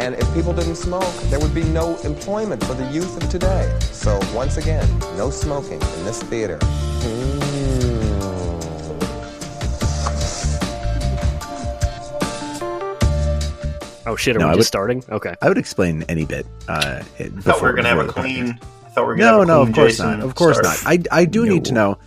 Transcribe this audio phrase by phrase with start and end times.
[0.00, 3.76] And if people didn't smoke, there would be no employment for the youth of today.
[3.92, 6.58] So once again, no smoking in this theater.
[14.06, 15.04] Oh shit, are No, we I just would- starting?
[15.10, 15.34] Okay.
[15.42, 16.46] I would explain any bit.
[16.66, 18.58] Uh, I thought we were gonna have a clean.
[18.86, 20.20] I thought we were gonna No, no, of course Jason not.
[20.20, 20.78] Of course start.
[20.84, 20.90] not.
[21.12, 21.98] I I do need to know.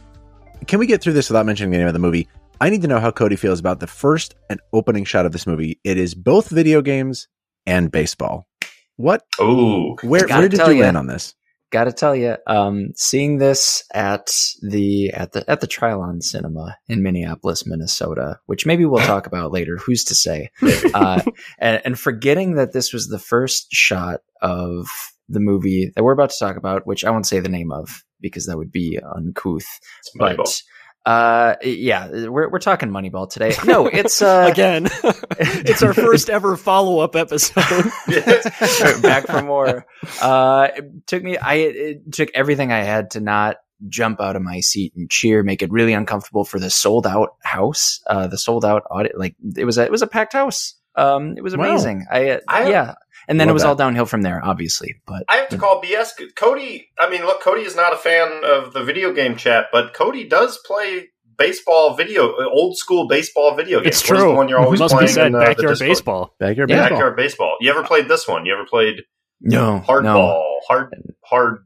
[0.67, 2.27] Can we get through this without mentioning the name of the movie?
[2.59, 5.45] I need to know how Cody feels about the first and opening shot of this
[5.45, 5.79] movie.
[5.83, 7.27] It is both video games
[7.65, 8.47] and baseball.
[8.95, 9.23] What?
[9.39, 11.35] Oh, Where where did tell you land on this?
[11.71, 17.01] Gotta tell you, um, seeing this at the at the at the Trylon Cinema in
[17.01, 19.77] Minneapolis, Minnesota, which maybe we'll talk about later.
[19.77, 20.51] Who's to say?
[20.93, 21.21] Uh,
[21.57, 24.87] and, and forgetting that this was the first shot of
[25.27, 28.03] the movie that we're about to talk about, which I won't say the name of
[28.21, 29.65] because that would be uncouth.
[29.99, 30.63] It's But Moneyball.
[31.05, 33.53] Uh, yeah, we're we're talking Moneyball today.
[33.65, 34.87] No, it's uh, Again,
[35.39, 37.91] it's our first ever follow up episode.
[39.01, 39.85] back for more.
[40.21, 41.37] Uh, it took me.
[41.37, 43.57] I it took everything I had to not
[43.89, 47.35] jump out of my seat and cheer, make it really uncomfortable for the sold out
[47.43, 48.01] house.
[48.07, 50.75] Uh, the sold out audit, like it was a, it was a packed house.
[50.95, 51.65] Um, it was Wow.
[51.65, 52.05] amazing.
[52.09, 52.93] I, uh, I- yeah,
[53.27, 53.69] and then it was that.
[53.69, 54.95] all downhill from there, obviously.
[55.05, 56.09] But I have to call BS.
[56.35, 59.93] Cody, I mean, look, Cody is not a fan of the video game chat, but
[59.93, 63.95] Cody does play baseball video, old school baseball video games.
[64.01, 64.35] It's What is the true.
[64.35, 66.35] one you're always Must playing be said, in, uh, backyard baseball.
[66.39, 66.75] Backyard Yeah.
[66.75, 66.89] baseball.
[66.97, 67.57] Backyard baseball.
[67.59, 68.45] You ever played this one?
[68.45, 69.01] You ever played
[69.41, 70.03] no, hardball?
[70.03, 70.93] no, Hard,
[71.25, 71.57] hard.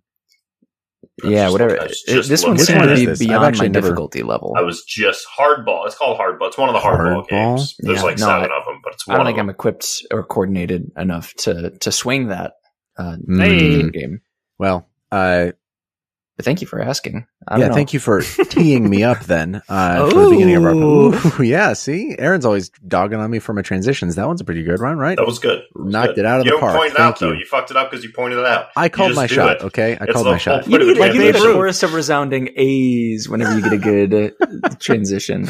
[1.23, 1.69] Yeah, just whatever.
[1.71, 2.95] looking- I was It- just this one looking seemed to it.
[3.05, 4.53] be I've beyond my actually never- difficulty level.
[4.57, 5.85] I was just hardball.
[5.85, 6.47] It's called hardball.
[6.47, 7.27] It's one of the hardball, Hardball?
[7.29, 7.75] games.
[7.79, 9.15] There's Yeah, like no, seven I- of them, but it's one.
[9.15, 12.53] I don't of think I'm equipped or coordinated enough to to swing that
[12.99, 13.93] uh, Mm.
[13.93, 14.21] game.
[14.59, 15.51] Well, uh,
[16.37, 17.25] But thank you for asking.
[17.47, 17.73] I yeah, don't know.
[17.75, 20.71] thank you for teeing me up then uh, for the beginning of our.
[20.71, 21.15] Ooh.
[21.15, 24.13] Ooh, yeah, see, Aaron's always dogging on me for my transitions.
[24.15, 25.17] That one's a pretty good one, right?
[25.17, 25.63] That was good.
[25.73, 26.19] That was Knocked good.
[26.19, 26.75] it out of you the park.
[26.77, 27.31] point it Thank out though.
[27.31, 27.39] you.
[27.39, 28.67] You fucked it up because you pointed it out.
[28.75, 29.57] I called my shot.
[29.57, 29.61] it.
[29.63, 30.67] Okay, I It's called my shot.
[30.67, 33.77] You Put need like you need a chorus of resounding A's whenever you get a
[33.79, 34.33] good
[34.63, 35.47] uh, transition.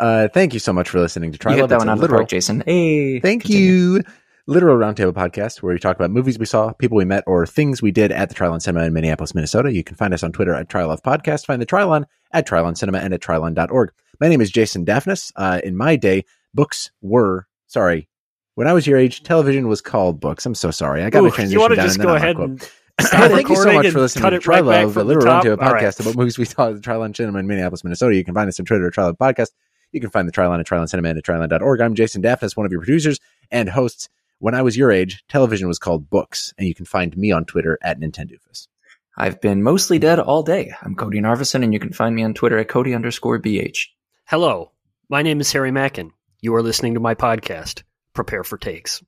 [0.00, 1.70] Uh, thank you so much for listening to Try you Love.
[1.70, 2.64] get that one a out of the literal- park, Jason.
[2.66, 3.64] Hey, Thank continue.
[3.68, 4.02] you.
[4.46, 7.80] Literal Roundtable podcast where we talk about movies we saw, people we met, or things
[7.80, 9.72] we did at the Trylon Cinema in Minneapolis, Minnesota.
[9.72, 11.46] You can find us on Twitter at Trylove Podcast.
[11.46, 13.90] Find the Trylon at Trylon Cinema and at Trylon.org.
[14.20, 15.32] My name is Jason Daphnis.
[15.36, 18.06] Uh, in my day, books were, sorry,
[18.54, 20.44] when I was your age, television was called books.
[20.44, 21.02] I'm so sorry.
[21.02, 22.60] I got Ooh, my transition you want to just go ahead and
[23.00, 25.82] Thank you so much for listening to it right Trylove, a literal roundtable All right.
[25.82, 28.14] podcast about movies we saw at the Trylon Cinema in Minneapolis, Minnesota.
[28.14, 29.52] You can find us on Twitter at Trylon Podcast.
[29.90, 31.80] You can find the Trylon at Trylon Cinema and at Trylon.org.
[31.80, 33.18] I'm Jason Daphnis, one of your producers
[33.50, 34.10] and hosts.
[34.44, 37.46] When I was your age, television was called books, and you can find me on
[37.46, 38.68] Twitter at Nintendoofus.
[39.16, 40.70] I've been mostly dead all day.
[40.82, 43.86] I'm Cody Narvison, and you can find me on Twitter at Cody underscore BH.
[44.26, 44.72] Hello,
[45.08, 46.10] my name is Harry Mackin.
[46.42, 47.84] You are listening to my podcast.
[48.12, 49.02] Prepare for takes.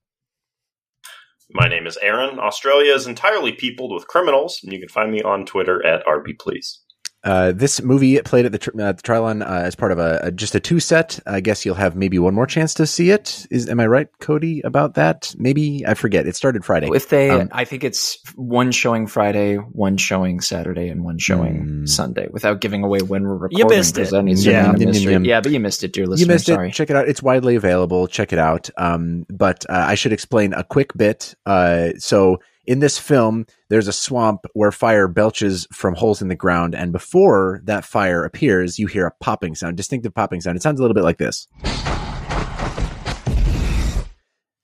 [1.50, 2.38] My name is Aaron.
[2.38, 6.78] Australia is entirely peopled with criminals, and you can find me on Twitter at RBPlease.
[7.24, 10.20] Uh, this movie played at the, tr- uh, the Trylon uh, as part of a,
[10.22, 11.18] a just a two set.
[11.26, 13.46] I guess you'll have maybe one more chance to see it.
[13.50, 15.34] Is am I right, Cody, about that?
[15.36, 16.28] Maybe I forget.
[16.28, 16.88] It started Friday.
[16.94, 21.64] If they, Um, I think it's one showing Friday, one showing Saturday, and one showing
[21.66, 21.88] Mm.
[21.88, 22.28] Sunday.
[22.30, 24.10] Without giving away when we're recording, You missed 'cause it.
[24.12, 24.66] That Yeah.
[24.66, 25.12] to remain a Yum, yum, mystery.
[25.14, 25.24] yum.
[25.24, 26.26] Yeah, but you missed it, dear listener.
[26.26, 26.68] you missed Sorry.
[26.68, 26.74] it.
[26.74, 27.08] Check it out.
[27.08, 28.06] It's widely available.
[28.06, 28.70] Check it out.
[28.78, 31.34] Um, but uh, I should explain a quick bit.
[31.44, 36.34] Uh, so in this film, there's a swamp where fire belches from holes in the
[36.34, 40.56] ground, and before that fire appears, you hear a popping sound, distinctive popping sound.
[40.56, 41.46] It sounds a little bit like this.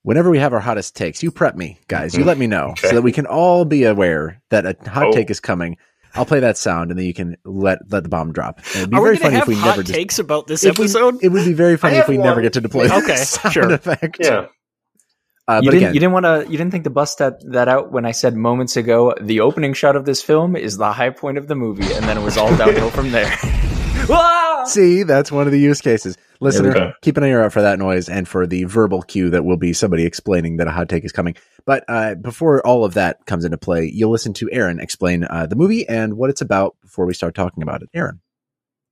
[0.04, 2.16] Whenever we have our hottest takes, you prep me, guys.
[2.16, 2.88] You let me know Okay.
[2.88, 5.12] so that we can all be aware that a hot Oh.
[5.12, 5.76] take is coming.
[6.14, 8.58] I'll play that sound, and then you can let let the bomb drop.
[8.74, 10.18] It'd be Are very we going funny to if have we hot never just takes
[10.18, 11.18] about this if we- episode?
[11.22, 13.52] it would be very funny if we have never get to deploy Okay, the sound
[13.54, 13.72] sure.
[13.72, 14.16] effect.
[14.20, 14.46] Yeah.
[15.48, 15.76] Uh, you but didn't.
[15.76, 16.44] again, you didn't want to.
[16.50, 19.14] You didn't think to bust that that out when I said moments ago.
[19.20, 22.16] The opening shot of this film is the high point of the movie, and then
[22.16, 23.30] it was all downhill from there.
[24.66, 26.16] See that's one of the use cases.
[26.40, 29.56] Listener, keep an ear out for that noise and for the verbal cue that will
[29.56, 31.36] be somebody explaining that a hot take is coming.
[31.64, 35.46] But uh, before all of that comes into play, you'll listen to Aaron explain uh,
[35.46, 37.90] the movie and what it's about before we start talking about it.
[37.94, 38.20] Aaron,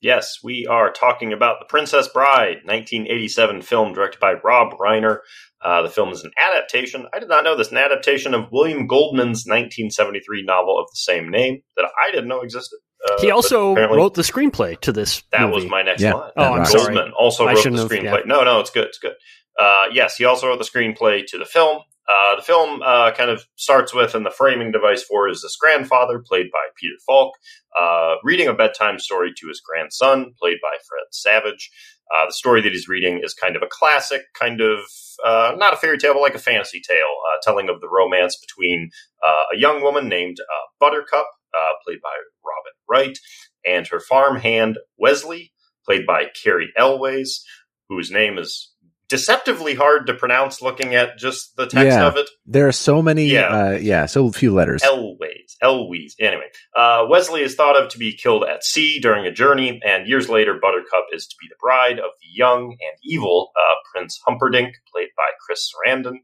[0.00, 5.18] Yes, we are talking about The Princess Bride, 1987 film directed by Rob Reiner.
[5.62, 7.06] Uh, the film is an adaptation.
[7.12, 11.30] I did not know this, an adaptation of William Goldman's 1973 novel of the same
[11.30, 12.78] name that I didn't know existed.
[13.08, 15.54] Uh, He also wrote the screenplay to this That movie.
[15.54, 16.14] was my next Yeah.
[16.14, 16.30] line.
[16.36, 16.66] Oh, I'm Right.
[16.66, 16.94] sorry.
[16.94, 18.20] Goldman also wrote the shouldn't have- screenplay.
[18.20, 18.22] yeah.
[18.26, 18.86] No, no, it's good.
[18.88, 19.14] It's good.
[19.58, 21.80] Uh, yes, he also wrote the screenplay to the film.
[22.08, 25.42] Uh, the film uh, kind of starts with, and the framing device for it is
[25.42, 27.34] this grandfather, played by Peter Falk,
[27.78, 31.70] uh, reading a bedtime story to his grandson, played by Fred Savage.
[32.14, 34.80] Uh, the story that he's reading is kind of a classic, kind of
[35.24, 38.36] uh, not a fairy tale, but like a fantasy tale, uh, telling of the romance
[38.36, 38.90] between
[39.24, 41.26] uh, a young woman named uh, Buttercup,
[41.56, 42.10] uh, played by
[42.44, 43.18] Robin Wright,
[43.64, 45.52] and her farm hand Wesley,
[45.84, 47.44] played by Cary Elwes,
[47.88, 48.69] whose name is
[49.10, 52.06] deceptively hard to pronounce looking at just the text Yeah.
[52.06, 52.30] of it.
[52.46, 53.48] There are so many, Yeah.
[53.48, 54.82] uh, yeah, so few letters.
[54.82, 55.56] Elwes.
[55.62, 56.14] Elwes.
[56.18, 60.06] Anyway, uh, Wesley is thought of to be killed at sea during a journey, and
[60.06, 64.18] years later, Buttercup is to be the bride of the young and evil uh, Prince
[64.26, 66.20] Humperdinck, played by Chris Sarandon.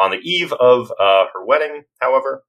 [0.00, 2.44] On the eve of uh, her wedding, however,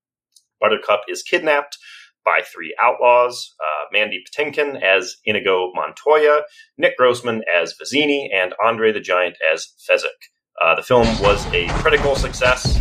[0.61, 1.77] Buttercup is kidnapped
[2.25, 6.41] by three outlaws uh, Mandy Patinkin as Inigo Montoya,
[6.77, 10.07] Nick Grossman as Vizzini, and Andre the Giant as Fezzik.
[10.61, 12.79] Uh, the film was a critical success,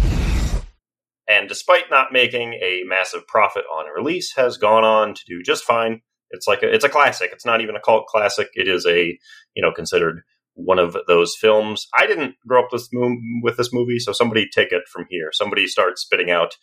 [1.28, 5.64] and despite not making a massive profit on release, has gone on to do just
[5.64, 6.02] fine.
[6.30, 7.30] It's like a, it's a classic.
[7.32, 8.48] It's not even a cult classic.
[8.54, 9.18] It is a
[9.54, 10.22] you know considered
[10.54, 11.88] one of those films.
[11.96, 15.30] I didn't grow up mo- with this movie, so somebody take it from here.
[15.32, 16.56] Somebody start spitting out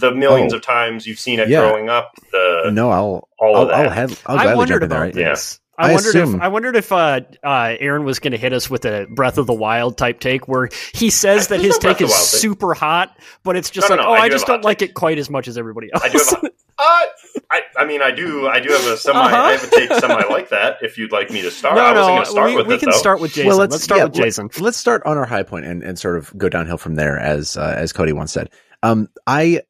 [0.00, 0.56] the millions Oh.
[0.56, 1.60] of times you've seen it Yeah.
[1.68, 2.12] growing up.
[2.32, 3.74] The no, I'll, all I'll, of that.
[3.86, 4.98] I'll, have, I'll I wondered jump in there.
[4.98, 5.16] about Right?
[5.16, 5.28] Yeah.
[5.30, 5.60] this.
[5.78, 8.52] I, I wondered assume- if I wondered if uh, uh, Aaron was going to hit
[8.52, 12.02] us with a Breath of the Wild type take, where he says that his take
[12.02, 12.40] is the Wild take.
[12.40, 14.56] super hot, but it's just No, no, like, no, oh, I I, do just don't
[14.58, 16.04] hot like it quite as much as everybody else.
[16.04, 16.46] I do have a,
[16.78, 17.06] uh,
[17.50, 19.34] I, I mean, I do, I do have a semi, Uh-huh.
[19.36, 20.76] I have a take semi like that.
[20.82, 22.66] If you'd like me to start, no, I wasn't no, going to start we, with
[22.66, 22.96] we it can though.
[22.98, 23.48] start with Jason.
[23.48, 24.50] Well, let's, start yeah, with Jason.
[24.58, 27.18] Let, us start on our high point and, and sort of go downhill from there,
[27.18, 28.50] as uh, as Cody once said.
[28.82, 29.62] Um, I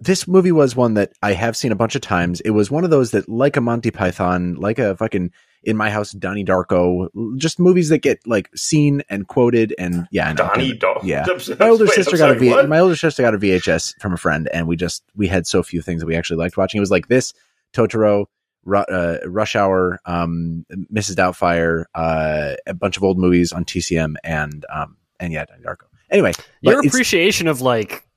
[0.00, 2.40] this movie was one that I have seen a bunch of times.
[2.40, 5.32] It was one of those that, like a Monty Python, like a fucking
[5.64, 9.74] in my house, Donnie Darko, just movies that get like seen and quoted.
[9.76, 11.00] And yeah, I Donnie Darko.
[11.02, 11.26] Yeah.
[11.58, 12.50] My older I'm sister got a sorry, V.
[12.50, 12.68] what?
[12.68, 15.62] My older sister got a VHS from a friend, and we just we had so
[15.62, 16.78] few things that we actually liked watching.
[16.78, 17.34] It was like this,
[17.72, 18.26] Totoro,
[18.64, 21.16] Ru- uh, Rush Hour, um, Mrs.
[21.16, 25.86] Doubtfire, uh, a bunch of old movies on TCM, and um, and yeah, Donnie Darko.
[26.10, 28.07] Anyway, Your appreciation of like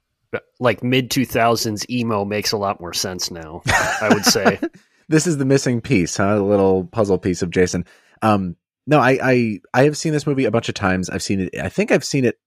[0.59, 3.61] like mid two thousands emo makes a lot more sense now.
[3.65, 4.59] I would say.
[5.09, 6.35] this is the missing piece, huh?
[6.35, 7.85] The little puzzle piece of Jason.
[8.21, 8.55] Um,
[8.87, 11.09] no, I, I, I have seen this movie a bunch of times.
[11.09, 11.57] I've seen it.
[11.59, 12.39] I think I've seen it.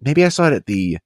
[0.00, 0.98] Maybe I saw it at the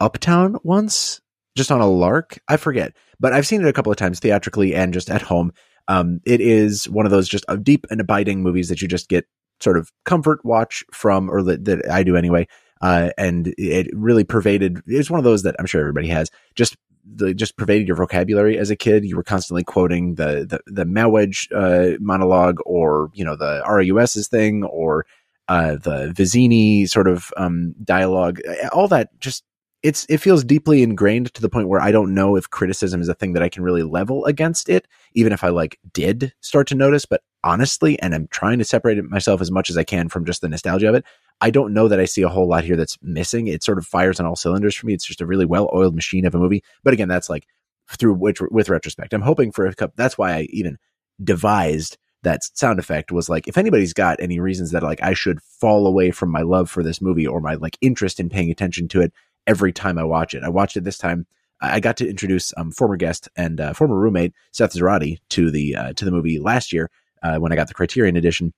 [0.00, 1.20] Uptown once,
[1.56, 2.38] just on a lark.
[2.46, 5.52] I forget, but I've seen it a couple of times theatrically and just at home.
[5.88, 9.08] Um, it is one of those just uh, deep and abiding movies that you just
[9.08, 9.26] get
[9.60, 12.46] sort of comfort watch from, or that, that I do anyway.
[12.80, 14.82] Uh, and it really pervaded.
[14.86, 16.30] It's one of those that I'm sure everybody has.
[16.54, 19.04] Just the just pervaded your vocabulary as a kid.
[19.04, 24.28] You were constantly quoting the the the Mawwiage uh, monologue, or you know the ROUS's
[24.28, 25.06] thing, or
[25.48, 28.40] uh, the Vizzini sort of um, dialogue.
[28.72, 29.44] All that just
[29.82, 33.08] it's it feels deeply ingrained to the point where I don't know if criticism is
[33.08, 36.66] a thing that I can really level against it, even if I like did start
[36.68, 37.06] to notice.
[37.06, 40.40] But honestly, and I'm trying to separate myself as much as I can from just
[40.40, 41.04] the nostalgia of it.
[41.40, 43.46] I don't know that I see a whole lot here that's missing.
[43.46, 44.94] It sort of fires on all cylinders for me.
[44.94, 46.64] It's just a really well oiled machine of a movie.
[46.82, 47.46] But again, that's like
[47.90, 49.12] through which with retrospect.
[49.12, 49.92] I'm hoping for a cup.
[49.96, 50.78] That's why I even
[51.22, 55.40] devised that sound effect was like if anybody's got any reasons that like I should
[55.42, 58.88] fall away from my love for this movie or my like interest in paying attention
[58.88, 59.12] to it
[59.46, 60.42] every time I watch it.
[60.42, 61.26] I watched it this time.
[61.60, 65.74] I got to introduce um, former guest and uh, former roommate Seth Zarati to the
[65.74, 66.90] uh, to the movie last year
[67.22, 68.52] uh, when I got the Criterion edition,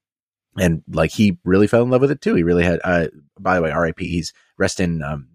[0.59, 2.35] and like he really fell in love with it too.
[2.35, 2.80] He really had.
[2.85, 4.07] Uh, by the way, R.I.P.
[4.07, 5.28] He's rest in um,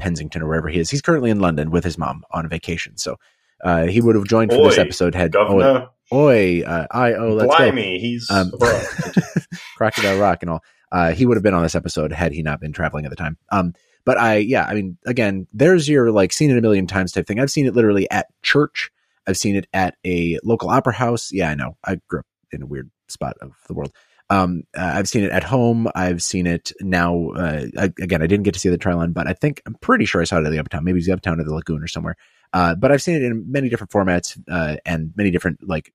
[0.00, 0.90] Pensington or wherever he is.
[0.90, 3.16] He's currently in London with his mom on vacation, so
[3.62, 5.14] uh, he would have joined for this episode.
[5.14, 8.52] Had Governor, oi, oi uh, I oh let's go blimey, he's Um.
[9.76, 10.62] Crocodile Rock and all.
[10.92, 13.16] Uh, he would have been on this episode had he not been traveling at the
[13.16, 13.36] time.
[13.50, 17.12] Um, but I, yeah, I mean, again, there's your like seen it a million times
[17.12, 17.40] type thing.
[17.40, 18.90] I've seen it literally at church.
[19.26, 21.32] I've seen it at a local opera house.
[21.32, 21.76] Yeah, I know.
[21.84, 23.92] I grew up in a weird spot of the world.
[24.30, 25.88] Um, uh, I've seen it at home.
[25.94, 27.30] I've seen it now.
[27.30, 30.06] Uh, I, again, I didn't get to see the Trylon, but I think I'm pretty
[30.06, 30.84] sure I saw it at the Uptown.
[30.84, 32.16] Maybe it's the Uptown or the Lagoon or somewhere.
[32.52, 35.92] Uh, but I've seen it in many different formats uh, and many different like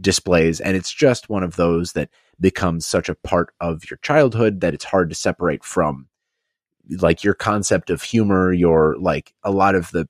[0.00, 2.10] displays, and it's just one of those that
[2.40, 6.08] becomes such a part of your childhood that it's hard to separate from
[6.98, 10.08] like your concept of humor your like a lot of the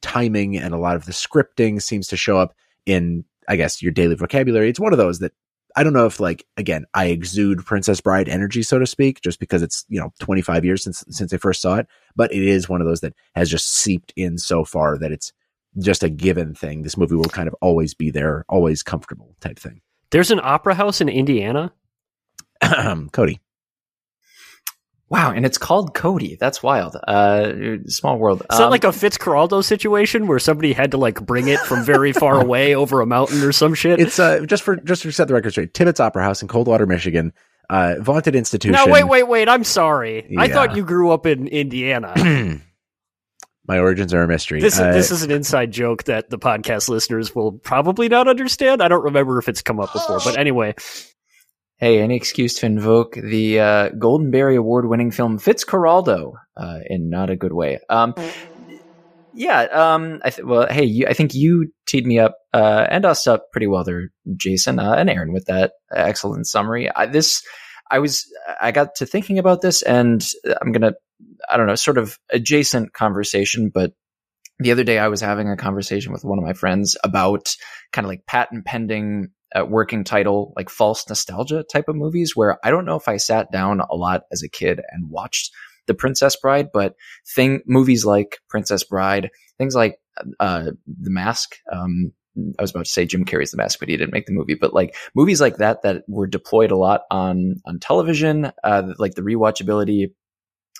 [0.00, 2.54] timing and a lot of the scripting seems to show up
[2.86, 5.32] in i guess your daily vocabulary it's one of those that
[5.76, 9.40] I don't know if like again I exude Princess Bride energy, so to speak, just
[9.40, 11.86] because it's you know 25 years since since I first saw it.
[12.16, 15.32] But it is one of those that has just seeped in so far that it's
[15.78, 16.82] just a given thing.
[16.82, 19.80] This movie will kind of always be there, always comfortable type thing.
[20.10, 21.72] There's an opera house in Indiana.
[23.12, 23.40] Cody.
[25.12, 26.36] Wow, and it's called Cody.
[26.40, 26.96] That's wild.
[26.96, 27.52] Uh,
[27.86, 28.46] small world.
[28.50, 32.14] Is that like a Fitzcarraldo situation where somebody had to like bring it from very
[32.14, 34.00] far away over a mountain or some shit?
[34.00, 35.74] It's uh just for just to set the record straight.
[35.74, 37.34] Tibbetts Opera House in Coldwater, Michigan.
[37.68, 38.72] Uh, vaunted institution.
[38.72, 39.50] no, wait, wait, wait.
[39.50, 40.34] I'm sorry.
[40.38, 42.14] I thought you grew up in Indiana.
[43.68, 44.60] My origins are a mystery.
[44.60, 48.82] This Uh, this is an inside joke that the podcast listeners will probably not understand.
[48.82, 50.74] I don't remember if it's come up before, but anyway,
[51.82, 57.10] Hey, any excuse to invoke the uh, Golden Berry Award winning film Fitzcarraldo uh, in
[57.10, 57.80] not a good way.
[57.88, 58.14] Um,
[59.32, 63.04] yeah, um, I th- well, hey, you, I think you teed me up uh, and
[63.04, 66.88] us up pretty well there, Jason uh, and Aaron, with that excellent summary.
[66.88, 67.42] I, this,
[67.90, 70.24] I was, I got to thinking about this, and
[70.60, 70.92] I'm gonna,
[71.50, 73.90] I don't know, sort of adjacent conversation, but
[74.60, 77.56] the other day I was having a conversation with one of my friends about
[77.92, 82.58] kind of like patent pending uh, working title, like false nostalgia type of movies, where
[82.64, 85.52] I don't know if I sat down a lot as a kid and watched
[85.86, 86.94] The Princess Bride, but
[87.34, 89.98] thing movies like Princess Bride, things like
[90.40, 91.56] uh, The Mask.
[91.70, 92.12] Um,
[92.58, 94.54] I was about to say Jim Carrey's The Mask, but he didn't make the movie.
[94.54, 99.14] But like movies like that that were deployed a lot on on television, uh, like
[99.14, 100.12] the rewatchability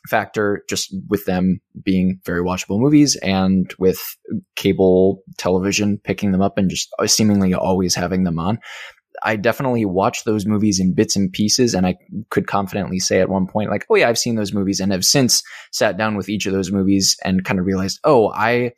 [0.08, 4.16] factor just with them being very watchable movies and with
[4.56, 8.58] cable television picking them up and just seemingly always having them on.
[9.22, 11.96] I definitely watched those movies in bits and pieces, and I
[12.30, 15.04] could confidently say at one point, like, oh yeah, I've seen those movies, and have
[15.04, 18.72] since sat down with each of those movies and kind of realized, oh, I,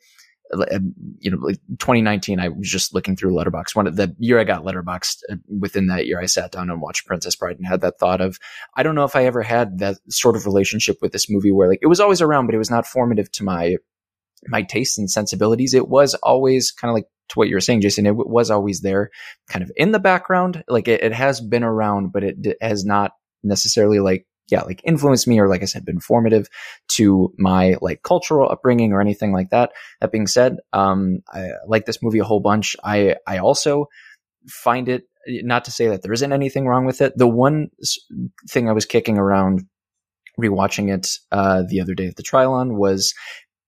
[1.19, 3.75] you know, like 2019, I was just looking through Letterboxd.
[3.75, 6.81] One of the year I got Letterboxd, uh, within that year, I sat down and
[6.81, 8.39] watched Princess Bride and had that thought of,
[8.75, 11.67] I don't know if I ever had that sort of relationship with this movie where
[11.67, 13.77] like it was always around, but it was not formative to my
[14.47, 15.73] my tastes and sensibilities.
[15.73, 18.05] It was always kind of like to what you were saying, Jason.
[18.05, 19.09] It was always there,
[19.49, 20.63] kind of in the background.
[20.67, 25.27] Like it, it has been around, but it has not necessarily like yeah, like influenced
[25.27, 26.47] me or like I said, been formative
[26.89, 29.71] to my like cultural upbringing or anything like that.
[30.01, 32.75] That being said, um, I like this movie a whole bunch.
[32.83, 33.87] I I also
[34.47, 37.17] find it not to say that there isn't anything wrong with it.
[37.17, 37.69] The one
[38.49, 39.65] thing I was kicking around
[40.39, 43.13] rewatching it uh, the other day at the Trylon was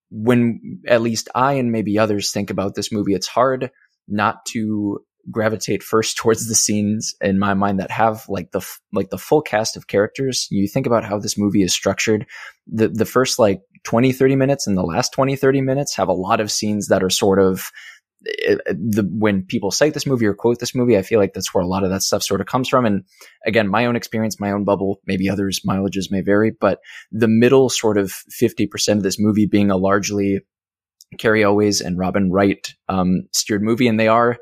[0.10, 3.72] when at least I and maybe others think about this movie, it's hard
[4.08, 9.10] not to gravitate first towards the scenes in my mind that have like the like
[9.10, 10.48] the full cast of characters.
[10.50, 12.26] You think about how this movie is structured.
[12.68, 16.14] The the first like 20 30 minutes and the last 20 30 minutes have a
[16.14, 17.72] lot of scenes that are sort of
[18.22, 21.64] the when people cite this movie or quote this movie, I feel like that's where
[21.64, 22.86] a lot of that stuff sort of comes from.
[22.86, 23.04] And
[23.46, 26.80] again, my own experience, my own bubble, maybe others' mileages may vary, but
[27.12, 30.40] the middle sort of 50% of this movie being a largely
[31.20, 34.38] Cary Elwes and Robin Wright um, steered movie, and they are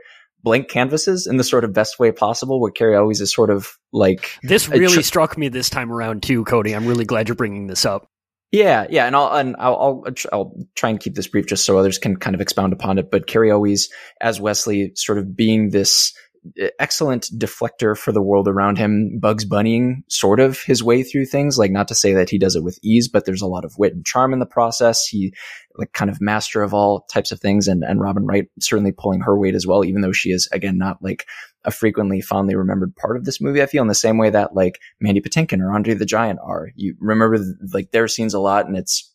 [0.45, 3.77] blank canvases in the sort of best way possible, where Cary Elwes is sort of
[3.91, 6.73] like this really tr- struck me this time around too, Cody.
[6.73, 8.07] I'm really glad you're bringing this up.
[8.51, 11.77] Yeah, yeah, and I'll and I'll, I'll I'll try and keep this brief just so
[11.77, 13.11] others can kind of expound upon it.
[13.11, 13.89] But Cary Elwes,
[14.21, 16.13] as Wesley, sort of being this
[16.79, 21.57] excellent deflector for the world around him, Bugs Bunnying sort of his way through things.
[21.57, 23.77] Like not to say that he does it with ease, but there's a lot of
[23.77, 25.05] wit and charm in the process.
[25.05, 25.33] He
[25.75, 29.21] like kind of master of all types of things, and and Robin Wright certainly pulling
[29.21, 31.25] her weight as well, even though she is again not like
[31.63, 33.61] a frequently fondly remembered part of this movie.
[33.61, 36.69] I feel in the same way that like Mandy Patinkin or Andre the Giant are.
[36.75, 37.39] You remember
[37.73, 39.11] like their scenes a lot, and it's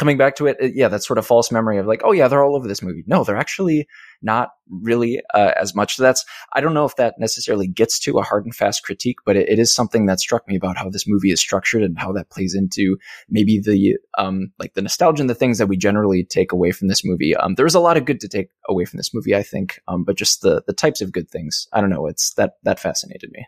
[0.00, 0.56] coming back to it.
[0.58, 2.82] it- Yeah, that sort of false memory of like, oh yeah, they're all over this
[2.82, 3.04] movie.
[3.06, 3.86] No, they're actually
[4.22, 5.96] not really uh, as much.
[5.96, 9.18] So that's I don't know if that necessarily gets to a hard and fast critique,
[9.24, 11.98] but it, it is something that struck me about how this movie is structured and
[11.98, 12.96] how that plays into
[13.28, 16.88] maybe the um like the nostalgia and the things that we generally take away from
[16.88, 17.36] this movie.
[17.36, 19.78] Um, there was a lot of good to take away from this movie, I think.
[19.88, 22.06] Um, but just the the types of good things, I don't know.
[22.06, 23.46] It's that that fascinated me.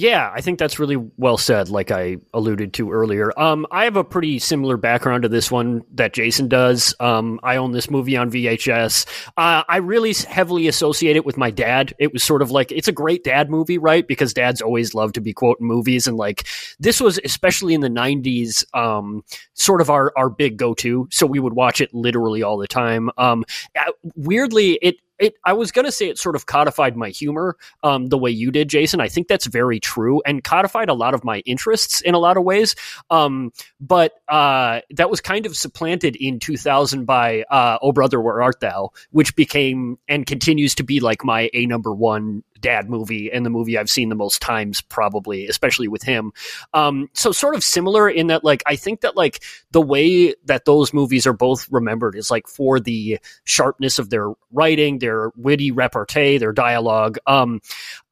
[0.00, 3.38] Yeah, I think that's really well said, like I alluded to earlier.
[3.38, 6.94] Um, I have a pretty similar background to this one that Jason does.
[7.00, 9.04] Um, I own this movie on VHS.
[9.36, 11.92] Uh, I really heavily associate it with my dad.
[11.98, 14.08] It was sort of like, it's a great dad movie, right?
[14.08, 16.06] Because dads always love to be quoting movies.
[16.06, 16.46] And like,
[16.78, 21.08] this was, especially in the 90s, um, sort of our, our big go to.
[21.10, 23.10] So we would watch it literally all the time.
[23.18, 23.44] Um,
[23.78, 28.06] uh, weirdly, it, it, I was gonna say it sort of codified my humor, um,
[28.06, 29.00] the way you did, Jason.
[29.00, 32.36] I think that's very true, and codified a lot of my interests in a lot
[32.36, 32.74] of ways.
[33.10, 38.42] Um, but uh, that was kind of supplanted in 2000 by uh, "Oh Brother, Where
[38.42, 43.30] Art Thou," which became and continues to be like my a number one dad movie
[43.32, 46.32] and the movie I've seen the most times, probably, especially with him.
[46.74, 50.64] Um, so sort of similar in that, like, I think that like the way that
[50.64, 55.70] those movies are both remembered is like for the sharpness of their writing, their witty
[55.70, 57.18] repartee, their dialogue.
[57.26, 57.60] Um,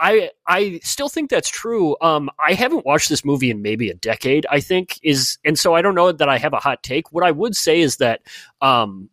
[0.00, 1.96] I I still think that's true.
[2.00, 4.46] Um, I haven't watched this movie in maybe a decade.
[4.50, 7.12] I think is, and so I don't know that I have a hot take.
[7.12, 8.22] What I would say is that
[8.60, 9.10] um,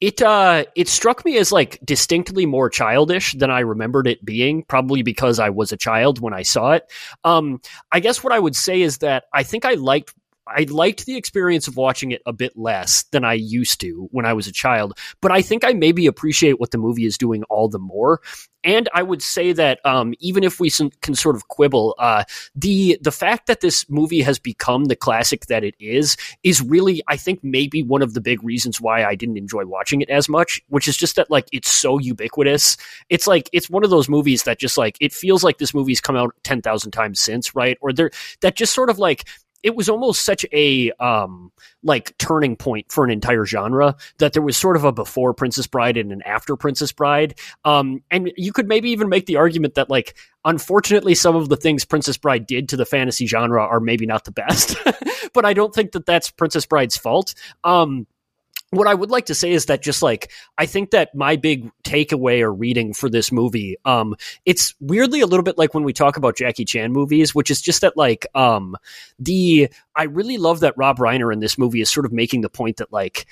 [0.00, 4.62] it uh it struck me as like distinctly more childish than I remembered it being,
[4.64, 6.84] probably because I was a child when I saw it.
[7.24, 10.14] Um I guess what I would say is that I think I liked
[10.46, 14.24] I liked the experience of watching it a bit less than I used to when
[14.24, 17.42] I was a child, but I think I maybe appreciate what the movie is doing
[17.44, 18.20] all the more.
[18.68, 20.68] And I would say that um, even if we
[21.00, 25.46] can sort of quibble, uh, the the fact that this movie has become the classic
[25.46, 29.14] that it is is really, I think, maybe one of the big reasons why I
[29.14, 30.60] didn't enjoy watching it as much.
[30.68, 32.76] Which is just that like it's so ubiquitous.
[33.08, 36.02] It's like it's one of those movies that just like it feels like this movie's
[36.02, 37.78] come out ten thousand times since, right?
[37.80, 38.10] Or there
[38.42, 39.24] that just sort of like
[39.62, 44.42] it was almost such a um, like turning point for an entire genre that there
[44.42, 47.38] was sort of a before Princess Bride and an after Princess Bride.
[47.64, 51.56] Um, and you could maybe even make the argument that like unfortunately some of the
[51.56, 54.76] things Princess Bride did to the fantasy genre are maybe not the best,
[55.34, 57.34] but I don't think that that's Princess Bride's fault.
[57.64, 58.06] Um,
[58.70, 61.70] what I would like to say is that just like I think that my big
[61.84, 65.92] takeaway or reading for this movie, um, it's weirdly a little bit like when we
[65.92, 68.76] talk about Jackie Chan movies, which is just that like um,
[69.18, 72.50] the I really love that Rob Reiner in this movie is sort of making the
[72.50, 73.26] point that like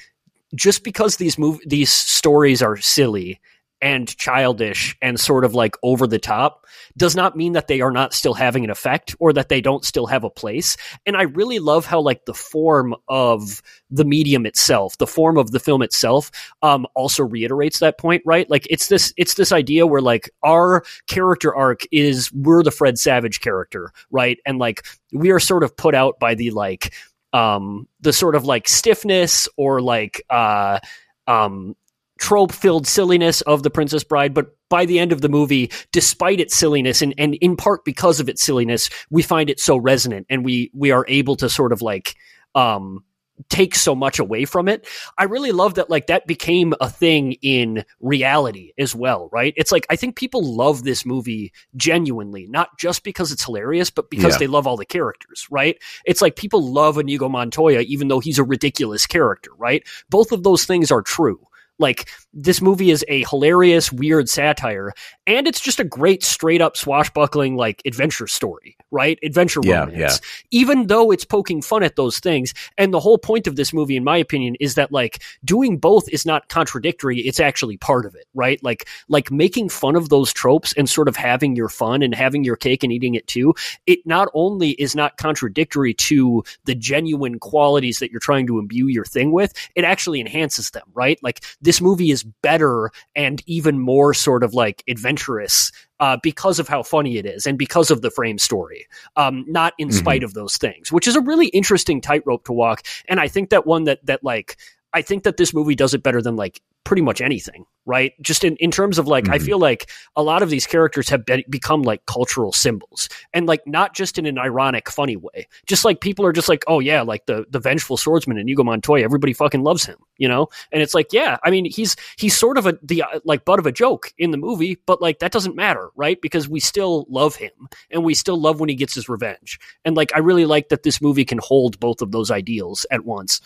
[0.54, 3.40] just because these mov- these stories are silly
[3.80, 6.66] and childish and sort of like over the top
[6.96, 9.84] does not mean that they are not still having an effect or that they don't
[9.84, 10.76] still have a place.
[11.04, 15.50] And I really love how like the form of the medium itself, the form of
[15.50, 16.30] the film itself,
[16.62, 18.48] um, also reiterates that point, right?
[18.48, 22.98] Like it's this, it's this idea where like our character arc is we're the Fred
[22.98, 24.38] Savage character, right?
[24.46, 26.94] And like we are sort of put out by the like,
[27.32, 30.78] um, the sort of like stiffness or like, uh,
[31.26, 31.76] um,
[32.18, 36.40] trope filled silliness of The Princess Bride, but by the end of the movie, despite
[36.40, 40.26] its silliness and, and in part because of its silliness, we find it so resonant
[40.28, 42.16] and we we are able to sort of like
[42.54, 43.04] um
[43.48, 44.86] take so much away from it.
[45.18, 49.52] I really love that like that became a thing in reality as well, right?
[49.56, 54.10] It's like I think people love this movie genuinely, not just because it's hilarious, but
[54.10, 54.38] because yeah.
[54.38, 55.76] they love all the characters, right?
[56.04, 59.86] It's like people love Inigo Montoya even though he's a ridiculous character, right?
[60.08, 61.40] Both of those things are true.
[61.78, 64.92] Like this movie is a hilarious, weird satire,
[65.26, 69.18] and it's just a great, straight up swashbuckling like adventure story, right?
[69.22, 69.98] Adventure yeah, romance.
[69.98, 70.58] Yeah.
[70.62, 73.96] Even though it's poking fun at those things, and the whole point of this movie,
[73.96, 78.14] in my opinion, is that like doing both is not contradictory; it's actually part of
[78.14, 78.62] it, right?
[78.62, 82.44] Like like making fun of those tropes and sort of having your fun and having
[82.44, 83.54] your cake and eating it too.
[83.86, 88.86] It not only is not contradictory to the genuine qualities that you're trying to imbue
[88.86, 91.18] your thing with, it actually enhances them, right?
[91.22, 96.68] Like this movie is better and even more sort of like adventurous uh, because of
[96.68, 99.98] how funny it is and because of the frame story, um, not in mm-hmm.
[99.98, 102.82] spite of those things, which is a really interesting tightrope to walk.
[103.08, 104.56] And I think that one that that like
[104.96, 108.14] I think that this movie does it better than like pretty much anything, right?
[108.22, 109.34] Just in, in terms of like, mm-hmm.
[109.34, 113.44] I feel like a lot of these characters have be- become like cultural symbols and
[113.46, 115.48] like not just in an ironic, funny way.
[115.66, 119.04] Just like people are just like, oh yeah, like the, the vengeful swordsman Inigo Montoya,
[119.04, 120.48] everybody fucking loves him, you know?
[120.72, 123.66] And it's like, yeah, I mean, he's, he's sort of a, the like butt of
[123.66, 126.18] a joke in the movie, but like that doesn't matter, right?
[126.22, 129.58] Because we still love him and we still love when he gets his revenge.
[129.84, 133.04] And like, I really like that this movie can hold both of those ideals at
[133.04, 133.42] once.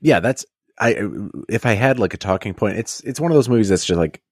[0.00, 0.46] Yeah, that's
[0.78, 0.96] I
[1.48, 3.98] if I had like a talking point, it's it's one of those movies that's just
[3.98, 4.22] like,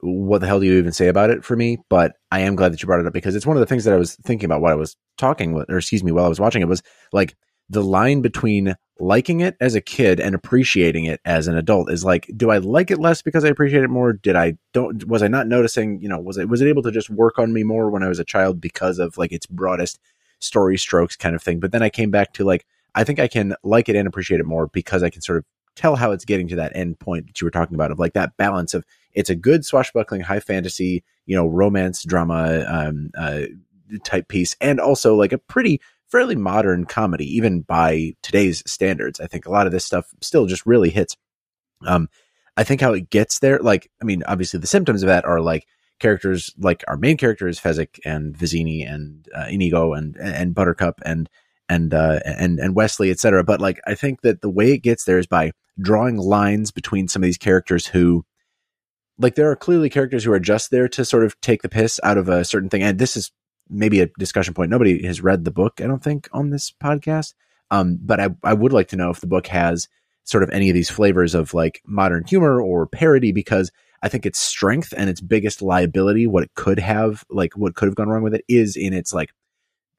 [0.00, 1.78] what the hell do you even say about it for me?
[1.88, 3.84] But I am glad that you brought it up because it's one of the things
[3.84, 6.28] that I was thinking about while I was talking, with, or excuse me, while I
[6.28, 7.36] was watching it was like
[7.68, 12.04] the line between liking it as a kid and appreciating it as an adult is
[12.04, 14.12] like, do I like it less because I appreciate it more?
[14.12, 16.00] Did I don't was I not noticing?
[16.00, 18.08] You know, was it was it able to just work on me more when I
[18.08, 20.00] was a child because of like its broadest
[20.40, 21.60] story strokes kind of thing?
[21.60, 22.66] But then I came back to like.
[22.94, 25.44] I think I can like it and appreciate it more because I can sort of
[25.78, 28.14] tell how it's getting to that end point that you were talking about of like
[28.14, 33.42] that balance of it's a good swashbuckling high fantasy, you know, romance drama um, uh,
[34.04, 39.20] type piece, and also like a pretty fairly modern comedy, even by today's standards.
[39.20, 41.16] I think a lot of this stuff still just really hits.
[41.86, 42.08] Um,
[42.56, 45.40] I think how it gets there, like, I mean, obviously the symptoms of that are
[45.40, 45.66] like
[46.00, 47.60] characters, like our main character is
[48.04, 51.30] and Vizzini and uh, Inigo and and Buttercup and
[51.68, 53.44] and uh, and and Westley, etc.
[53.44, 57.08] But like, I think that the way it gets there is by drawing lines between
[57.08, 58.24] some of these characters who
[59.18, 61.98] like there are clearly characters who are just there to sort of take the piss
[62.04, 62.82] out of a certain thing.
[62.82, 63.32] And this is
[63.68, 64.70] maybe a discussion point.
[64.70, 67.34] Nobody has read the book, I don't think, on this podcast.
[67.70, 69.88] Um, but I, I would like to know if the book has
[70.24, 73.70] sort of any of these flavors of like modern humor or parody because
[74.02, 77.88] I think its strength and its biggest liability, what it could have, like what could
[77.88, 79.32] have gone wrong with it, is in its like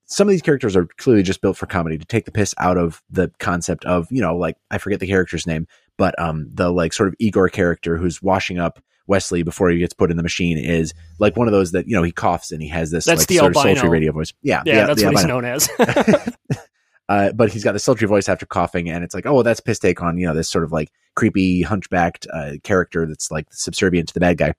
[0.10, 2.78] some of these characters are clearly just built for comedy to take the piss out
[2.78, 5.68] of the concept of, you know, like I forget the character's name,
[5.98, 9.94] but um the like sort of Igor character who's washing up Wesley before he gets
[9.94, 12.62] put in the machine is like one of those that, you know, he coughs and
[12.62, 13.76] he has this That's like the sort of albino.
[13.76, 14.34] sultry radio voice.
[14.42, 14.64] Yeah.
[14.66, 15.70] Yeah, the- that's the what he's known as.
[17.10, 19.60] uh, but he's got the sultry voice after coughing, and it's like, oh, well, that's
[19.60, 23.48] piss take on you know this sort of like creepy hunchbacked uh, character that's like
[23.52, 24.54] subservient to the bad guy,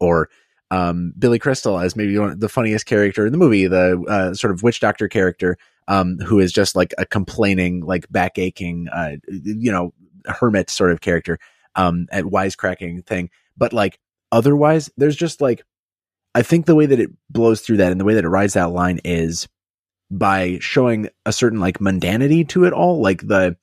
[0.00, 0.28] or
[0.72, 4.52] um, Billy Crystal as maybe one, the funniest character in the movie, the uh, sort
[4.52, 9.16] of witch doctor character, um, who is just like a complaining, like back aching, uh,
[9.28, 9.92] you know,
[10.24, 11.38] hermit sort of character,
[11.76, 13.98] um, at wisecracking thing, but like
[14.32, 15.62] otherwise, there's just like.
[16.34, 18.54] I think the way that it blows through that and the way that it rides
[18.54, 19.48] that line is
[20.10, 23.54] by showing a certain like mundanity to it all, like the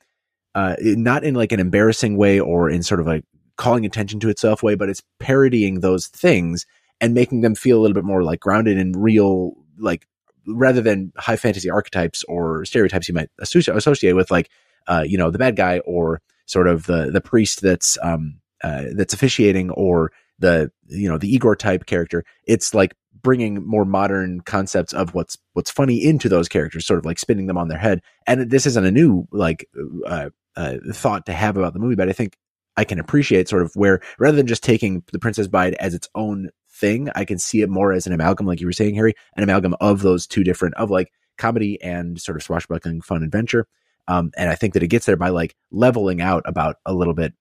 [0.53, 3.23] uh not in like an embarrassing way or in sort of a
[3.57, 6.67] calling attention to itself way, but it's parodying those things
[7.01, 10.07] and making them feel a little bit more like grounded in real like
[10.47, 14.49] rather than high fantasy archetypes or stereotypes you might associate, with like
[14.87, 18.85] uh you know the bad guy or sort of the the priest that's um uh
[18.95, 24.39] that's officiating or the you know the Igor type character it's like bringing more modern
[24.41, 27.77] concepts of what's what's funny into those characters sort of like spinning them on their
[27.77, 28.01] head.
[28.25, 29.67] And this isn't a new like
[30.07, 32.35] uh, uh thought to have about the movie but i think
[32.75, 36.09] i can appreciate sort of where rather than just taking the princess bride as its
[36.15, 39.13] own thing i can see it more as an amalgam like you were saying harry
[39.35, 43.67] an amalgam of those two different of like comedy and sort of swashbuckling fun adventure
[44.07, 47.13] um and i think that it gets there by like leveling out about a little
[47.13, 47.33] bit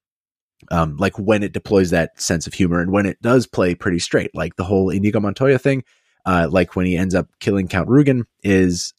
[0.70, 3.98] um, like when it deploys that sense of humor and when it does play pretty
[3.98, 5.84] straight, like the whole Inigo Montoya thing,
[6.26, 8.92] uh, like when he ends up killing Count Rugen is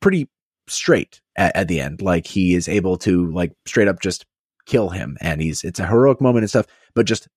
[0.00, 0.28] pretty
[0.68, 2.00] straight at, at the end.
[2.00, 4.26] Like he is able to like straight up just
[4.64, 7.28] kill him and he's, it's a heroic moment and stuff, but just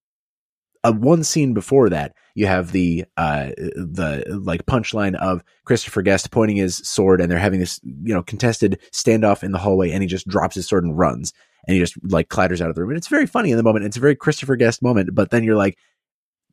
[0.85, 6.31] a one scene before that, you have the, uh, the like punchline of Christopher Guest
[6.31, 10.01] pointing his sword and they're having this, you know, contested standoff in the hallway and
[10.01, 11.33] he just drops his sword and runs
[11.67, 12.91] and he just like clatters out of the room.
[12.91, 13.85] And it's very funny in the moment.
[13.85, 15.77] It's a very Christopher Guest moment, but then you're like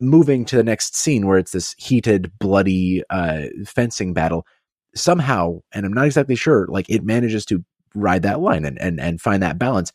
[0.01, 4.47] moving to the next scene where it's this heated, bloody uh, fencing battle.
[4.95, 7.65] Somehow, and I'm not exactly sure, like it manages to
[7.95, 9.93] ride that line and and and find that balance.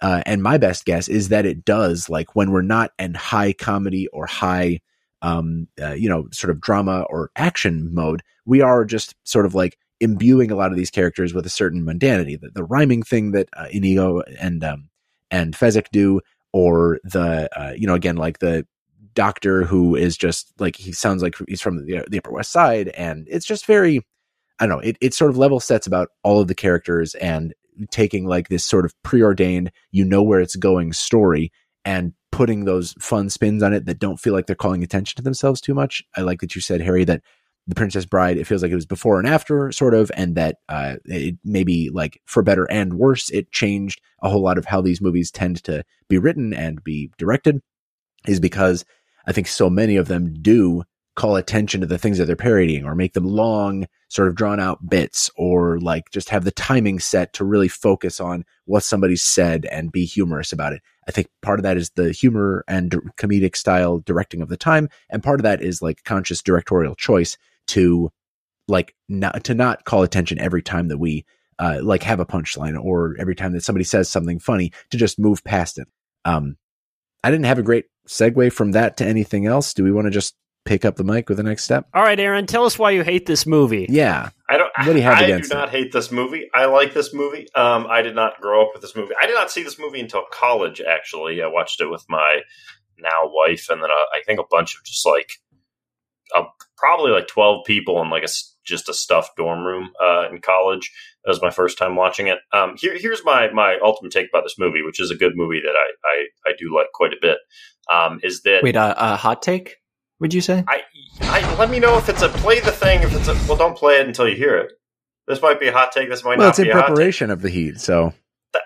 [0.00, 3.52] Uh, and my best guess is that it does, like when we're not in high
[3.52, 4.80] comedy or high,
[5.22, 9.54] um, uh, you know, sort of drama or action mode, we are just sort of
[9.54, 12.40] like imbuing a lot of these characters with a certain mundanity.
[12.40, 14.88] The, the rhyming thing that uh, Inigo and um,
[15.30, 16.20] and Fezzik do,
[16.52, 18.66] or the uh, you know again like the
[19.14, 22.88] doctor who is just like he sounds like he's from the, the Upper West Side,
[22.88, 24.00] and it's just very
[24.58, 24.82] I don't know.
[24.82, 27.54] It it sort of level sets about all of the characters and
[27.90, 31.52] taking like this sort of preordained, you know where it's going story
[31.84, 35.22] and putting those fun spins on it that don't feel like they're calling attention to
[35.22, 36.02] themselves too much.
[36.16, 37.22] I like that you said, Harry, that
[37.66, 40.56] the Princess Bride, it feels like it was before and after, sort of, and that
[40.68, 44.80] uh, it maybe like for better and worse, it changed a whole lot of how
[44.80, 47.60] these movies tend to be written and be directed,
[48.26, 48.84] is because
[49.26, 50.84] I think so many of them do
[51.20, 54.58] call attention to the things that they're parodying or make them long, sort of drawn
[54.58, 59.16] out bits, or like just have the timing set to really focus on what somebody
[59.16, 60.80] said and be humorous about it.
[61.06, 64.88] I think part of that is the humor and comedic style directing of the time,
[65.10, 68.10] and part of that is like conscious directorial choice to
[68.66, 71.26] like not to not call attention every time that we
[71.58, 75.18] uh, like have a punchline or every time that somebody says something funny to just
[75.18, 75.86] move past it.
[76.24, 76.56] Um,
[77.22, 79.74] I didn't have a great segue from that to anything else.
[79.74, 81.86] Do we want to just pick up the mic with the next step?
[81.94, 83.86] All right, Aaron, tell us why you hate this movie.
[83.88, 84.30] Yeah.
[84.48, 84.70] I don't.
[84.78, 86.48] What do you have I do against not hate this movie.
[86.54, 87.46] I like this movie.
[87.54, 89.14] Um, I did not grow up with this movie.
[89.20, 90.80] I did not see this movie until college.
[90.80, 92.40] Actually, I watched it with my
[92.98, 95.30] now wife, and then uh, I think a bunch of just like
[96.34, 96.44] uh,
[96.76, 100.40] probably like twelve people in like a s- just a stuffed dorm room uh, in
[100.40, 100.92] college.
[101.24, 102.38] That was my first time watching it.
[102.52, 105.60] Um, here, here's my my ultimate take about this movie, which is a good movie
[105.64, 107.38] that I I, I do like quite a bit.
[107.90, 109.76] Um, is that Wait, uh, a hot take?
[110.20, 110.64] Would you say?
[110.68, 110.82] I,
[111.22, 113.02] I let me know if it's a play the thing.
[113.02, 114.72] If it's a well, don't play it until you hear it.
[115.26, 116.08] This might be a hot take.
[116.08, 116.86] This might Well, not it's in be a hot take.
[116.88, 118.12] preparation of the heat, so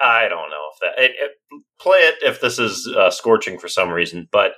[0.03, 1.03] I don't know if that.
[1.05, 4.53] It, it, play it if this is uh, scorching for some reason, but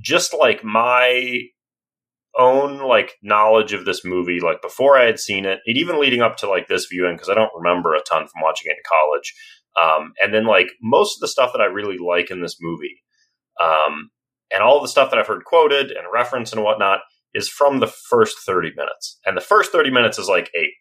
[0.00, 1.42] just like my
[2.38, 6.20] own like knowledge of this movie, like before I had seen it, and even leading
[6.22, 8.82] up to like this viewing, because I don't remember a ton from watching it in
[8.88, 9.34] college.
[9.80, 13.02] Um, and then like most of the stuff that I really like in this movie,
[13.60, 14.10] um,
[14.50, 17.00] and all the stuff that I've heard quoted and referenced and whatnot
[17.34, 19.18] is from the first 30 minutes.
[19.26, 20.72] And the first 30 minutes is like a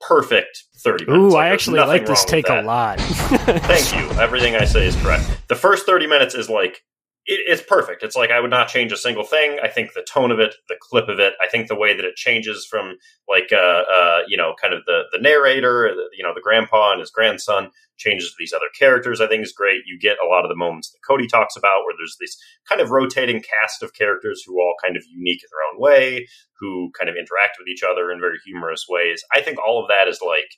[0.00, 1.22] perfect 30 minutes.
[1.22, 3.00] Ooh, like, I actually like this take a lot.
[3.00, 4.20] Thank you.
[4.20, 5.28] Everything I say is correct.
[5.48, 6.82] The first 30 minutes is like,
[7.26, 8.02] it, it's perfect.
[8.02, 9.58] It's like I would not change a single thing.
[9.62, 12.04] I think the tone of it, the clip of it, I think the way that
[12.04, 12.96] it changes from
[13.28, 17.00] like, uh, uh, you know, kind of the, the narrator, you know, the grandpa and
[17.00, 19.82] his grandson changes to these other characters, I think is great.
[19.86, 22.36] You get a lot of the moments that Cody talks about where there's this
[22.68, 26.26] kind of rotating cast of characters who all kind of unique in their own way,
[26.58, 29.22] who kind of interact with each other in very humorous ways.
[29.32, 30.50] I think all of that is like,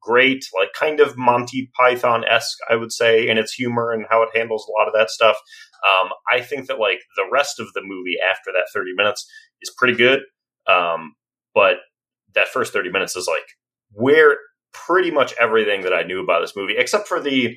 [0.00, 4.22] great, like kind of Monty Python esque, I would say, in its humor and how
[4.22, 5.36] it handles a lot of that stuff.
[5.88, 9.28] Um, I think that like the rest of the movie after that 30 minutes
[9.60, 10.20] is pretty good.
[10.68, 11.14] Um,
[11.54, 11.76] but
[12.34, 13.46] that first 30 minutes is like
[13.92, 14.38] where
[14.72, 17.56] pretty much everything that I knew about this movie, except for the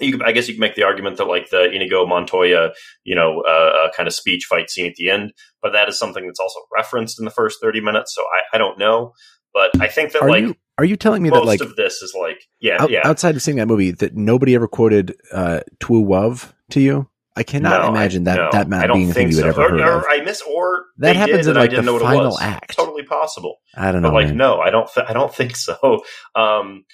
[0.00, 2.70] I guess you can make the argument that like the Inigo Montoya,
[3.04, 5.98] you know, uh, uh, kind of speech fight scene at the end, but that is
[5.98, 8.14] something that's also referenced in the first 30 minutes.
[8.14, 9.12] So I, I don't know,
[9.54, 11.76] but I think that Are like you are you telling me that like most of
[11.76, 13.02] this is like, yeah, out- yeah.
[13.04, 17.08] outside of seeing that movie that nobody ever quoted uh Twu to you?
[17.34, 19.42] I cannot No, I- imagine that no, that I not being a thing think you
[19.42, 19.48] so.
[19.48, 20.04] ever or, heard or of.
[20.08, 22.76] I miss, or That happens in, like, the final act.
[22.76, 23.56] Totally possible.
[23.74, 24.08] I don't know.
[24.10, 24.36] but like, man.
[24.36, 24.88] no, I don't.
[24.92, 26.04] Th- I don't think so.
[26.34, 26.84] Um,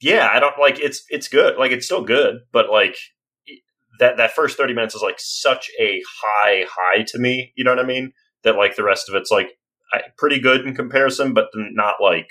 [0.00, 0.78] yeah, I don't like.
[0.78, 1.56] It's it's good.
[1.58, 2.96] Like, it's still good, but like
[3.98, 7.52] that that first thirty minutes is like such a high high to me.
[7.56, 8.12] You know what I mean?
[8.42, 9.52] That like the rest of it's like I,
[10.16, 12.28] pretty good in comparison, but not like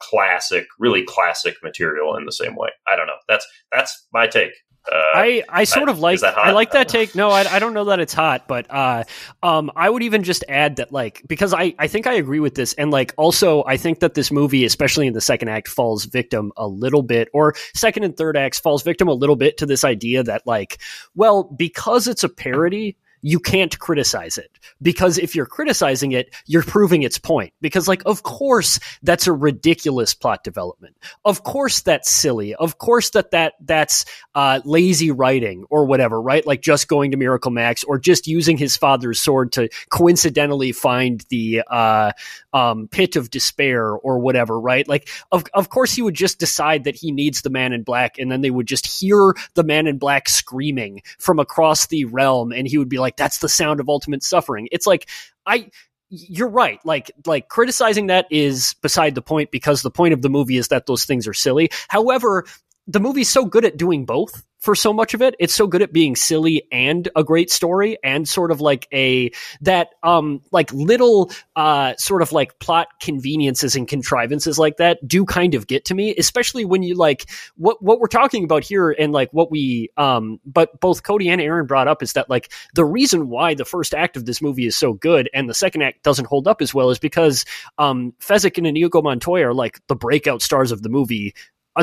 [0.00, 2.70] classic, really classic material in the same way.
[2.86, 3.18] I don't know.
[3.28, 4.52] That's that's my take.
[4.90, 6.46] Uh, I, I sort I- of like is that hot?
[6.46, 7.14] I like that take.
[7.14, 9.04] No, I, I don't know that it's hot, but uh,
[9.42, 12.54] um, I would even just add that like because I, I think I agree with
[12.54, 16.06] this, and like also I think that this movie, especially in the second act, falls
[16.06, 19.66] victim a little bit, or second and third acts falls victim a little bit to
[19.66, 20.78] this idea that like,
[21.14, 22.96] well, because it's a parody.
[23.22, 24.50] You can't criticize it
[24.80, 27.52] because if you're criticizing it, you're proving its point.
[27.60, 30.96] Because, like, of course, that's a ridiculous plot development.
[31.24, 32.54] Of course, that's silly.
[32.54, 34.04] Of course, that that that's
[34.34, 36.46] uh, lazy writing or whatever, right?
[36.46, 41.24] Like just going to Miracle Max or just using his father's sword to coincidentally find
[41.28, 42.12] the uh,
[42.52, 44.86] um, pit of despair or whatever, right?
[44.88, 48.18] Like, of of course, he would just decide that he needs the Man in Black,
[48.18, 52.52] and then they would just hear the Man in Black screaming from across the realm,
[52.52, 55.08] and he would be like, "That's the sound of ultimate suffering." It's like
[55.44, 55.70] I
[56.10, 56.80] you're right.
[56.84, 60.68] Like like criticizing that is beside the point because the point of the movie is
[60.68, 61.68] that those things are silly.
[61.88, 62.46] However,
[62.88, 65.36] the movie's so good at doing both for so much of it.
[65.38, 69.30] It's so good at being silly and a great story and sort of like a
[69.60, 75.24] that um like little uh sort of like plot conveniences and contrivances like that do
[75.24, 78.90] kind of get to me, especially when you like what what we're talking about here
[78.90, 82.50] and like what we um but both Cody and Aaron brought up is that like
[82.74, 85.82] the reason why the first act of this movie is so good and the second
[85.82, 87.44] act doesn't hold up as well is because
[87.76, 91.34] um Fezzik and Inigo Montoya are like the breakout stars of the movie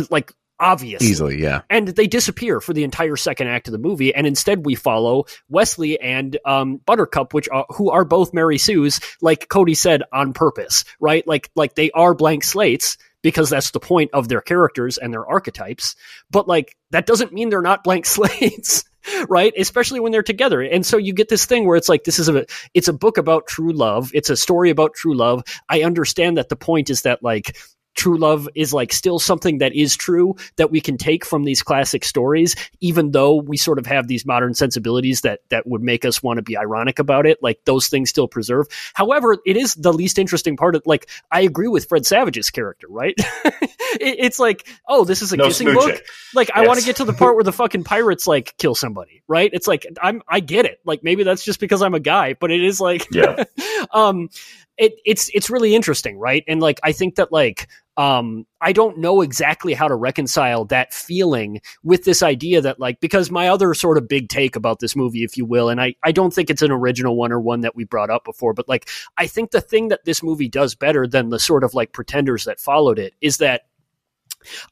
[0.09, 1.07] like obviously.
[1.07, 1.61] Easily, yeah.
[1.69, 5.25] and they disappear for the entire second act of the movie and instead we follow
[5.49, 10.33] wesley and um, buttercup which are who are both mary sue's like cody said on
[10.33, 11.25] purpose right?
[11.27, 15.25] Like like they are blank slates because that's the point of their characters and their
[15.25, 15.95] archetypes.
[16.29, 18.83] But like that doesn't mean they're not blank slates
[19.29, 19.53] right?
[19.55, 20.61] Especially when they're together.
[20.61, 23.17] And so you get this thing where it's like this is a it's a book
[23.17, 24.09] about true love.
[24.13, 25.43] It's a story about true love.
[25.69, 27.55] I understand that the point is that like
[27.95, 31.63] true love is like still something that is true that we can take from these
[31.63, 36.05] classic stories even though we sort of have these modern sensibilities that that would make
[36.05, 39.75] us want to be ironic about it like those things still preserve however it is
[39.75, 43.15] the least interesting part of like i agree with fred savage's character right
[43.47, 46.01] it, it's like oh this is a no kissing book
[46.35, 49.23] like I want to get to the part where the fucking pirates like kill somebody,
[49.27, 49.49] right?
[49.53, 50.79] It's like I'm I get it.
[50.85, 53.43] Like maybe that's just because I'm a guy, but it is like Yeah.
[53.91, 54.29] um
[54.77, 56.43] it it's it's really interesting, right?
[56.47, 60.93] And like I think that like um I don't know exactly how to reconcile that
[60.93, 64.95] feeling with this idea that like because my other sort of big take about this
[64.95, 67.61] movie if you will and I I don't think it's an original one or one
[67.61, 70.75] that we brought up before but like I think the thing that this movie does
[70.75, 73.63] better than the sort of like pretenders that followed it is that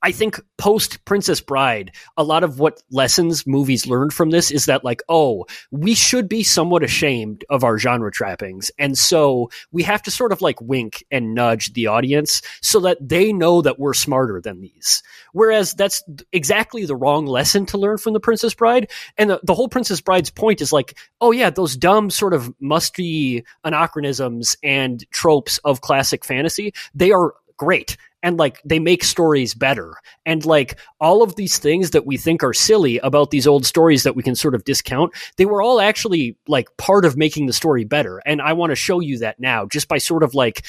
[0.02, 4.66] I think post Princess Bride, a lot of what lessons movies learned from this is
[4.66, 8.72] that, like, oh, we should be somewhat ashamed of our genre trappings.
[8.78, 12.98] And so we have to sort of like wink and nudge the audience so that
[13.02, 15.04] they know that we're smarter than these.
[15.32, 18.90] Whereas that's exactly the wrong lesson to learn from the Princess Bride.
[19.18, 22.54] And the, the whole Princess Bride's point is like, oh, yeah, those dumb sort of
[22.60, 27.34] musty anachronisms and tropes of classic fantasy, they are
[27.64, 29.96] great and like they make stories better.
[30.26, 34.04] And like all of these things that we think are silly about these old stories
[34.04, 37.54] that we can sort of discount they were all actually like part of making the
[37.54, 38.22] story better.
[38.26, 40.66] And i want to show you that now just by sort of like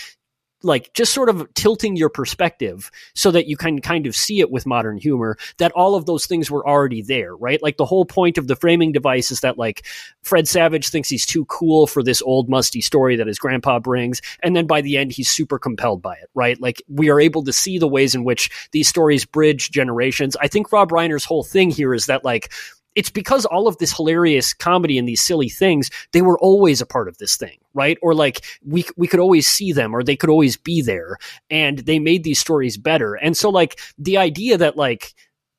[0.64, 4.50] like just sort of tilting your perspective so that you can kind of see it
[4.50, 7.62] with modern humor that all of those things were already there, right?
[7.62, 9.86] Like the whole point of the framing device is that like
[10.22, 14.20] Fred Savage thinks he's too cool for this old musty story that his grandpa brings.
[14.42, 16.60] And then by the end, he's super compelled by it, right?
[16.60, 20.36] Like we are able to see the ways in which these stories bridge generations.
[20.40, 22.52] I think Rob Reiner's whole thing here is that like
[22.94, 26.86] it's because all of this hilarious comedy and these silly things, they were always a
[26.86, 27.98] part of this thing, right?
[28.02, 31.18] Or like we we could always see them or they could always be there
[31.50, 33.14] and they made these stories better.
[33.14, 35.14] And so like the idea that like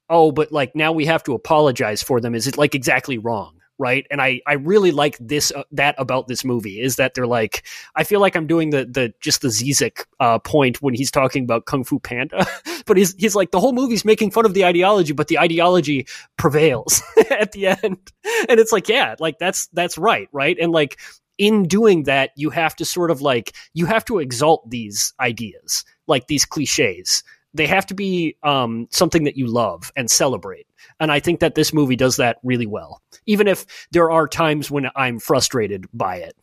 [0.09, 3.54] oh, but like now we have to apologize for them is it like exactly wrong
[3.77, 4.05] right?
[4.09, 7.65] And I I really like this uh, that about this movie is that they're like
[7.95, 11.43] I feel like I'm doing the the just the Zizek uh, point when he's talking
[11.43, 12.45] about Kung Fu Panda,
[12.85, 16.07] but he's he's like the whole movie's making fun of the ideology, but the ideology
[16.37, 18.11] prevails at the end,
[18.49, 20.99] and it's like yeah, like that's that's right, right, and like
[21.37, 25.83] in doing that you have to sort of like you have to exalt these ideas
[26.07, 27.23] like these cliches
[27.55, 30.67] they have to be um, something that you love and celebrate.
[30.99, 34.69] And I think that this movie does that really well, even if there are times
[34.69, 36.35] when I'm frustrated by it.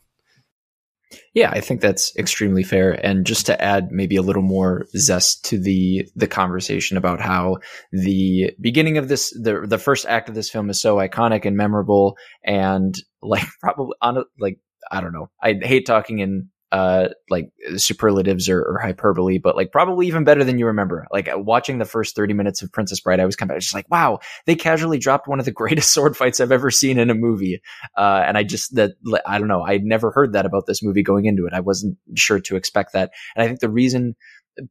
[1.35, 2.93] Yeah, I think that's extremely fair.
[3.05, 7.59] And just to add maybe a little more zest to the the conversation about how
[7.93, 11.55] the beginning of this the the first act of this film is so iconic and
[11.55, 14.59] memorable and like probably on like
[14.91, 15.31] I don't know.
[15.43, 20.43] I hate talking in uh, like superlatives or, or, hyperbole, but like probably even better
[20.43, 21.07] than you remember.
[21.13, 23.85] Like watching the first 30 minutes of Princess Bride, I was kind of just like,
[23.91, 27.15] wow, they casually dropped one of the greatest sword fights I've ever seen in a
[27.15, 27.61] movie.
[27.95, 28.93] Uh, and I just, that,
[29.27, 31.53] I don't know, I'd never heard that about this movie going into it.
[31.53, 33.11] I wasn't sure to expect that.
[33.37, 34.17] And I think the reason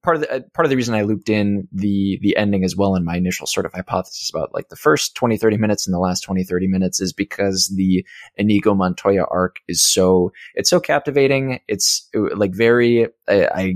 [0.04, 2.76] part of the uh, part of the reason I looped in the the ending as
[2.76, 5.94] well in my initial sort of hypothesis about like the first 20 30 minutes and
[5.94, 8.06] the last 20 30 minutes is because the
[8.38, 11.60] Inigo Montoya arc is so it's so captivating.
[11.68, 13.74] It's uh, like very I, I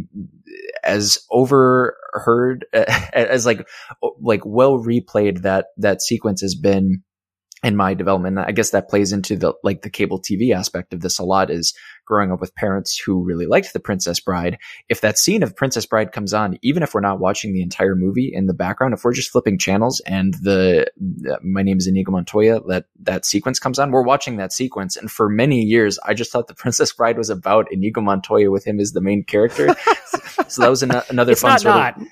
[0.83, 3.67] as overheard as like
[4.21, 7.03] like well replayed that that sequence has been
[7.63, 8.37] in my development.
[8.37, 11.49] I guess that plays into the like the cable TV aspect of this a lot
[11.49, 11.73] is
[12.05, 14.59] growing up with parents who really liked The Princess Bride.
[14.89, 17.95] If that scene of Princess Bride comes on, even if we're not watching the entire
[17.95, 20.85] movie in the background, if we're just flipping channels and the
[21.29, 24.95] uh, my name is Inigo Montoya, that that sequence comes on, we're watching that sequence.
[24.95, 28.65] And for many years, I just thought The Princess Bride was about Inigo Montoya with
[28.65, 29.69] him as the main character.
[30.47, 32.01] so that was an- another it's fun not sort not.
[32.01, 32.07] of.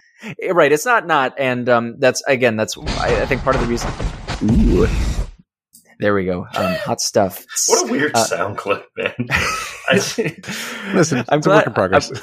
[0.56, 3.68] Right, it's not not, and um, that's again, that's I, I think part of the
[3.68, 3.92] reason.
[4.44, 4.88] Ooh.
[6.00, 6.46] There we go.
[6.54, 7.46] Um, hot stuff.
[7.68, 9.14] What a weird uh, sound clip, man.
[9.30, 9.96] I,
[10.94, 12.12] Listen, I'm it's glad, a work in progress.
[12.12, 12.18] I'm,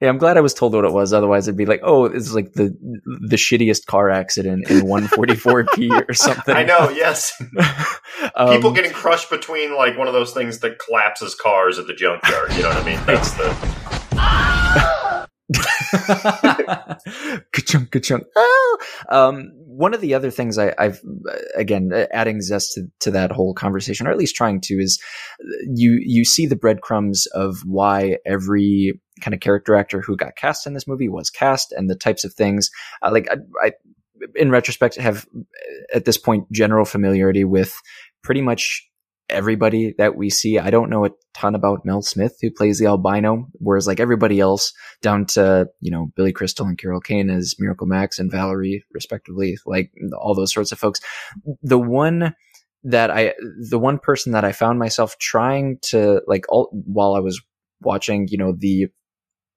[0.00, 1.12] yeah, I'm glad I was told what it was.
[1.12, 2.76] Otherwise, it'd be like, oh, it's like the
[3.28, 6.54] the shittiest car accident in 144p or something.
[6.54, 6.90] I know.
[6.90, 7.32] Yes.
[8.34, 11.94] um, People getting crushed between like one of those things that collapses cars at the
[11.94, 12.52] junkyard.
[12.54, 13.00] You know what I mean?
[13.06, 13.54] That's the.
[17.52, 18.24] ka-chunk, ka-chunk.
[18.36, 18.76] Ah!
[19.08, 23.10] Um, one of the other things I, have uh, again uh, adding zest to, to,
[23.10, 25.02] that whole conversation, or at least trying to, is
[25.40, 30.36] uh, you you see the breadcrumbs of why every kind of character actor who got
[30.36, 32.70] cast in this movie was cast, and the types of things.
[33.02, 33.72] Uh, like I, I,
[34.36, 35.26] in retrospect, have
[35.92, 37.74] at this point general familiarity with
[38.22, 38.88] pretty much
[39.28, 40.58] everybody that we see.
[40.58, 44.40] I don't know a ton about Mel Smith, who plays the albino, whereas like everybody
[44.40, 48.84] else, down to, you know, Billy Crystal and Carol Kane as Miracle Max and Valerie,
[48.92, 51.00] respectively, like all those sorts of folks.
[51.62, 52.34] The one
[52.84, 53.34] that I,
[53.70, 57.40] the one person that I found myself trying to like all, while I was
[57.80, 58.88] watching, you know, the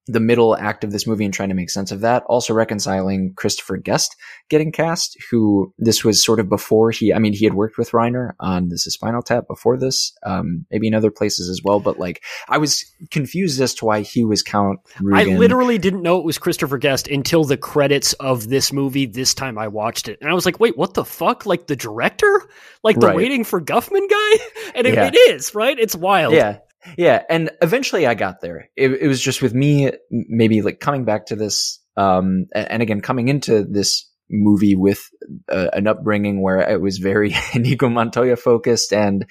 [0.08, 2.22] the middle act of this movie and trying to make sense of that.
[2.26, 4.16] Also reconciling Christopher Guest
[4.48, 7.90] getting cast, who this was sort of before he, I mean, he had worked with
[7.90, 11.78] Reiner on This is Spinal Tap before this, um, maybe in other places as well.
[11.80, 15.34] But like, I was confused as to why he was Count Rugen.
[15.34, 19.34] I literally didn't know it was Christopher Guest until the credits of this movie this
[19.34, 20.18] time I watched it.
[20.20, 21.44] And I was like, wait, what the fuck?
[21.44, 22.48] Like the director?
[22.82, 23.16] Like the Right.
[23.16, 24.44] Waiting for Guffman guy?
[24.74, 25.08] And it, Yeah.
[25.12, 25.78] it is, right?
[25.78, 26.34] It's wild.
[26.34, 26.58] Yeah.
[26.96, 27.22] Yeah.
[27.28, 28.70] And eventually I got there.
[28.76, 33.00] It, it was just with me, maybe like coming back to this, um, and again,
[33.00, 35.08] coming into this movie with
[35.50, 39.24] uh, an upbringing where it was very Inigo Montoya focused and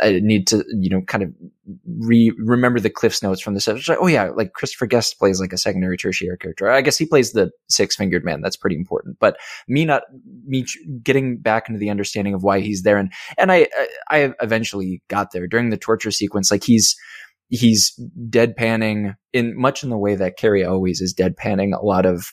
[0.00, 1.32] I need to, you know, kind of
[1.86, 3.68] re remember the Cliff's notes from this.
[3.68, 6.68] Like, oh yeah, like Christopher Guest plays like a secondary tertiary character.
[6.68, 8.40] I guess he plays the six fingered man.
[8.40, 9.18] That's pretty important.
[9.20, 9.36] But
[9.68, 10.02] me not,
[10.46, 10.66] me
[11.02, 13.68] getting back into the understanding of why he's there and, and I,
[14.10, 16.50] I eventually got there during the torture sequence.
[16.50, 16.96] Like he's,
[17.48, 22.32] he's deadpanning in much in the way that Cary Elwes is deadpanning a lot of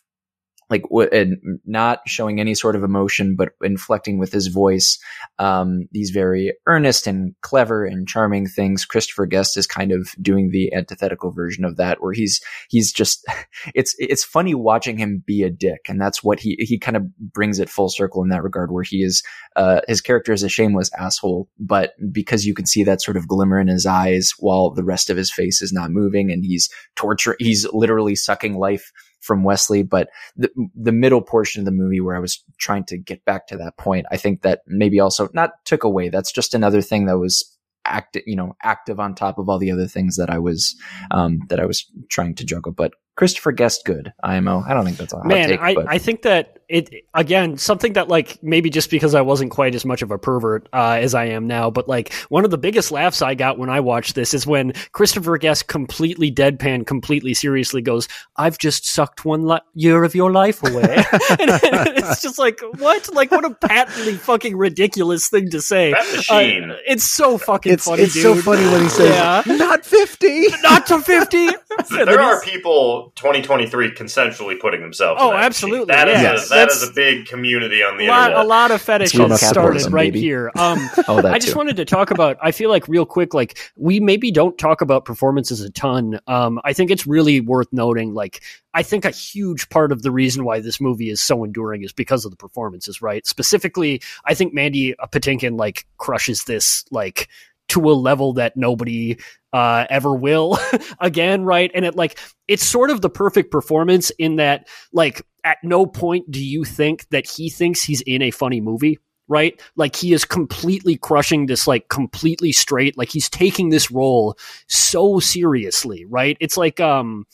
[0.71, 4.97] like and not showing any sort of emotion, but inflecting with his voice
[5.37, 8.85] um, these very earnest and clever and charming things.
[8.85, 13.25] Christopher Guest is kind of doing the antithetical version of that, where he's he's just
[13.75, 17.03] it's it's funny watching him be a dick, and that's what he he kind of
[17.17, 19.21] brings it full circle in that regard, where he is
[19.57, 23.27] uh, his character is a shameless asshole, but because you can see that sort of
[23.27, 26.69] glimmer in his eyes while the rest of his face is not moving, and he's
[26.95, 28.91] torture he's literally sucking life
[29.21, 32.97] from Wesley, but the the middle portion of the movie where I was trying to
[32.97, 36.09] get back to that point, I think that maybe also not took away.
[36.09, 39.71] That's just another thing that was active, you know, active on top of all the
[39.71, 40.75] other things that I was
[41.11, 42.71] um, that I was trying to juggle.
[42.71, 44.63] But Christopher Guest, good IMO.
[44.67, 47.93] I don't think that's a hot Man, take, I, I think that it again something
[47.93, 51.13] that like maybe just because I wasn't quite as much of a pervert uh, as
[51.13, 54.15] I am now, but like one of the biggest laughs I got when I watched
[54.15, 58.07] this is when Christopher Guest completely deadpan, completely seriously goes,
[58.37, 60.95] "I've just sucked one li- year of your life away,"
[61.39, 61.49] and
[61.97, 65.91] it's just like what, like what a patently fucking ridiculous thing to say.
[65.91, 66.71] That machine.
[66.71, 68.23] Uh, it's so fucking It's funny, it's dude.
[68.23, 69.43] so funny when he says, Yeah.
[69.57, 70.47] "Not 50.
[70.63, 71.47] Not to fifty.
[71.89, 75.19] there are people 2023 consensually putting themselves.
[75.21, 76.07] Oh, in that absolutely, Machine.
[76.07, 76.57] That is yeah.
[76.57, 78.45] a, that That's- a big community on the a lot, internet.
[78.45, 80.21] a lot of It's fetishes started right baby.
[80.21, 80.51] here.
[80.61, 81.57] Um, oh, that I just too.
[81.57, 82.37] wanted to talk about.
[82.41, 86.19] I feel like real quick, like we maybe don't talk about performances a ton.
[86.27, 88.13] Um, I think it's really worth noting.
[88.13, 88.41] Like,
[88.73, 91.93] I think a huge part of the reason why this movie is so enduring is
[91.93, 93.01] because of the performances.
[93.01, 93.25] Right?
[93.25, 97.27] Specifically, I think Mandy Patinkin like crushes this like
[97.69, 99.17] to a level that nobody
[99.53, 100.57] uh, ever will
[100.99, 101.43] again.
[101.43, 101.71] Right?
[101.73, 106.29] And it like it's sort of the perfect performance in that like at no point
[106.29, 108.99] do you think that he thinks he's in a funny movie
[109.31, 109.61] right?
[109.77, 112.97] Like he is completely crushing this, like completely straight.
[112.97, 114.37] Like he's taking this role
[114.67, 116.35] so seriously, right?
[116.41, 117.25] It's like um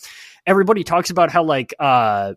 [0.45, 2.35] everybody talks about how like uh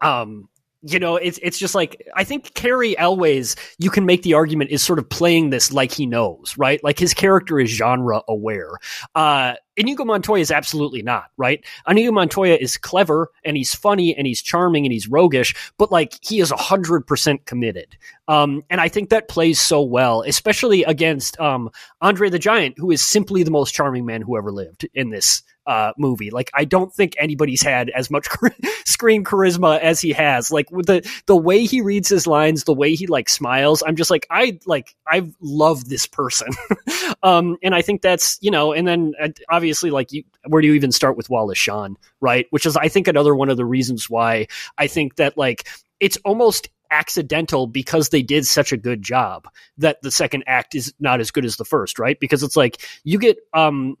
[0.00, 0.48] um
[0.82, 4.70] you know, it's it's just like I think Cary Elwes, you can make the argument
[4.70, 6.82] is sort of playing this like he knows, right?
[6.82, 8.72] Like his character is genre aware.
[9.14, 11.64] Uh Inigo Montoya is absolutely not, right?
[11.88, 16.18] Inigo Montoya is clever and he's funny and he's charming and he's roguish, but like
[16.22, 17.96] he is a hundred percent committed.
[18.28, 21.70] Um, and I think that plays so well, especially against um,
[22.00, 25.42] Andre the Giant, who is simply the most charming man who ever lived in this
[25.66, 26.30] uh, movie.
[26.30, 28.26] Like I don't think anybody's had as much
[28.84, 30.50] screen charisma as he has.
[30.50, 33.96] Like with the the way he reads his lines, the way he like smiles, I'm
[33.96, 36.48] just like I like I love this person.
[37.22, 40.68] um, and I think that's you know, and then uh, obviously like you, where do
[40.68, 42.46] you even start with Wallace Shawn, right?
[42.50, 44.46] Which is I think another one of the reasons why
[44.78, 45.68] I think that like
[46.00, 49.46] it's almost accidental because they did such a good job
[49.78, 52.18] that the second act is not as good as the first, right?
[52.18, 53.96] Because it's like you get um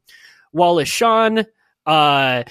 [0.52, 1.44] Wallace Shawn,
[1.86, 2.44] uh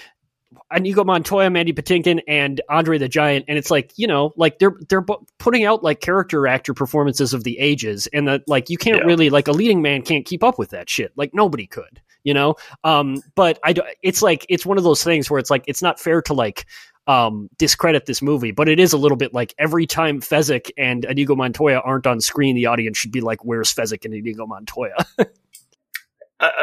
[0.76, 4.76] Inigo Montoya, Mandy Patinkin, and Andre the Giant, and it's like you know, like they're
[4.90, 5.06] they're
[5.38, 9.04] putting out like character actor performances of the ages, and that like you can't Yeah.
[9.04, 11.12] really like a leading man can't keep up with that shit.
[11.16, 12.56] Like nobody could, you know.
[12.84, 16.00] Um, but I, it's like it's one of those things where it's like it's not
[16.00, 16.66] fair to like
[17.08, 21.06] um discredit this movie, but it is a little bit like every time Fezzik and
[21.06, 25.06] Inigo Montoya aren't on screen, the audience should be like, "Where's Fezzik and Inigo Montoya?"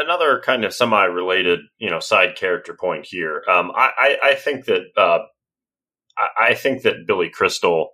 [0.07, 3.43] Another kind of semi-related, you know, side character point here.
[3.51, 5.19] Um, I, I, I think that uh,
[6.17, 7.89] I, I think that Billy Crystal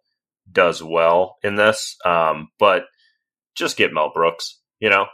[0.50, 2.84] does well in this, um, but
[3.54, 4.60] just get Mel Brooks.
[4.78, 5.06] You know,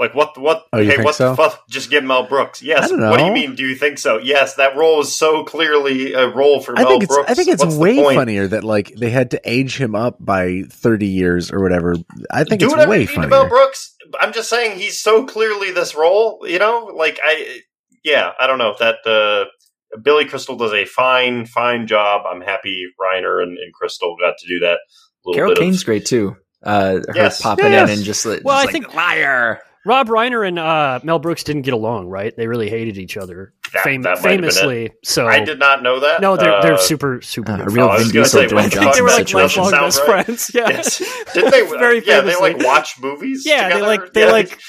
[0.00, 0.36] like what?
[0.38, 0.64] What?
[0.72, 1.30] Oh, hey, think what so?
[1.30, 1.68] the fuck?
[1.68, 2.62] Just get Mel Brooks.
[2.62, 2.84] Yes.
[2.84, 3.54] I don't What do you mean?
[3.54, 4.18] Do you think so?
[4.18, 7.30] Yes, that role is so clearly a role for I Mel think it's Brooks.
[7.30, 10.62] I think it's What's way funnier that like they had to age him up by
[10.70, 11.96] 30 years or whatever.
[12.30, 13.28] I think do it's whatever way you need to funnier.
[13.28, 13.94] Mel Brooks.
[14.18, 16.40] I'm just saying he's so clearly this role.
[16.48, 17.60] You know, like I,
[18.02, 22.22] yeah, I don't know that uh, Billy Crystal does a fine, fine job.
[22.26, 24.78] I'm happy Reiner and, and Crystal got to do that.
[25.26, 26.36] Little Carol bit Kane's of, great too.
[26.62, 27.42] Uh, her Yes.
[27.42, 27.90] popping Yes.
[27.90, 29.60] in and just, like- Well, just I like, think- liar.
[29.86, 32.36] Rob Reiner and uh, Mel Brooks didn't get along, right?
[32.36, 34.52] They really hated each other, That- fam- that might have been it.
[34.52, 34.90] famously.
[35.02, 36.20] So I did not know that.
[36.20, 37.52] no, they're they're Uh, super super.
[37.52, 39.08] Uh, good a real I was gonna say, Dwayne when I they think they were
[39.08, 39.62] like situation.
[39.62, 40.24] lifelong best right.
[40.26, 40.50] friends.
[40.54, 40.68] Yeah.
[40.68, 40.98] Yes.
[41.32, 41.66] Did they?
[41.78, 43.44] Very yeah, they like watch movies.
[43.46, 44.32] Yeah, they like they Yeah.
[44.32, 44.60] like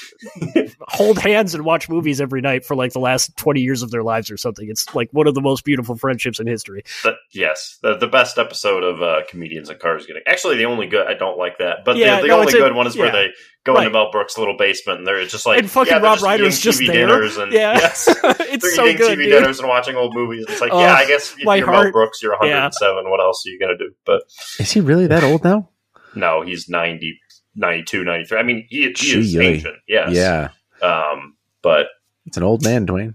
[0.88, 4.02] hold hands and watch movies every night for like the last twenty years of their
[4.02, 4.68] lives or something.
[4.68, 6.84] It's like one of the most beautiful friendships in history.
[7.02, 10.86] The- yes, the, the best episode of uh, comedians and cars getting actually the only
[10.86, 11.06] good.
[11.06, 12.96] I don't like that, but Yeah, the, the no, only it's a- good one is
[12.96, 13.28] where they
[13.64, 13.86] go Right.
[13.86, 16.46] into Mel Brooks' little basement and they're just like And fucking yeah, Rob just eating
[16.46, 17.06] Reiner's just TV there.
[17.06, 17.72] dinners and Yeah.
[17.74, 18.08] yes,
[18.40, 19.32] it's they're so eating good, TV dude.
[19.32, 20.44] dinners and watching old movies.
[20.48, 22.38] It's like Oh, yeah, I guess if you're Mel Brooks, you're yeah.
[22.64, 23.10] 107.
[23.10, 23.92] What else are you gonna do?
[24.04, 24.22] But
[24.58, 25.68] Is he really that old now?
[26.14, 27.18] no, he's 90,
[27.56, 28.38] 92, 93.
[28.38, 29.76] I mean, he, he is Gee, ancient.
[29.88, 30.10] Yes.
[30.12, 30.48] Yeah.
[30.86, 31.86] Um, but
[32.26, 33.14] It's an old man, Dwayne.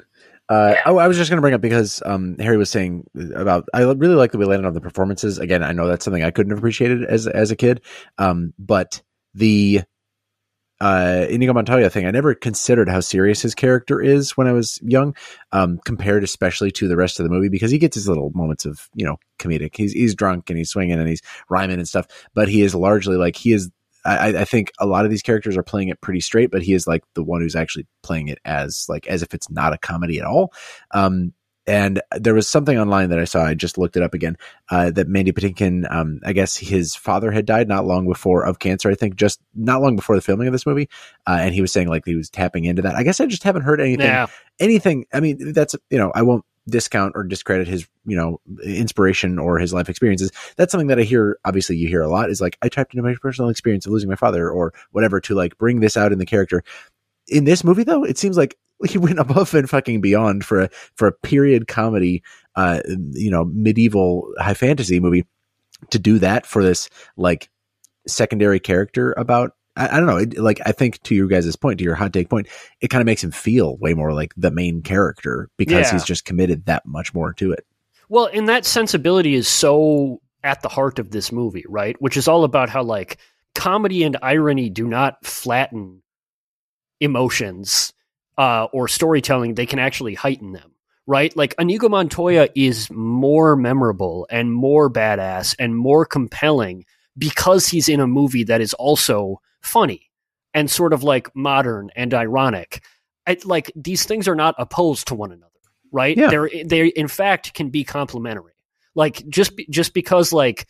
[0.50, 0.82] Uh, Yeah.
[0.86, 3.68] Oh, I was just going to bring up because um, Harry was saying about.
[3.74, 5.38] I really like that we landed on the performances.
[5.40, 7.82] Again, I know that's something I couldn't have appreciated as as a kid,
[8.18, 9.02] um, but
[9.36, 9.82] the
[10.80, 14.80] uh, Inigo Montoya thing, I never considered how serious his character is when I was
[14.84, 15.16] young,
[15.52, 18.66] um, compared especially to the rest of the movie because he gets his little moments
[18.66, 19.76] of you know comedic.
[19.76, 23.18] He's he's drunk and he's swinging and he's rhyming and stuff, but he is largely
[23.18, 23.72] like he is.
[24.06, 26.72] I, I think a lot of these characters are playing it pretty straight, but he
[26.72, 29.78] is like the one who's actually playing it as like as if it's not a
[29.78, 30.54] comedy at all.
[30.92, 31.34] Um,
[31.68, 33.44] and there was something online that I saw.
[33.44, 34.38] I just looked it up again.
[34.70, 38.60] Uh, that Mandy Patinkin, um, I guess his father had died not long before of
[38.60, 38.90] cancer.
[38.90, 40.90] I think just not long before the filming of this movie,
[41.28, 42.96] uh, and he was saying like he was tapping into that.
[42.96, 44.06] I guess I just haven't heard anything.
[44.06, 44.28] Yeah.
[44.60, 45.06] Anything.
[45.14, 49.60] I mean, that's you know, I won't discount or discredit his you know inspiration or
[49.60, 50.32] his life experiences.
[50.56, 51.38] That's something that I hear.
[51.44, 54.10] Obviously, you hear a lot is like I tapped into my personal experience of losing
[54.10, 56.64] my father or whatever to like bring this out in the character.
[57.28, 58.58] In this movie, though, it seems like
[58.90, 62.24] he went above and fucking beyond for a for a period comedy,
[62.56, 65.26] uh, you know, medieval high fantasy movie
[65.90, 67.50] to do that for this like
[68.08, 69.52] secondary character about.
[69.76, 70.18] I, I don't know.
[70.18, 72.48] It, like I think to your guys' point, to your hot take point,
[72.82, 75.92] it kind of makes him feel way more like the main character because Yeah.
[75.94, 77.66] he's just committed that much more to it.
[78.10, 81.96] Well, and that sensibility is so at the heart of this movie, right?
[82.02, 83.18] Which is all about how like
[83.54, 86.02] comedy and irony do not flatten
[87.00, 87.94] emotions
[88.38, 90.72] uh, or storytelling; they can actually heighten them,
[91.06, 91.36] right?
[91.36, 96.86] Like Inigo Montoya is more memorable and more badass and more compelling
[97.18, 100.12] because he's in a movie that is also funny
[100.54, 102.84] and sort of like modern and ironic.
[103.26, 105.52] I, like these things are not opposed to one another,
[105.92, 106.18] right?
[106.18, 106.30] Yeah.
[106.30, 108.54] They're they in fact can be complementary.
[108.96, 110.68] Like just be, just because like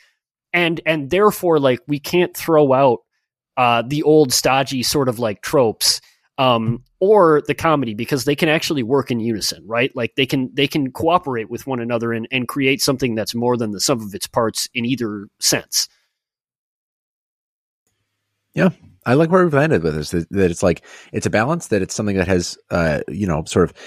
[0.54, 3.00] and and therefore like we can't throw out
[3.56, 6.02] uh the old stodgy sort of like tropes
[6.38, 9.96] um or the comedy because they can actually work in unison, right?
[9.96, 13.58] Like they can they can cooperate with one another and and create something that's more
[13.58, 15.88] than the sum of its parts in either sense.
[18.54, 18.70] Yeah,
[19.06, 20.10] I like where we've landed with this.
[20.12, 20.84] That, it's like
[21.14, 21.68] it's a balance.
[21.68, 23.78] That it's something that has, uh, you know, sort of.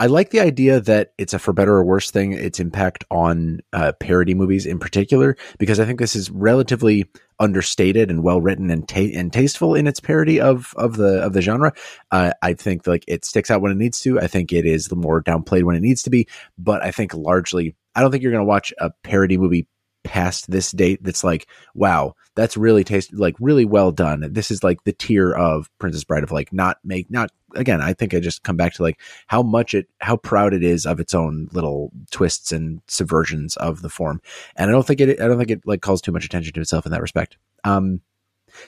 [0.00, 2.32] I like the idea that it's a for better or worse thing.
[2.32, 8.10] Its impact on uh, parody movies in particular, because I think this is relatively understated
[8.10, 11.42] and well written and ta- and tasteful in its parody of of the of the
[11.42, 11.72] genre.
[12.10, 14.18] Uh, I think like it sticks out when it needs to.
[14.18, 16.26] I think it is the more downplayed when it needs to be.
[16.58, 19.68] But I think largely, I don't think you're going to watch a parody movie
[20.04, 24.28] past this date that's like, wow, that's really taste like really well done.
[24.30, 27.80] This is like the tier of Princess Bride of like not make not again.
[27.80, 30.86] I think I just come back to like how much it how proud it is
[30.86, 34.20] of its own little twists and subversions of the form,
[34.56, 36.60] and I don't think it I don't think it like calls too much attention to
[36.60, 37.36] itself in that respect.
[37.64, 38.00] Um,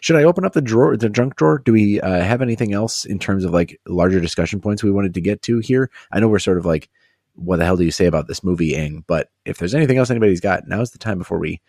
[0.01, 1.59] should I open up the drawer, the junk drawer?
[1.59, 5.15] Do we uh, have anything else in terms of like larger discussion points we wanted
[5.15, 5.91] to get to here?
[6.11, 6.89] I know we're sort of like,
[7.37, 9.05] what the hell do you say about this movie, Ing?
[9.07, 11.61] But if there's anything else anybody's got, now's the time before we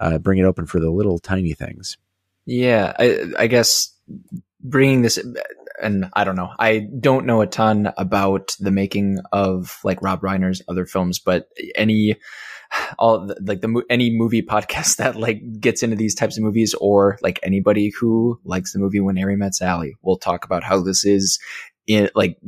[0.00, 1.96] uh, bring it open for the little tiny things.
[2.44, 3.94] Yeah, I, I guess
[4.60, 5.18] bringing this,
[5.80, 10.22] and I don't know, I don't know a ton about the making of like Rob
[10.22, 12.16] Reiner's other films, but any,
[12.98, 17.18] all like the any movie podcast that like gets into these types of movies, or
[17.22, 21.04] like anybody who likes the movie When Harry Met Sally, will talk about how this
[21.04, 21.38] is
[21.86, 22.38] in like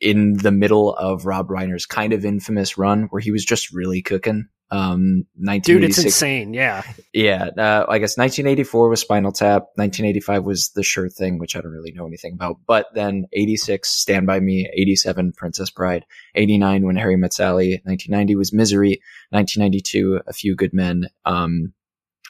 [0.00, 4.02] in the middle of Rob Reiner's kind of infamous run where he was just really
[4.02, 4.48] cooking.
[4.72, 5.26] Um,
[5.62, 6.54] Dude, it's insane.
[6.54, 6.82] Yeah.
[7.12, 9.62] yeah, uh, I guess 1984 was Spinal Tap.
[9.74, 12.58] 1985 was The Sure Thing, which I don't really know anything about.
[12.66, 14.70] But then 86, Stand By Me.
[14.72, 16.04] 87, Princess Bride.
[16.36, 17.80] 89, When Harry Met Sally.
[17.84, 19.00] 1990 was Misery.
[19.30, 21.08] 1992, A Few Good Men.
[21.24, 21.72] Um,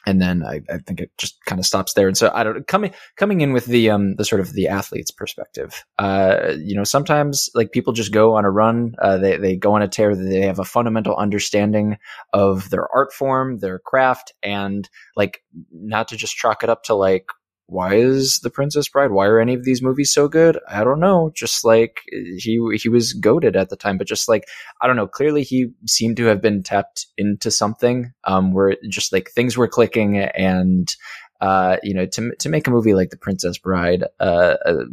[0.05, 2.07] and then I, I think it just kind of stops there.
[2.07, 5.11] And so I don't coming coming in with the um the sort of the athlete's
[5.11, 5.83] perspective.
[5.99, 8.95] Uh, you know, sometimes like people just go on a run.
[8.99, 10.15] Uh, they they go on a tear.
[10.15, 11.97] They have a fundamental understanding
[12.33, 16.95] of their art form, their craft, and like not to just chalk it up to
[16.95, 17.27] like,
[17.71, 19.11] why is The Princess Bride?
[19.11, 20.59] Why are any of these movies so good?
[20.67, 21.31] I don't know.
[21.33, 24.43] Just like he he was goaded at the time, but just like
[24.81, 25.07] I don't know.
[25.07, 29.67] Clearly, he seemed to have been tapped into something um, where just like things were
[29.67, 30.93] clicking and.
[31.39, 34.83] Uh, you know, to to make a movie like The Princess Bride, uh, uh,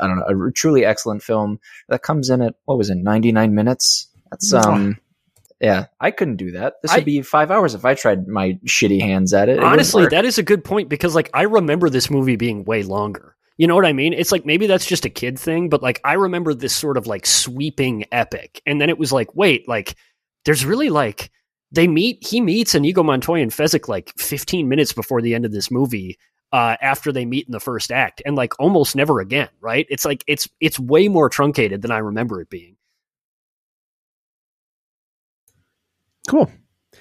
[0.00, 3.30] I don't know, a truly excellent film that comes in at what was it, ninety
[3.30, 4.08] nine minutes?
[4.28, 4.98] That's um,
[5.64, 6.74] yeah, I couldn't do that.
[6.82, 9.56] This I- would be five hours if I tried my shitty hands at it.
[9.56, 12.82] It Honestly, that is a good point because like I remember this movie being way
[12.82, 13.34] longer.
[13.56, 14.12] You know what I mean?
[14.12, 17.06] It's like maybe that's just a kid thing, but like I remember this sort of
[17.06, 18.60] like sweeping epic.
[18.66, 19.94] And then it was like, wait, like
[20.44, 21.30] there's really like
[21.72, 25.52] they meet he meets Inigo Montoya and Fezzik like 15 minutes before the end of
[25.52, 26.18] this movie.
[26.52, 29.48] uh, after they meet in the first act, and like almost never again.
[29.60, 29.86] Right?
[29.88, 32.73] It's like it's it's way more truncated than I remember it being.
[36.28, 36.50] Cool.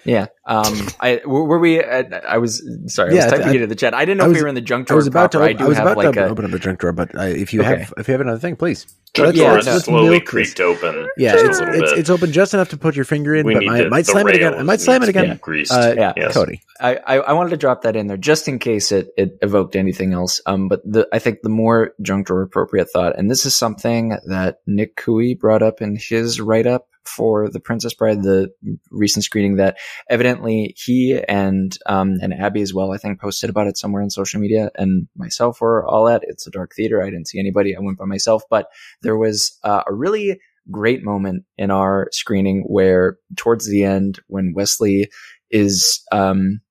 [0.05, 0.25] Yeah.
[0.45, 0.87] Um.
[0.99, 1.79] I were we?
[1.79, 3.11] At, I was sorry.
[3.11, 3.93] I Yeah, was typing I- it in the chat.
[3.93, 4.95] I didn't know I if we were in the junk drawer.
[4.95, 5.37] I was about to.
[5.37, 5.49] proper.
[5.49, 6.27] I do I was have about like to a.
[6.29, 7.69] open up a junk drawer, but uh, if you Okay.
[7.79, 8.85] have if you have another thing, please.
[9.13, 10.29] The Let's- is slowly milk this.
[10.29, 11.07] creaked open.
[11.15, 13.67] Yeah, it's it's, it's open just enough to put your finger in, we but need
[13.69, 14.55] might, to, might the slam it again.
[14.55, 15.39] I might slam it again.
[15.41, 15.71] Greased.
[15.71, 16.13] Uh, Yeah.
[16.17, 16.33] Yes.
[16.33, 16.61] Cody.
[16.81, 19.75] I, I, I wanted to drop that in there just in case it, it evoked
[19.77, 20.41] anything else.
[20.47, 24.17] Um, but the, I think the more junk drawer appropriate thought, and this is something
[24.25, 28.51] that Nick Cooey brought up in his write up for The Princess Bride, the
[28.91, 29.77] recent screening that
[30.09, 34.09] evidently he and, um, and Abby as well, I think posted about it somewhere on
[34.09, 36.23] social media and myself were all at.
[36.23, 37.01] It's a dark theater.
[37.01, 37.75] I didn't see anybody.
[37.75, 38.67] I went by myself, but
[39.01, 40.39] there was uh, a really
[40.71, 45.09] great moment in our screening where towards the end when Wesley
[45.51, 46.61] is um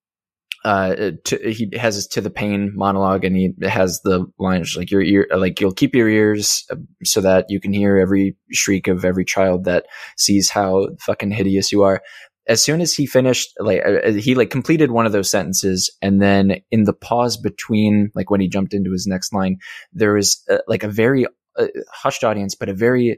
[0.65, 4.91] uh to, he has his to the pain monologue and he has the lines like
[4.91, 8.87] your ear like you'll keep your ears uh, so that you can hear every shriek
[8.87, 9.87] of every child that
[10.17, 12.01] sees how fucking hideous you are.
[12.49, 16.21] As soon as he finished like uh, he like completed one of those sentences and
[16.21, 19.59] then in the pause between like when he jumped into his next line
[19.93, 23.17] there was uh, like a very uh, hushed audience but a very uh,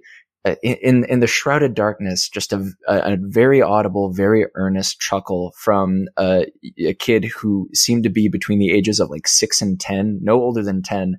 [0.62, 6.46] in in the shrouded darkness, just a, a, very audible, very earnest chuckle from a,
[6.78, 10.34] a kid who seemed to be between the ages of like six and ten, no
[10.34, 11.16] older than ten,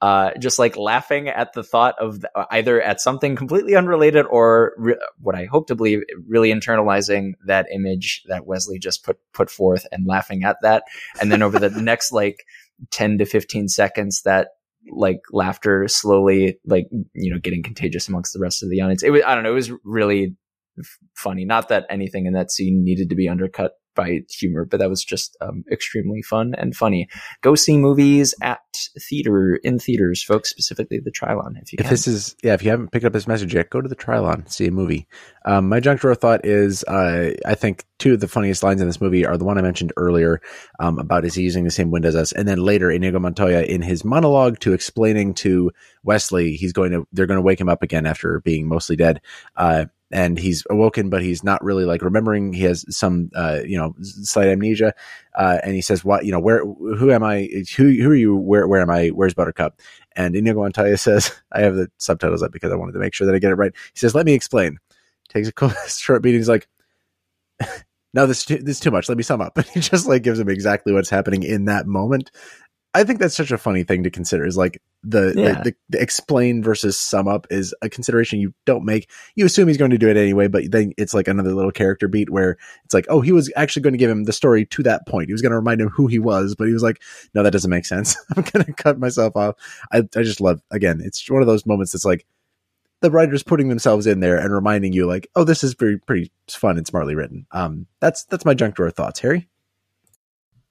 [0.00, 4.74] uh, just like laughing at the thought of the, either at something completely unrelated or
[4.78, 9.50] re- what I hope to believe really internalizing that image that Wesley just put put
[9.50, 10.84] forth and laughing at that,
[11.20, 12.44] and then over the next like
[12.92, 14.50] ten to fifteen seconds, that
[14.90, 19.02] like laughter slowly like you know getting contagious amongst the rest of the audience.
[19.02, 20.34] It was i don't know it was really
[20.78, 21.44] f- funny.
[21.44, 25.04] Not that anything in that scene needed to be undercut by humor but that was
[25.04, 27.06] just um, extremely fun and funny
[27.42, 28.60] go see movies at
[29.08, 32.62] theater in theaters folks specifically the Trylon if you If can this is yeah, if
[32.62, 35.06] you haven't picked up this message yet, go to the Trylon, see a movie.
[35.44, 38.86] Um, my junk drawer thought is uh, I think two of the funniest lines in
[38.86, 40.40] this movie are the one I mentioned earlier
[40.78, 43.62] um, about is he using the same window as us, and then later Inigo Montoya
[43.62, 45.70] in his monologue to explaining to
[46.04, 49.20] Wesley he's going to they're going to wake him up again after being mostly dead.
[49.56, 52.52] Uh, and he's awoken, but he's not really like remembering.
[52.52, 54.94] He has some, uh, you know, slight amnesia.
[55.36, 57.48] Uh, and he says, "What, you know, where, who am I?
[57.76, 58.36] Who, who are you?
[58.36, 59.08] Where, where am I?
[59.08, 59.80] Where's Buttercup?"
[60.18, 63.26] And Inigo Montoya says, I have the subtitles up because I wanted to make sure
[63.26, 63.72] that I get it right.
[63.94, 64.78] He says, let me explain.
[65.30, 66.34] Takes a short beat.
[66.34, 66.68] He's like,
[68.14, 69.08] no, this, this is too much.
[69.08, 69.54] Let me sum up.
[69.54, 72.30] But he just like gives him exactly what's happening in that moment.
[72.98, 75.62] I think that's such a funny thing to consider is like the, Yeah.
[75.62, 79.08] the, the, explain versus sum up is a consideration you don't make.
[79.36, 82.08] You assume he's going to do it anyway, but then it's like another little character
[82.08, 84.82] beat where it's like, oh, he was actually going to give him the story to
[84.82, 85.28] that point.
[85.28, 87.00] He was going to remind him who he was, but he was like,
[87.34, 88.16] no, that doesn't make sense.
[88.36, 89.54] I'm going to cut myself off.
[89.92, 91.00] I, I just love again.
[91.02, 92.26] It's one of those moments that's like
[93.00, 96.32] the writers putting themselves in there and reminding you, like, oh, this is pretty pretty
[96.48, 97.46] fun and smartly written.
[97.52, 99.48] Um, that's that's my junk drawer thoughts, Harry.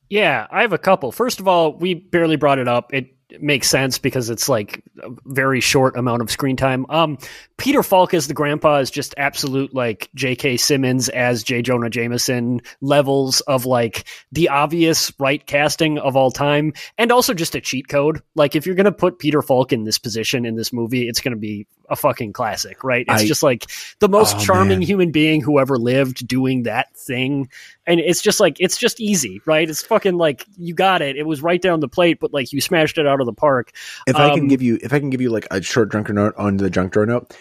[0.09, 1.11] Yeah, I have a couple.
[1.11, 2.93] First of all, we barely brought it up.
[2.93, 6.85] It makes sense because it's like a very short amount of screen time.
[6.89, 7.17] Um,
[7.57, 10.57] Peter Falk as the grandpa is just absolute like J.K.
[10.57, 11.61] Simmons as J.
[11.61, 17.55] Jonah Jameson levels of like the obvious right casting of all time, and also just
[17.55, 18.21] a cheat code.
[18.35, 21.35] Like if you're gonna put Peter Falk in this position in this movie, it's gonna
[21.35, 23.05] be a fucking classic, right?
[23.07, 23.65] It's I- just like
[23.99, 24.81] the most Oh, charming man.
[24.81, 27.49] human being who ever lived doing that thing
[27.85, 29.69] and it's just like it's just easy, right?
[29.69, 31.15] It's fucking like you got it.
[31.15, 33.71] It was right down the plate, but like you smashed it out of the park.
[34.05, 36.07] If I can Um, give you, if I can give you like a short drunk
[36.07, 37.33] drawer note on the junk drawer note,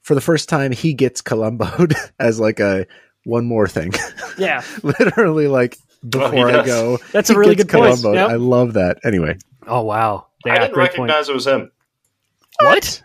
[0.00, 2.86] for the first time, he gets Columboed as like a
[3.24, 3.92] one more thing.
[4.38, 5.76] Yeah, Literally, like
[6.08, 7.84] before I go, That's a really good point.
[8.00, 8.14] Columboed.
[8.14, 8.30] Yep.
[8.30, 8.98] I love that.
[9.04, 9.36] Anyway,
[9.66, 11.60] Oh wow, yeah, I didn't great recognize it was him.
[11.60, 11.72] point.
[12.60, 13.02] What?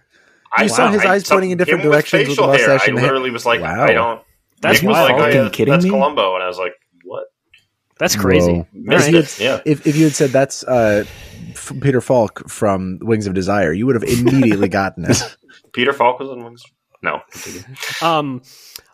[0.55, 2.57] I You saw his I- eyes pointing in different him with directions with facial the
[2.57, 2.67] hair.
[2.69, 3.83] mustache I and the literally was like, Wow.
[3.83, 4.21] I don't.
[4.61, 5.89] That's Nick was like, oh, Fucking yeah, kidding that's me?
[5.91, 6.73] Columbo, and I was like,
[7.03, 7.25] what?
[7.99, 8.53] That's crazy.
[8.53, 8.67] Whoa.
[8.73, 9.39] Missed If you it.
[9.39, 9.61] Yeah.
[9.65, 11.03] if if you had said that's uh,
[11.51, 15.37] F- Peter Falk from Wings of Desire, you would have immediately gotten it.
[15.73, 16.63] Peter Falk was in Wings.
[17.03, 17.21] No.
[18.01, 18.41] Um,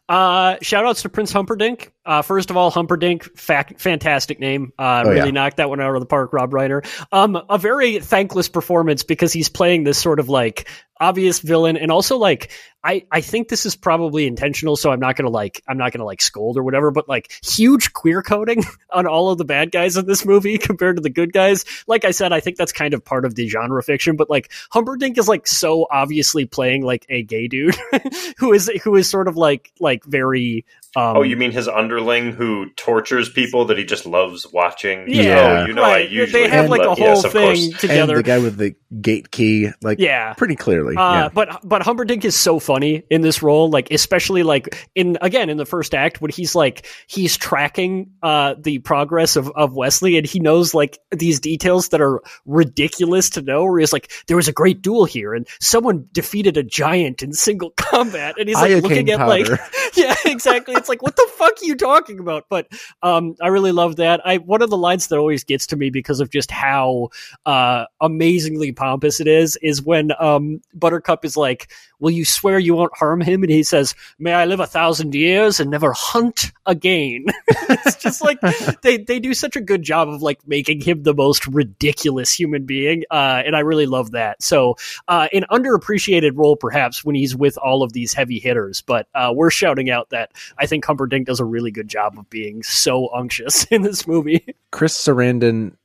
[0.10, 1.94] uh, shout outs to Prince Humperdinck.
[2.06, 4.74] Uh, first of all, Humperdinck, fac- fantastic name.
[4.78, 5.32] Uh, Oh, really yeah.
[5.32, 6.86] knocked that one out of the park, Rob Reiner.
[7.14, 10.70] Um, a very thankless performance because he's playing this sort of like
[11.04, 12.50] obvious villain and also like,
[12.82, 14.78] I, I think this is probably intentional.
[14.78, 17.92] So I'm not to like, I'm not to like scold or whatever, but like huge
[17.92, 21.34] queer coding on all of the bad guys in this movie compared to the good
[21.34, 21.66] guys.
[21.88, 24.50] Like I said, I think that's kind of part of the genre fiction, but like
[24.72, 27.76] Humperdinck is like so obviously playing like a gay dude
[28.38, 32.34] who is, who is sort of like, like very, Um, oh, you mean his underling
[32.34, 35.06] who tortures people that he just loves watching?
[35.08, 36.08] Yeah, oh, you know, right.
[36.08, 37.82] I usually they have like a but whole yes, thing course.
[37.82, 38.16] together.
[38.16, 40.96] And the guy with the gate key, like yeah, pretty clearly.
[40.96, 41.30] Uh, yeah.
[41.34, 45.58] But but Humperdinck is so funny in this role, like especially like in again in
[45.58, 50.28] the first act when he's like he's tracking uh, the progress of, of Wesley and
[50.28, 53.64] he knows like these details that are ridiculous to know.
[53.64, 57.34] Where he's like, there was a great duel here and someone defeated a giant in
[57.34, 59.48] single combat, and he's like Iocane looking at like
[59.96, 60.76] yeah exactly.
[60.84, 62.48] It's like what the fuck are you talking about?
[62.50, 62.68] But
[63.02, 64.20] um, I really love that.
[64.28, 67.08] I one of the lines that always gets to me because of just how
[67.46, 72.76] uh, amazingly pompous it is is when um, Buttercup is like, "Will you swear you
[72.76, 76.52] won't harm him?" And he says, "May I live a thousand years and never hunt
[76.66, 78.42] again." it's just like
[78.82, 82.66] they they do such a good job of like making him the most ridiculous human
[82.66, 84.44] being, uh, and I really love that.
[84.44, 84.76] So,
[85.08, 89.32] uh, an underappreciated role perhaps when he's with all of these heavy hitters, but uh,
[89.34, 93.10] we're shouting out that I think Humperdinck does a really good job of being so
[93.14, 94.56] unctuous in this movie.
[94.72, 95.76] Chris Sarandon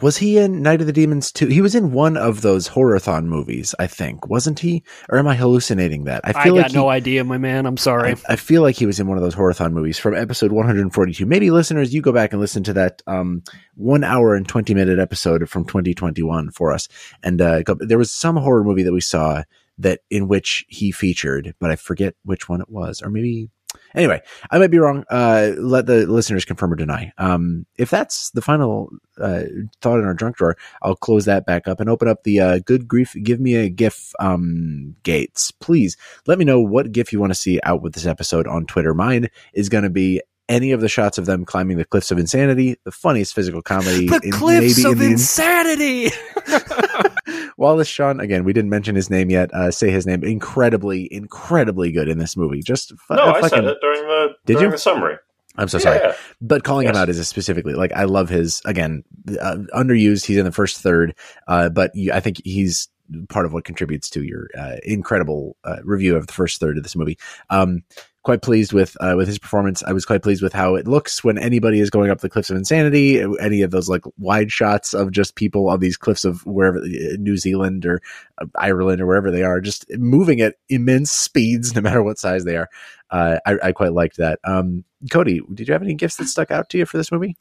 [0.00, 1.46] was he in Night of the Demons too?
[1.48, 4.82] He was in one of those horrorthon movies, I think, wasn't he?
[5.08, 6.20] Or am I hallucinating that?
[6.24, 7.66] I, feel got like he- no idea, my man.
[7.66, 8.12] I'm sorry.
[8.12, 11.26] I, I feel like he was in one of those horrorthon movies from episode 142.
[11.26, 13.42] Maybe listeners, you go back and listen to that um,
[13.74, 16.88] one hour and 20 minute episode from 2021 for us.
[17.22, 19.42] And uh, there was some horror movie that we saw
[19.78, 23.50] that in which he featured, but I forget which one it was, or maybe.
[23.96, 24.20] Anyway,
[24.50, 25.04] I might be wrong.
[25.10, 27.12] Uh, let the listeners confirm or deny.
[27.16, 29.44] Um, if that's the final uh,
[29.80, 32.58] thought in our drunk drawer, I'll close that back up and open up the uh,
[32.58, 33.16] good grief.
[33.22, 37.38] Give me a GIF um, gates, please let me know what GIF you want to
[37.38, 38.92] see out with this episode on Twitter.
[38.92, 42.18] Mine is going to be any of the shots of them climbing the cliffs of
[42.18, 44.06] insanity, the funniest physical comedy.
[44.08, 46.10] the in- cliffs maybe of in the- insanity.
[47.56, 49.52] Wallace Shawn, again, we didn't mention his name yet.
[49.52, 50.22] Uh, say his name.
[50.22, 52.62] Incredibly, incredibly good in this movie.
[52.62, 54.70] Just fu- No, I fucking- said it during the Did during you?
[54.72, 55.16] the summary.
[55.58, 56.12] I'm so sorry.
[56.42, 59.04] But calling him out is specifically like I love his again
[59.40, 60.26] uh, underused.
[60.26, 61.14] He's in the first third,
[61.48, 62.88] uh, but you, I think he's
[63.30, 66.82] part of what contributes to your uh, incredible uh, review of the first third of
[66.82, 67.16] this movie.
[67.48, 67.84] Um,
[68.26, 69.84] quite pleased with uh, with his performance.
[69.84, 72.50] I was quite pleased with how it looks when anybody is going up the cliffs
[72.50, 73.24] of insanity.
[73.40, 77.16] Any of those like wide shots of just people on these cliffs of wherever uh,
[77.20, 78.02] New Zealand or
[78.42, 82.44] uh, Ireland or wherever they are, just moving at immense speeds, no matter what size
[82.44, 82.68] they are.
[83.12, 84.40] Uh, I, I quite liked that.
[84.42, 87.36] Um, Cody, did you have any gifts that stuck out to you for this movie?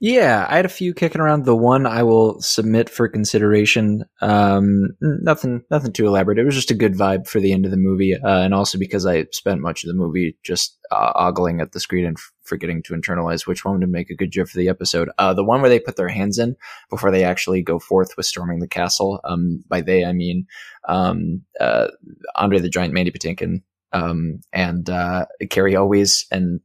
[0.00, 1.44] Yeah, I had a few kicking around.
[1.44, 4.04] The one I will submit for consideration.
[4.20, 6.38] Um, nothing, nothing too elaborate.
[6.38, 8.78] It was just a good vibe for the end of the movie, uh, and also
[8.78, 12.32] because I spent much of the movie just uh, ogling at the screen and f-
[12.44, 15.10] forgetting to internalize which one would make a good gif for the episode.
[15.18, 16.54] Uh, the one where they put their hands in
[16.90, 19.20] before they actually go forth with storming the castle.
[19.24, 20.46] Um, by they I mean
[20.88, 21.88] um, uh,
[22.36, 26.60] Andre the Giant, Mandy Patinkin, um, and uh, Cary Elwes, and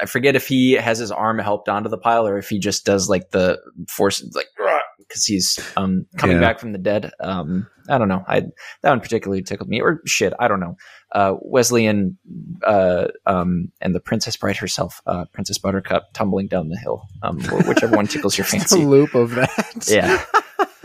[0.00, 2.84] I forget if he has his arm helped onto the pile or if he just
[2.84, 3.58] does like the
[3.88, 4.46] force, like
[4.98, 6.42] because he's um, coming Yeah.
[6.42, 7.10] back from the dead.
[7.20, 8.22] Um, I don't know.
[8.28, 8.40] I
[8.82, 10.34] that one particularly tickled me, or shit.
[10.38, 10.76] I don't know.
[11.10, 12.16] Uh, Wesley and
[12.66, 17.08] uh, um, and the Princess Bride herself, uh, Princess Buttercup, tumbling down the hill.
[17.22, 18.84] Um, whichever one tickles your Just a fancy.
[18.84, 19.86] loop of that.
[19.88, 20.22] Yeah,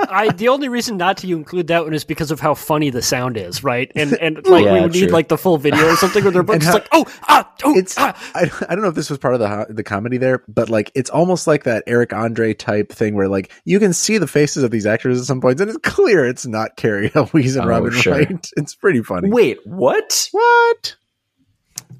[0.10, 3.02] I the only reason not to include that one is because of how funny the
[3.02, 3.92] sound is, right?
[3.96, 6.44] And and like we Yeah, would need like the full video or something where they're
[6.44, 8.16] both just how- like, oh ah oh It's ah.
[8.36, 10.92] I, I don't know if this was part of the the comedy there, but like
[10.96, 14.64] it's almost like that Eric Andre type thing where like you can see the faces
[14.64, 17.70] of these actors at some points, and it's clear it's not Cary Elwes and Oh,
[17.70, 18.14] Robin sure.
[18.14, 18.50] Wright.
[18.58, 19.30] It's pretty funny.
[19.30, 20.28] wait, what?
[20.32, 20.96] What?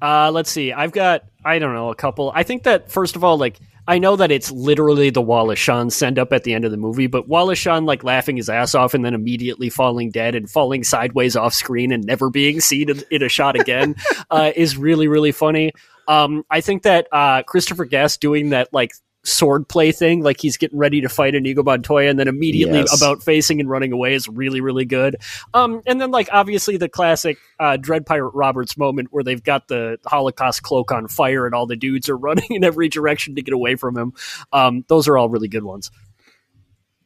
[0.02, 0.72] Uh, let's see.
[0.72, 2.30] I've got I don't know a couple.
[2.34, 5.90] I think that first of all, like I know that it's literally the Wallace Shawn
[5.90, 8.74] send up at the end of the movie, but Wallace Shawn like laughing his ass
[8.74, 12.88] off and then immediately falling dead and falling sideways off screen and never being seen
[12.88, 13.94] in, in a shot again
[14.30, 15.72] uh, is really really funny.
[16.08, 18.92] Um, I think that uh, Christopher Guest doing that like
[19.24, 22.96] sword play thing, like he's getting ready to fight Inigo Montoya and then immediately Yes.
[23.00, 25.16] about facing and running away is really really good.
[25.54, 29.68] Um, and then like obviously the classic uh, Dread Pirate Roberts moment where they've got
[29.68, 33.42] the Holocaust cloak on fire and all the dudes are running in every direction to
[33.42, 34.12] get away from him.
[34.52, 35.90] Um, those are all really good ones.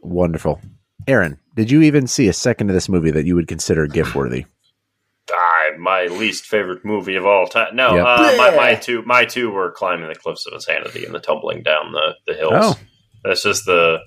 [0.00, 0.60] Wonderful.
[1.06, 4.14] Aaron, did you even see a second of this movie that you would consider gift
[4.14, 4.44] worthy?
[5.78, 7.74] My least favorite movie of all time.
[7.76, 8.06] No, Yep.
[8.06, 11.62] uh, my, my two my two were climbing the cliffs of insanity and the tumbling
[11.62, 12.52] down the, the hills.
[12.54, 12.78] Oh.
[13.24, 13.98] That's just the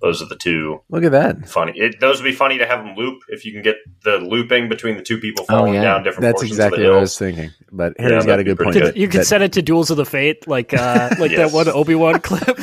[0.00, 1.48] those are the two Look at that.
[1.48, 1.72] funny.
[1.76, 4.68] It, those would be funny to have them loop if you can get the looping
[4.68, 5.82] between the two people Oh, falling yeah.
[5.82, 7.50] down different That's portions exactly of the what I was thinking.
[7.70, 8.72] But Harry's Yeah, got a good point.
[8.74, 8.96] good.
[8.96, 11.52] You could that- set it to Duels of the Fate, like uh, like Yes.
[11.52, 12.58] that one Obi Wan clip.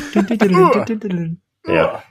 [1.68, 2.02] Yeah,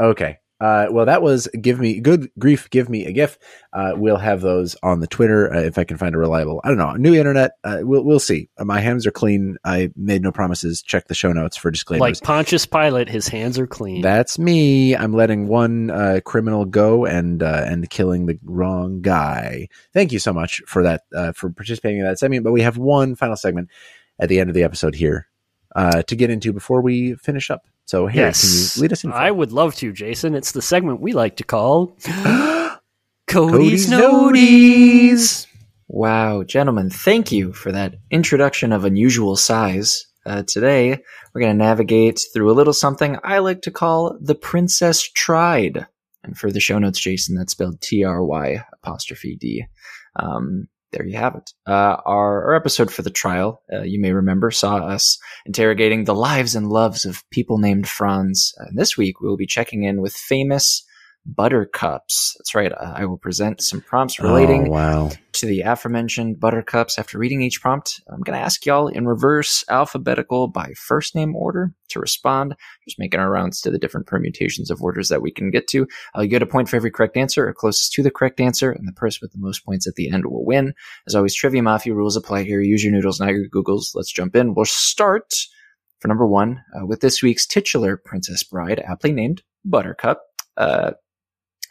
[0.00, 0.38] Okay.
[0.60, 2.70] Uh, well, that was give me good grief.
[2.70, 3.38] Give me a gif.
[3.72, 6.60] Uh, we'll have those on the Twitter uh, if I can find a reliable.
[6.62, 6.92] I don't know.
[6.92, 7.52] New internet.
[7.64, 8.48] Uh, we'll we'll see.
[8.56, 9.56] Uh, my hands are clean.
[9.64, 10.80] I made no promises.
[10.80, 12.00] Check the show notes for disclaimers.
[12.00, 14.00] Like Pontius Pilate, his hands are clean.
[14.00, 14.94] That's me.
[14.94, 19.68] I'm letting one uh, criminal go and uh, and killing the wrong guy.
[19.92, 22.44] Thank you so much for that uh, for participating in that segment.
[22.44, 23.70] But we have one final segment
[24.20, 25.26] at the end of the episode here
[25.74, 27.66] uh, to get into before we finish up.
[27.86, 28.40] So Harry, yes.
[28.74, 29.12] can you lead us in?
[29.12, 30.34] I would love to, Jason.
[30.34, 32.78] It's the segment we like to call Cody's
[33.26, 35.46] Cody's Noties.
[35.88, 40.06] Wow, gentlemen, thank you for that introduction of unusual size.
[40.26, 40.98] Uh, today,
[41.32, 45.86] we're going to navigate through a little something I like to call the Princess Tried.
[46.22, 49.66] And for the show notes, Jason, that's spelled T R Y apostrophe D.
[50.16, 51.50] Um, there you have it.
[51.66, 56.14] Uh, our, our episode for the trial, uh, you may remember, saw us interrogating the
[56.14, 58.52] lives and loves of people named Franz.
[58.58, 60.84] And this week, we will be checking in with famous
[61.26, 62.34] buttercups.
[62.38, 62.72] That's right.
[62.72, 65.10] Uh, I will present some prompts relating Oh, wow.
[65.32, 66.98] to the aforementioned buttercups.
[66.98, 71.34] After reading each prompt, I'm going to ask y'all in reverse alphabetical by first name
[71.34, 72.54] order to respond,
[72.84, 75.86] just making our rounds to the different permutations of orders that we can get to.
[76.16, 78.70] Uh, you get a point for every correct answer or closest to the correct answer,
[78.70, 80.74] and the person with the most points at the end will win.
[81.06, 82.60] As always, Trivia Mafia rules apply here.
[82.60, 83.94] Use your noodles, not your Googles.
[83.94, 84.54] Let's jump in.
[84.54, 85.34] We'll start
[86.00, 90.20] for number one uh, with this week's titular princess bride, aptly named Buttercup.
[90.56, 90.92] Uh,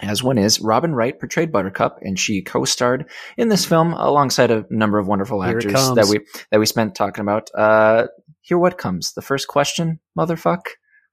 [0.02, 4.66] as one is, Robin Wright portrayed Buttercup, and she co-starred in this film alongside a
[4.70, 6.20] number of wonderful Here actors that we
[6.52, 7.50] that we spent talking about.
[7.56, 8.08] Uh,
[8.42, 9.14] here, what comes?
[9.14, 10.62] The first question, motherfuck.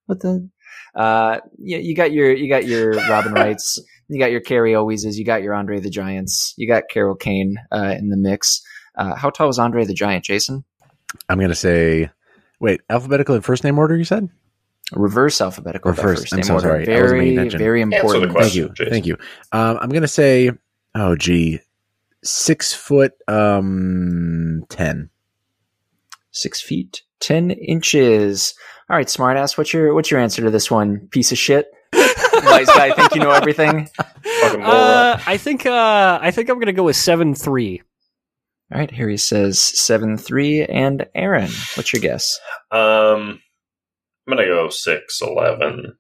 [0.07, 0.49] What the?
[0.95, 5.17] Uh, you, you got your you got your Robin Wrights, you got your Cary Elweses,
[5.17, 8.63] you got your Andre the Giants, you got Carol Kane uh, in the mix.
[8.97, 10.65] Uh, how tall was Andre the Giant, Jason?
[11.29, 12.11] I'm going to say,
[12.59, 14.29] wait, alphabetical in first name order, you said?
[14.93, 15.93] Reverse alphabetical.
[15.93, 16.21] by Reverse.
[16.21, 16.63] first I'm so order.
[16.69, 16.75] sorry.
[16.89, 17.59] I wasn't Very attention.
[17.59, 18.23] very Answer the important.
[18.25, 18.63] Thank question.
[18.63, 18.69] you.
[18.75, 18.91] Jason.
[18.93, 19.17] Thank you.
[19.53, 20.51] Um, I'm going to say,
[20.95, 21.61] oh, gee,
[22.25, 25.11] six foot, um, 10.
[26.33, 28.55] Six feet, ten inches.
[28.89, 29.59] All right, smartass.
[29.59, 31.09] What's your what's your answer to this one?
[31.11, 31.67] Piece of shit.
[31.93, 33.89] Wise guy, think you know everything.
[34.25, 37.83] Uh, I think uh, I think I'm gonna go with seven three.
[38.73, 42.39] All right, Harry says seven three, and Aaron, what's your guess?
[42.71, 43.41] Um,
[44.31, 45.97] I'm gonna go six eleven.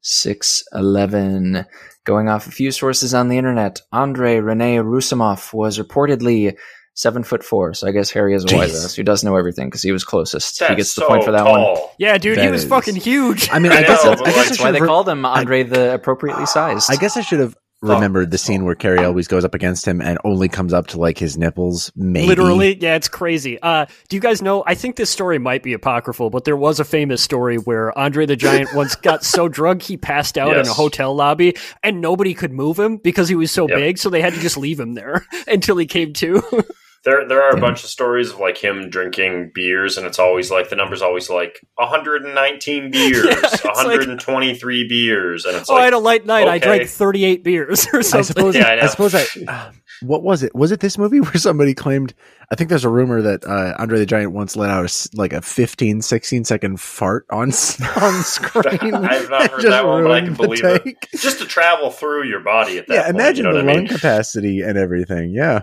[0.00, 1.64] Six eleven.
[2.04, 6.56] Going off a few sources on the internet, Andre Rene Roussimoff was reportedly
[6.94, 7.74] seven foot four.
[7.74, 10.04] So I guess Harry is a wise ass who does know everything because he was
[10.04, 10.58] closest.
[10.58, 11.76] That's he gets the so point for that one.
[11.98, 13.48] Yeah, dude, he was is- fucking huge.
[13.50, 15.24] I mean, I I guess, know, I, guess I That's why they have, called him
[15.24, 16.90] Andre the appropriately sized.
[16.90, 20.00] I guess I should have remembered the scene where Cary Elwes goes up against him
[20.00, 22.26] and only comes up to like his nipples, maybe.
[22.26, 23.60] Literally, yeah, it's crazy.
[23.62, 24.64] Uh, do you guys know?
[24.66, 28.26] I think this story might be apocryphal, but there was a famous story where Andre
[28.26, 32.34] the Giant once got so drunk he passed out in a hotel lobby, and nobody
[32.34, 33.76] could move him because he was so Yep.
[33.78, 33.98] big.
[33.98, 36.42] So they had to just leave him there until he came to.
[37.04, 37.60] There, there are a Damn.
[37.60, 41.30] bunch of stories of like him drinking beers, and it's always like the number's always
[41.30, 46.26] like 119 beers, Yeah, it's like- 123 beers, and it's oh, I had a light
[46.26, 46.48] night.
[46.48, 48.54] I drank thirty-eight beers or I suppose.
[48.56, 48.82] Yeah, I.
[48.82, 49.24] I suppose I.
[49.48, 49.70] uh,
[50.02, 50.54] what was it?
[50.54, 52.14] Was it this movie where somebody claimed?
[52.50, 55.08] I think there's a rumor that uh, Andre the Giant once let out a s
[55.14, 58.94] like a 15, 16 second fart on on screen.
[58.94, 60.96] I've not heard Just that one, but I can the believe it.
[61.16, 63.16] just to travel through your body at that Yeah, point.
[63.16, 63.92] imagine you know the what I lung mean?
[63.92, 65.30] capacity and everything.
[65.30, 65.62] Yeah.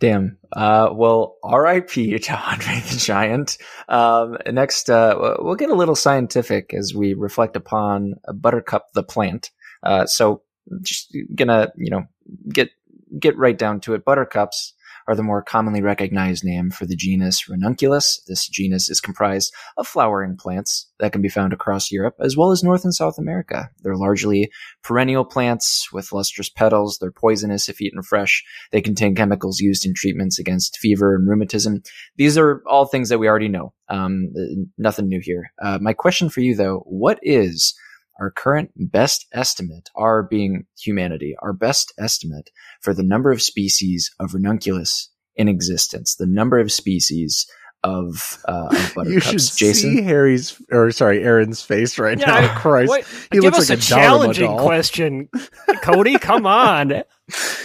[0.00, 0.38] Damn.
[0.50, 2.18] Uh, well, R.I.P.
[2.18, 3.58] to Andre the Giant.
[3.88, 9.50] Um, next, uh, we'll get a little scientific as we reflect upon Buttercup the plant.
[9.82, 10.42] Uh, so
[10.82, 12.04] just gonna, you know,
[12.48, 12.70] get
[13.18, 14.04] get right down to it.
[14.04, 14.72] Buttercups
[15.10, 18.22] are the more commonly recognized name for the genus Ranunculus.
[18.28, 22.52] This genus is comprised of flowering plants that can be found across Europe as well
[22.52, 23.68] as North and South America.
[23.82, 24.52] They're largely
[24.84, 26.98] perennial plants with lustrous petals.
[27.00, 28.44] They're poisonous if eaten fresh.
[28.70, 31.82] They contain chemicals used in treatments against fever and rheumatism.
[32.14, 33.72] These are all things that we already know.
[33.88, 34.32] Um,
[34.78, 35.52] nothing new here.
[35.60, 37.74] Uh, my question for you, though, what is
[38.20, 42.50] our current best estimate, our being humanity, our best estimate
[42.82, 47.46] for the number of species of ranunculus in existence, the number of species
[47.82, 49.48] of, uh, of You buttercups?
[49.50, 49.96] should Jason?
[49.96, 52.36] see Harry's or sorry, Aaron's face right Yeah, now.
[52.36, 53.04] I- Christ, What?
[53.32, 55.28] he Give looks us like a a challenging question,
[55.82, 56.18] Cody.
[56.18, 57.02] Come on.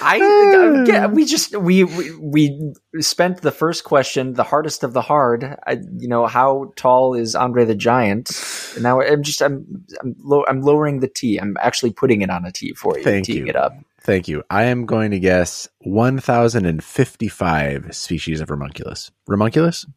[0.01, 4.93] I uh, yeah, we just we, we we spent the first question, the hardest of
[4.93, 5.43] the hard.
[5.65, 8.29] I, you know, how tall is Andre the Giant?
[8.75, 9.65] And now I'm just I'm
[10.01, 11.37] I'm, low, I'm lowering the T.
[11.37, 13.49] I'm actually putting it on a T for you, Thank teeing you.
[13.49, 13.73] it up.
[14.01, 14.43] Thank you.
[14.51, 19.09] I am going to guess 1,055 species of Ramunculus.
[19.27, 19.87] Ramunculus?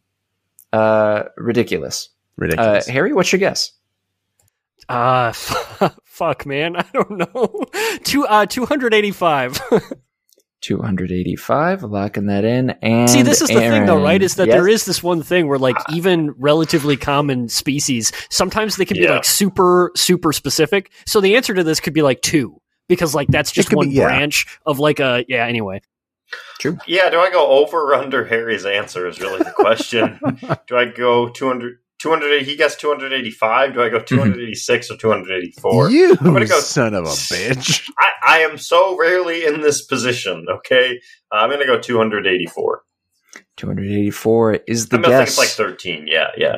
[0.71, 2.09] Uh, ridiculous.
[2.11, 2.87] Uh, Ridiculous.
[2.87, 3.73] Harry, what's your guess?
[4.87, 5.31] Uh,
[6.05, 6.75] fuck, man.
[6.77, 7.65] I don't know.
[8.03, 9.61] Two, uh, 285.
[10.61, 12.71] 285, locking that in.
[12.81, 14.21] And See, this is the thing, though, right?
[14.21, 14.55] Is that Yes?
[14.55, 19.07] there is this one thing where, like, even relatively common species, sometimes they can be
[19.07, 20.91] like super, super specific.
[21.05, 23.87] So the answer to this could be like two, because like that's just could be-
[23.87, 24.03] one yeah.
[24.03, 25.45] branch of like a yeah.
[25.45, 25.81] Anyway,
[26.87, 30.19] Yeah, do I go over or under Harry's answer is really the question.
[30.67, 33.73] do I go 200, 200 he guessed 285?
[33.73, 35.89] Do I go 286 or 284?
[35.89, 37.89] you gonna go- son of a bitch.
[37.97, 40.99] I, I am so rarely in this position, okay?
[41.31, 42.83] Uh, I'm going to go 284.
[43.57, 45.39] 284 is the I'm going to think guess.
[45.39, 46.07] it's like 13.
[46.07, 46.57] Yeah, yeah.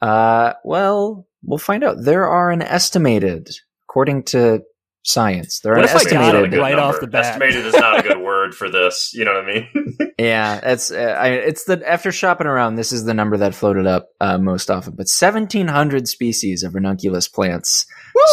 [0.00, 1.96] Uh, well, we'll find out.
[2.02, 3.48] There are an estimated,
[3.88, 4.62] according to
[5.04, 7.06] science, there are What an if I got Estimated it is a right off the
[7.06, 7.24] bat?
[7.26, 9.12] Estimated is not a good word for this.
[9.14, 9.96] You know what I mean?
[10.18, 13.86] Yeah, it's uh, I, it's the after shopping around, this is the number that floated
[13.86, 14.92] up uh, most often.
[14.92, 17.84] But 1,700 species of ranunculus plants.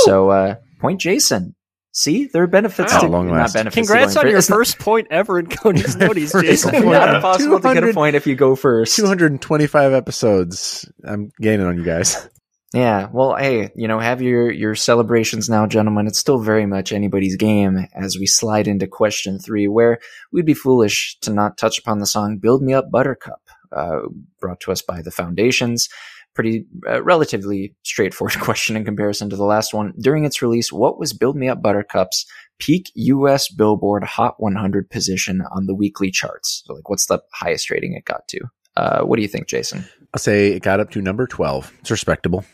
[0.03, 1.55] So, uh, point Jason.
[1.93, 2.99] See, there are benefits Wow.
[3.01, 3.53] to Long not last.
[3.53, 3.75] benefits.
[3.75, 4.49] to congrats going on your first.
[4.77, 6.71] first point ever in Cody's noties, Jason.
[6.71, 6.85] Point.
[6.85, 7.15] not Yeah.
[7.17, 8.95] impossible to get a point if you go first.
[8.95, 10.89] 225 episodes.
[11.03, 12.29] I'm gaining on you guys.
[12.73, 16.07] Yeah, well, hey, you know, have your your celebrations now, gentlemen.
[16.07, 19.99] It's still very much anybody's game as we slide into question three, where
[20.31, 23.41] we'd be foolish to not touch upon the song "Build Me Up, Buttercup,"
[23.75, 23.99] uh,
[24.39, 25.89] brought to us by the Foundations.
[26.33, 29.93] Pretty uh, relatively straightforward question in comparison to the last one.
[29.99, 32.25] During its release, what was "Build Me Up, Buttercup's"
[32.57, 33.51] peak U.S.
[33.51, 36.63] Billboard Hot 100 position on the weekly charts?
[36.65, 38.39] So, like, what's the highest rating it got to?
[38.77, 39.83] Uh, what do you think, Jason?
[40.13, 41.73] I'll say it got up to number 12.
[41.81, 42.45] It's respectable.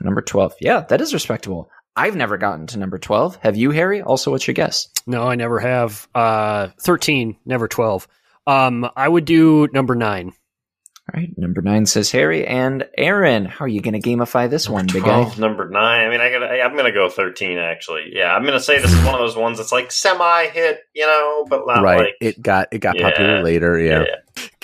[0.00, 0.54] Number 12.
[0.60, 1.70] Yeah, that is respectable.
[1.96, 3.36] I've never gotten to number 12.
[3.36, 4.02] Have you, Harry?
[4.02, 4.88] Also, what's your guess?
[5.06, 6.08] No, I never have.
[6.14, 8.08] Uh, thirteen, never twelve.
[8.46, 10.32] Um, I would do number nine.
[11.12, 12.46] All right, number nine says Harry.
[12.46, 15.30] And Aaron, how are you going to gamify this one, big guy?
[15.38, 16.06] number nine.
[16.06, 18.10] I mean, I gotta, I'm going to go 13, actually.
[18.14, 20.80] Yeah, I'm going to say this is one of those ones that's like semi hit,
[20.94, 21.98] you know, but not right.
[21.98, 22.14] like.
[22.22, 23.10] it got it got Yeah.
[23.10, 23.78] popular later.
[23.78, 24.04] Yeah.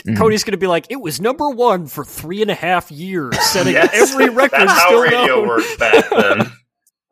[0.05, 0.17] Mhm.
[0.17, 3.39] Cody's going to be like, it was number one for three and a half years,
[3.53, 3.91] setting Yes.
[3.93, 5.49] every record That's how radio known.
[5.49, 6.53] worked back then.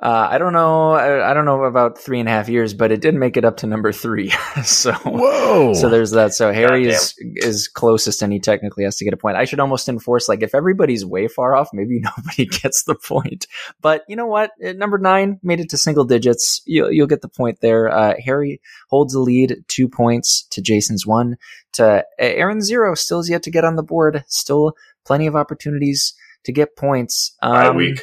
[0.01, 0.93] Uh, I don't know.
[0.93, 3.45] I, I don't know about three and a half years, but it did make it
[3.45, 4.31] up to number three.
[4.65, 5.75] so, Whoa.
[5.75, 6.35] so there's that.
[6.35, 6.91] So Harry Goddamn.
[6.91, 9.37] is is closest, and he technically has to get a point.
[9.37, 13.49] I should almost enforce like if everybody's way far off, maybe nobody gets the point.
[13.81, 14.53] But you know what?
[14.63, 16.63] At number nine made it to single digits.
[16.65, 17.89] You'll you'll get the point there.
[17.89, 21.37] Uh, Harry holds the lead, two points to Jason's one.
[21.73, 24.25] To Aaron zero, still is yet to get on the board.
[24.29, 24.75] Still
[25.05, 27.35] plenty of opportunities to get points.
[27.43, 28.03] Bye Um, week.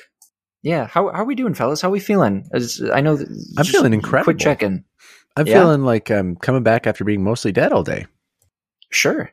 [0.65, 1.79] Yeah, how how are we doing, fellas?
[1.81, 2.49] How are we feeling?
[2.51, 3.17] As- I know
[3.57, 4.25] I'm feeling incredible.
[4.33, 4.83] Quick check in.
[5.37, 5.61] I'm Yeah.
[5.61, 8.07] feeling like I'm coming back after being mostly dead all day.
[8.91, 9.29] Sure.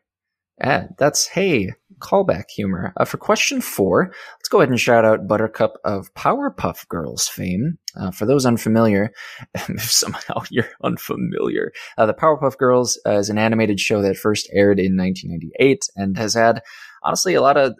[0.61, 2.93] Yeah, that's hey callback humor.
[2.97, 7.79] Uh, for question four, let's go ahead and shout out Buttercup of Powerpuff Girls fame.
[7.97, 9.13] Uh, for those unfamiliar,
[9.55, 14.51] if somehow you're unfamiliar, uh, the Powerpuff Girls uh, is an animated show that first
[14.53, 16.61] aired in 1998 and has had
[17.03, 17.75] honestly a lot of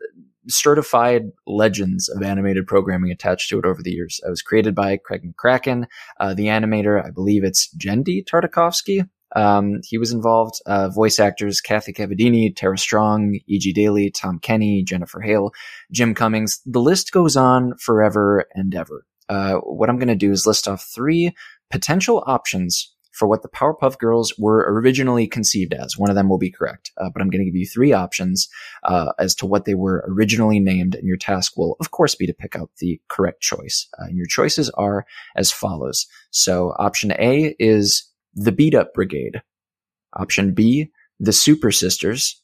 [0.49, 4.21] certified legends of animated programming attached to it over the years.
[4.27, 5.87] It was created by Craig McCracken.
[6.19, 9.09] Uh, the animator, I believe it's Genndy Tartakovsky.
[9.35, 10.61] Um, he was involved.
[10.67, 13.73] Uh, voice actors Cathy Cavadini, Tara Strong, E.G.
[13.73, 15.53] Daly, Tom Kenny, Jennifer Hale,
[15.91, 16.61] Jim Cummings.
[16.67, 19.07] The list goes on forever and ever.
[19.29, 21.35] Uh, what I'm going to do is list off three
[21.71, 25.97] potential options for what the Powerpuff Girls were originally conceived as.
[25.97, 28.49] One of them will be correct, uh, but I'm going to give you three options
[28.85, 32.27] uh, as to what they were originally named, and your task will, of course, be
[32.27, 33.89] to pick out the correct choice.
[33.99, 35.07] Uh, and your choices are
[35.37, 36.07] as follows.
[36.31, 38.05] So, option A is
[38.35, 39.43] the Beat Up Brigade.
[40.15, 40.91] Option B,
[41.21, 42.41] the Super Sisters.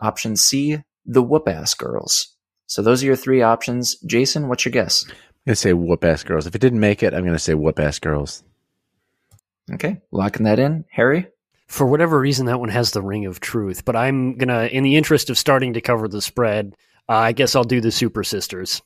[0.00, 2.34] Option C, the Whoop Ass Girls.
[2.68, 3.96] So those are your three options.
[4.00, 5.06] Jason, what's your guess?
[5.08, 5.14] I'm
[5.46, 6.46] gonna say whoop ass girls.
[6.46, 8.44] If it didn't make it, I'm gonna say whoop ass girls.
[9.74, 10.84] Okay, locking that in.
[10.90, 11.26] Harry?
[11.66, 13.84] For whatever reason, that one has the ring of truth.
[13.84, 16.74] But I'm gonna, in the interest of starting to cover the spread,
[17.08, 18.80] uh, I guess I'll do the Super Sisters.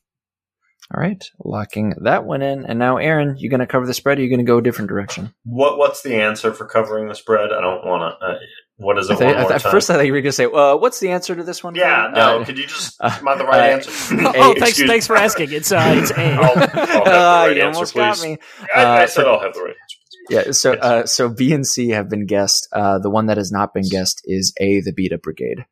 [0.95, 2.67] All right, locking that one in.
[2.67, 4.59] And now, Aaron, you going to cover the spread or are you going to go
[4.59, 5.33] a different direction?
[5.45, 7.51] What What's the answer for covering the spread?
[7.53, 8.27] I don't want to.
[8.27, 8.35] Uh,
[8.77, 9.13] what is it?
[9.13, 9.71] I thought- one I more thought- time?
[9.73, 11.77] first, I thought you were going to say, uh, what's the answer to this one?
[11.77, 12.15] yeah, Cody?
[12.21, 12.41] no.
[12.41, 13.91] Uh, could you just uh, am I the right uh, answer?
[14.21, 15.53] oh, thanks, Excuse- thanks for asking.
[15.53, 16.33] It's uh, it's A.
[16.35, 17.99] I'll, I'll have the uh, right you answer, almost please.
[18.01, 18.39] got me.
[18.75, 19.92] I, I Uh, said I'll have the right answer.
[20.31, 22.69] Yeah, so uh, so B and C have been guessed.
[22.73, 25.65] Uh, the one that has not been guessed is A, the Beat Up Brigade.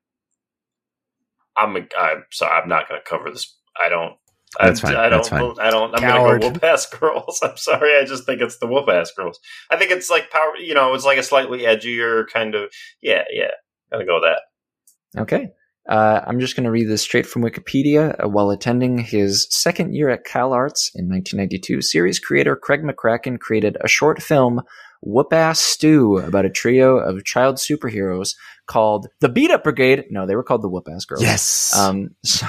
[1.57, 1.77] I'm.
[1.77, 2.61] I'm sorry.
[2.61, 3.55] I'm not going to cover this.
[3.81, 4.15] I don't.
[4.59, 5.19] I, That's fine, I don't.
[5.19, 5.55] that's fine.
[5.61, 5.95] I don't.
[5.95, 6.41] I'm Coward.
[6.41, 7.39] going to go whoop ass girls.
[7.43, 7.97] I'm sorry.
[7.97, 9.39] I just think it's the whoop ass girls.
[9.71, 10.57] I think it's like power.
[10.57, 12.71] You know, it's like a slightly edgier kind of.
[13.01, 13.53] Yeah, yeah.
[13.93, 15.21] Gotta go with that.
[15.23, 15.51] Okay.
[15.89, 18.23] Uh, I'm just going to read this straight from Wikipedia.
[18.23, 23.39] Uh, while attending his second year at Cal Arts in 1992, series creator Craig McCracken
[23.39, 24.63] created a short film,
[25.03, 30.05] Whoop Ass Stew, about a trio of child superheroes called the Beat Up Brigade.
[30.11, 31.23] No, they were called the Whoop Ass Girls.
[31.23, 31.77] Yes.
[31.77, 32.15] Um.
[32.25, 32.47] So,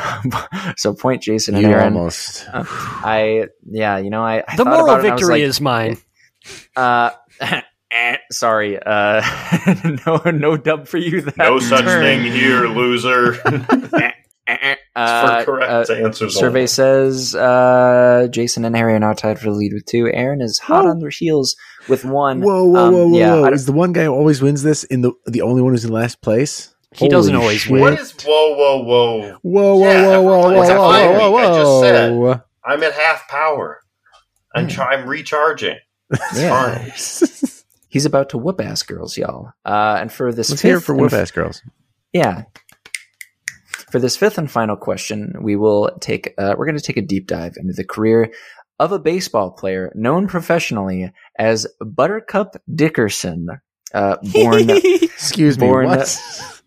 [0.78, 1.96] so point Jason and you Aaron.
[1.96, 2.46] almost.
[2.52, 5.42] Uh, I yeah, you know I, I the moral about it and I was victory
[5.42, 5.98] like, is mine.
[6.76, 7.12] uh,
[8.32, 9.22] sorry, uh,
[10.08, 11.22] no, no dub for you.
[11.22, 12.02] That No such turn.
[12.04, 13.38] thing here, loser.
[14.94, 16.36] Uh, for correct uh, answers.
[16.36, 16.68] survey only.
[16.68, 20.12] says uh, Jason and Harry are now tied for the lead with two.
[20.14, 20.90] Aaron is hot Whoa.
[20.92, 21.56] on their heels
[21.88, 22.42] with one.
[22.42, 23.18] Whoa, whoa, Um, whoa, whoa!
[23.18, 23.48] yeah, whoa.
[23.54, 25.92] Is the one guy who always wins this in the the only one who's in
[25.94, 26.76] last place?
[26.94, 27.72] He doesn't always shit.
[27.72, 27.82] win.
[27.82, 29.38] What is whoa, whoa, whoa?
[29.42, 31.32] Whoa, whoa, Yeah, whoa, whoa, whoa, everyone's whoa, whoa, firing.
[31.32, 31.82] whoa, I just
[32.34, 33.80] said I'm at half power.
[34.54, 34.70] I'm, Hmm.
[34.76, 35.78] try- I'm recharging.
[36.36, 37.61] yeah, Fine.
[37.92, 39.52] He's about to whoop ass girls, y'all.
[39.66, 41.62] Uh, and for this Let's hear it for and Whoop f- Ass Girls.
[42.14, 42.46] Yeah.
[43.92, 47.02] For this fifth and final question, we will take uh, we're going to take a
[47.02, 48.32] deep dive into the career
[48.80, 53.48] of a baseball player known professionally as Buttercup Dickerson,
[53.94, 55.68] uh, born Excuse me.
[55.68, 56.18] Born- what?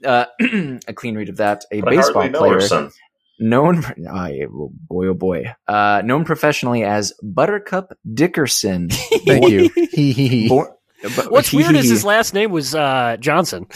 [0.05, 0.27] uh,
[0.87, 2.91] a clean read of that, a But baseball hardly know player her, son.
[3.39, 8.91] known oh, boy oh boy uh, known professionally as Buttercup Dickerson.
[9.27, 10.49] Thank you.
[10.49, 10.69] Born,
[11.17, 13.67] but- What's he- weird is his last name was uh, Johnson.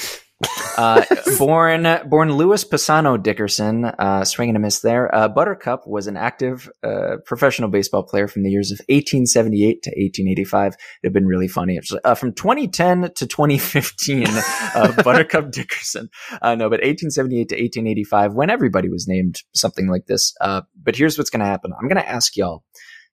[0.77, 1.05] Uh,
[1.37, 5.13] born born Lewis Pessano Dickerson, uh, swing and a miss there.
[5.13, 9.91] Uh, Buttercup was an active uh, professional baseball player from the years of 1878 to
[9.91, 10.75] 1885.
[10.75, 11.77] It had been really funny.
[11.77, 16.09] Was, uh, from 2010 to 2015, uh, Buttercup Dickerson.
[16.41, 20.33] Uh, no, but 1878 to 1885, when everybody was named something like this.
[20.41, 21.73] Uh, but here's what's going to happen.
[21.77, 22.63] I'm going to ask y'all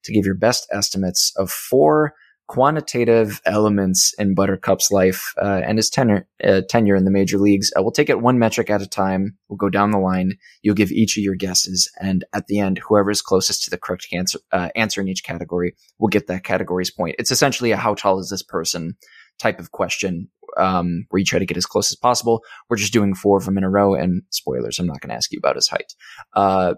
[0.03, 2.13] to give your best estimates of four
[2.47, 7.71] quantitative elements in Buttercup's life uh, and his tenure uh, tenure in the major leagues.
[7.75, 9.37] Uh, we'll take it one metric at a time.
[9.49, 10.37] We'll go down the line.
[10.61, 13.77] You'll give each of your guesses, and at the end, whoever is closest to the
[13.77, 17.15] correct answer uh, answer in each category will get that category's point.
[17.19, 18.95] It's essentially a "How tall is this person?"
[19.37, 20.29] type of question.
[20.57, 22.41] Um, where you try to get as close as possible.
[22.69, 25.15] We're just doing four of them in a row, and spoilers, I'm not going to
[25.15, 25.93] ask you about his height.
[26.33, 26.75] Uh,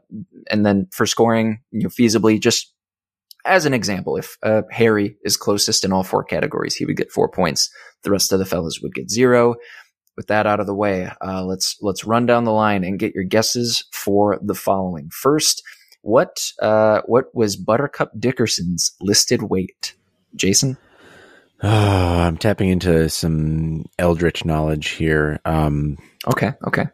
[0.49, 2.74] and then for scoring, you know, feasibly, just
[3.48, 7.12] as an example, if uh, Harry is closest in all four categories, he would get
[7.12, 7.70] four points.
[8.04, 9.56] The rest of the fellas would get zero.
[10.16, 13.14] With that out of the way, uh, let's let's run down the line and get
[13.14, 15.10] your guesses for the following.
[15.12, 15.62] First,
[16.02, 19.93] what uh, what was Buttercup Dickerson's listed weight?
[20.36, 20.78] Jason,
[21.64, 25.39] Oh, I'm tapping into some eldritch knowledge here.
[25.43, 26.86] Um, okay, okay,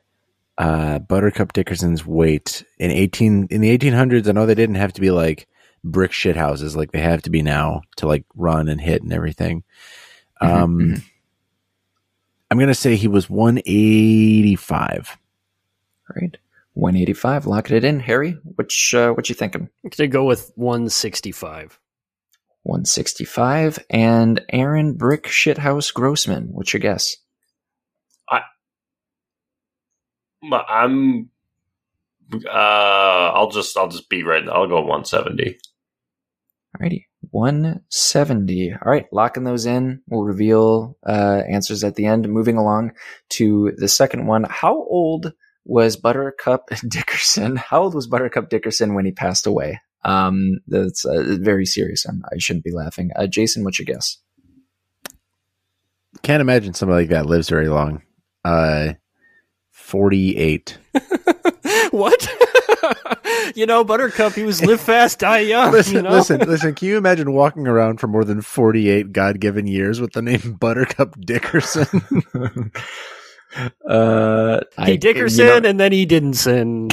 [0.58, 4.28] uh, Buttercup Dickerson's weight in 18 in the 1800s.
[4.28, 5.48] I know they didn't have to be like
[5.84, 9.14] brick shit houses like they have to be now to like run and hit and
[9.14, 9.64] everything.
[10.42, 11.04] Mhm, Um, mhm.
[12.52, 15.18] I'm gonna say he was 185.
[16.16, 16.38] Right,
[16.74, 17.46] one eighty five.
[17.48, 18.38] Locking it in, Harry.
[18.56, 19.70] Which uh, what you thinking?
[19.92, 21.80] To go with 165.
[22.66, 26.48] 165 and Aaron Brick Shithouse Grossman.
[26.52, 27.18] What's your guess?
[28.30, 28.42] I,
[30.70, 31.30] I'm.
[32.34, 34.48] Uh, I'll just I'll just be right.
[34.48, 35.58] I'll go 170.
[36.76, 37.06] Alrighty.
[37.32, 38.74] 170.
[38.74, 40.02] All right, locking those in.
[40.08, 42.28] We'll reveal uh, answers at the end.
[42.28, 42.94] Moving along
[43.32, 44.46] to the second one.
[44.50, 45.34] How old
[45.66, 47.56] was Buttercup Dickerson?
[47.56, 49.82] How old was Buttercup Dickerson when he passed away?
[50.04, 52.06] Um, that's uh, very serious.
[52.06, 53.12] I'm, I shouldn't be laughing.
[53.16, 54.18] Uh, Jason, what's your guess?
[56.22, 58.02] Can't imagine somebody like that lives very long.
[58.44, 58.94] Uh,
[59.72, 60.78] 48.
[61.92, 62.43] what?
[63.56, 65.72] you know, Buttercup, he was live fast, die young.
[65.72, 66.12] listen, you know?
[66.12, 66.74] listen, listen.
[66.76, 70.54] Can you imagine walking around for more than 48 God given years with the name
[70.60, 72.72] Buttercup Dickerson?
[73.88, 76.90] Uh, He Dickerson and then he didn't sin.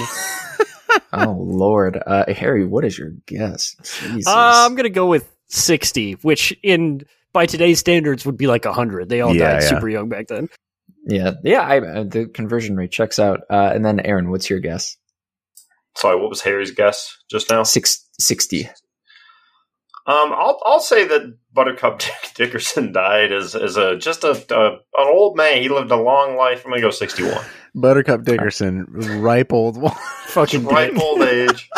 [1.13, 3.75] oh Lord, uh, Harry, what is your guess?
[3.83, 4.27] Jesus.
[4.27, 7.03] Uh, I'm gonna go with 60, which in
[7.33, 9.09] by today's standards would be like 100.
[9.09, 9.69] They all Yeah, died yeah.
[9.69, 10.49] super young back then.
[11.07, 11.61] yeah, yeah.
[11.63, 13.41] I, uh, the conversion rate checks out.
[13.49, 14.97] Uh, and then Aaron, what's your guess?
[15.97, 17.63] Sorry, what was Harry's guess just now?
[17.63, 18.69] Six, 60.
[20.07, 24.71] Um, I'll I'll say that Buttercup Dick- Dickerson died as as a just a, a
[24.73, 25.63] an old man.
[25.63, 26.65] He lived a long life.
[26.65, 27.45] I'm gonna go 61.
[27.75, 28.87] Buttercup Dickerson,
[29.21, 29.77] ripe old.
[30.27, 31.03] Fucking Ripe dick.
[31.03, 31.69] old age,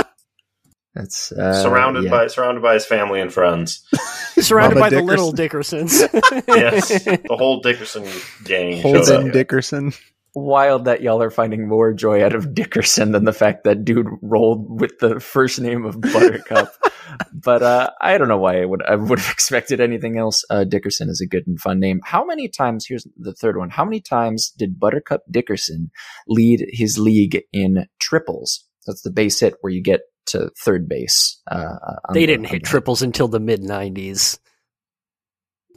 [0.94, 2.10] That's uh, surrounded yeah.
[2.10, 3.86] by surrounded by his family and friends.
[4.38, 6.00] Surrounded Mama by the little Dickersons.
[6.48, 8.04] Yes, the whole Dickerson
[8.44, 9.16] gang shows up.
[9.16, 9.92] Holden Dickerson.
[10.34, 14.08] Wild that y'all are finding more joy out of Dickerson than the fact that dude
[14.22, 16.74] rolled with the first name of Buttercup.
[17.32, 20.44] but uh, I don't know why I would I would have expected anything else.
[20.48, 22.00] Uh, Dickerson is a good and fun name.
[22.04, 22.86] How many times?
[22.86, 23.70] Here's the third one.
[23.70, 25.90] How many times did Buttercup Dickerson
[26.26, 28.64] lead his league in triples?
[28.86, 31.40] That's the base hit where you get to third base.
[31.50, 31.76] Uh,
[32.12, 34.38] they the, didn't hit triples until the mid '90s.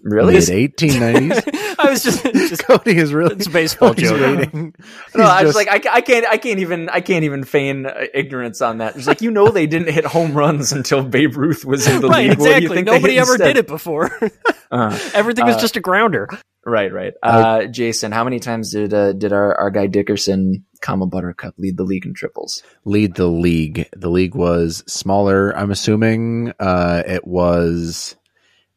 [0.05, 0.35] Really?
[0.35, 1.75] Mid 1890s.
[1.79, 4.21] I was just, just Cody is really it's baseball joke.
[4.21, 4.75] Rating.
[5.15, 8.05] no, I was like, I, I, can't, I can't even, I can't even feign uh,
[8.13, 8.95] ignorance on that.
[8.95, 12.07] It's like you know they didn't hit home runs until Babe Ruth was in the
[12.07, 12.33] right, league.
[12.33, 12.83] Exactly.
[12.83, 13.47] Nobody ever instead?
[13.47, 14.11] did it before.
[14.71, 16.29] uh, Everything was uh, just a grounder.
[16.67, 17.13] Right, right.
[17.23, 21.77] Uh, Jason, how many times did uh, did our, our guy Dickerson, comma Buttercup, lead
[21.77, 22.61] the league in triples?
[22.85, 23.89] Lead the league.
[23.95, 25.55] The league was smaller.
[25.57, 28.15] I'm assuming uh, it was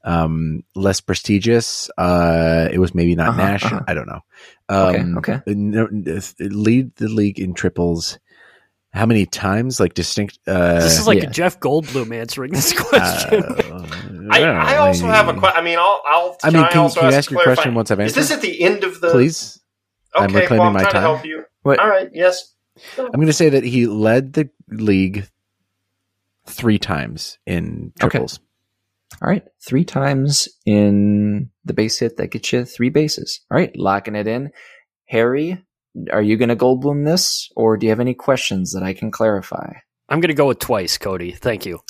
[0.08, 1.90] um, less prestigious.
[1.98, 3.74] Uh, it was maybe not uh-huh, national.
[3.76, 3.84] Uh-huh.
[3.86, 4.20] I don't know.
[4.70, 5.40] Um, okay.
[5.46, 6.22] okay.
[6.40, 8.18] Lead the league in triples.
[8.90, 9.78] How many times?
[9.78, 10.38] Like distinct.
[10.46, 11.28] Uh, this is like yeah.
[11.28, 13.44] Jeff Goldblum answering this question.
[13.44, 13.86] Uh,
[14.30, 15.60] I, I, also have a question.
[15.60, 16.02] I mean, I'll.
[16.06, 18.18] I'll I mean, can, I can you ask your question once I've answered?
[18.18, 19.10] Is this at the end of the?
[19.10, 19.60] Please.
[20.16, 21.02] Okay, I'm reclaiming well, I'm my trying time.
[21.02, 21.44] to help you.
[21.62, 21.78] What?
[21.80, 22.08] All right.
[22.14, 22.54] Yes.
[22.98, 25.28] I'm going to say that he led the league
[26.46, 28.36] three times in triples.
[28.36, 28.47] Okay.
[29.20, 33.40] All right, three times in the base hit that gets you three bases.
[33.50, 34.50] All right, locking it in.
[35.06, 35.64] Harry,
[36.12, 39.10] are you going to Goldblum this, or do you have any questions that I can
[39.10, 39.72] clarify?
[40.08, 41.32] I'm going to go with twice, Cody.
[41.32, 41.80] Thank you.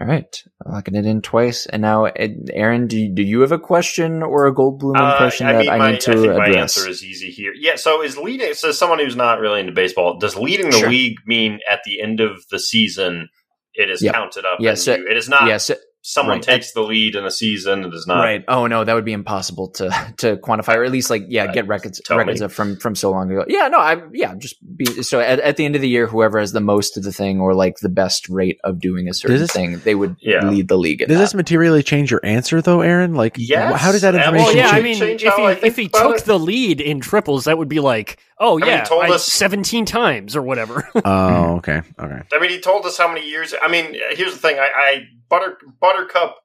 [0.00, 1.66] All right, locking it in twice.
[1.66, 5.46] And now, Aaron, do you, do you have a question or a Goldblum uh, impression
[5.46, 6.48] uh, I mean, that I need to I think address?
[6.48, 7.52] My answer is easy here.
[7.54, 7.76] Yeah.
[7.76, 8.54] So, is leading?
[8.54, 10.88] So, someone who's not really into baseball, does leading the sure.
[10.88, 13.28] league mean at the end of the season
[13.74, 14.14] it is yep.
[14.14, 14.58] counted up?
[14.60, 14.86] Yes.
[14.86, 15.46] Yeah, so, it is not.
[15.46, 15.68] Yes.
[15.68, 16.42] Yeah, so, someone right.
[16.42, 19.12] takes the lead in a season and does not right oh no that would be
[19.12, 22.96] impossible to to quantify or at least like yeah get records Tell records from from
[22.96, 25.80] so long ago yeah no i yeah just be so at, at the end of
[25.80, 28.80] the year whoever has the most of the thing or like the best rate of
[28.80, 30.48] doing a certain this, thing they would yeah.
[30.48, 31.18] lead the league does that.
[31.18, 33.80] this materially change your answer though aaron like yes.
[33.80, 34.74] how does that information well, yeah change?
[34.74, 36.24] i mean if he, if he took it?
[36.24, 39.84] the lead in triples that would be like oh I yeah mean, I, us, 17
[39.84, 43.68] times or whatever oh okay okay i mean he told us how many years i
[43.68, 46.36] mean here's the thing i, I butter buttercup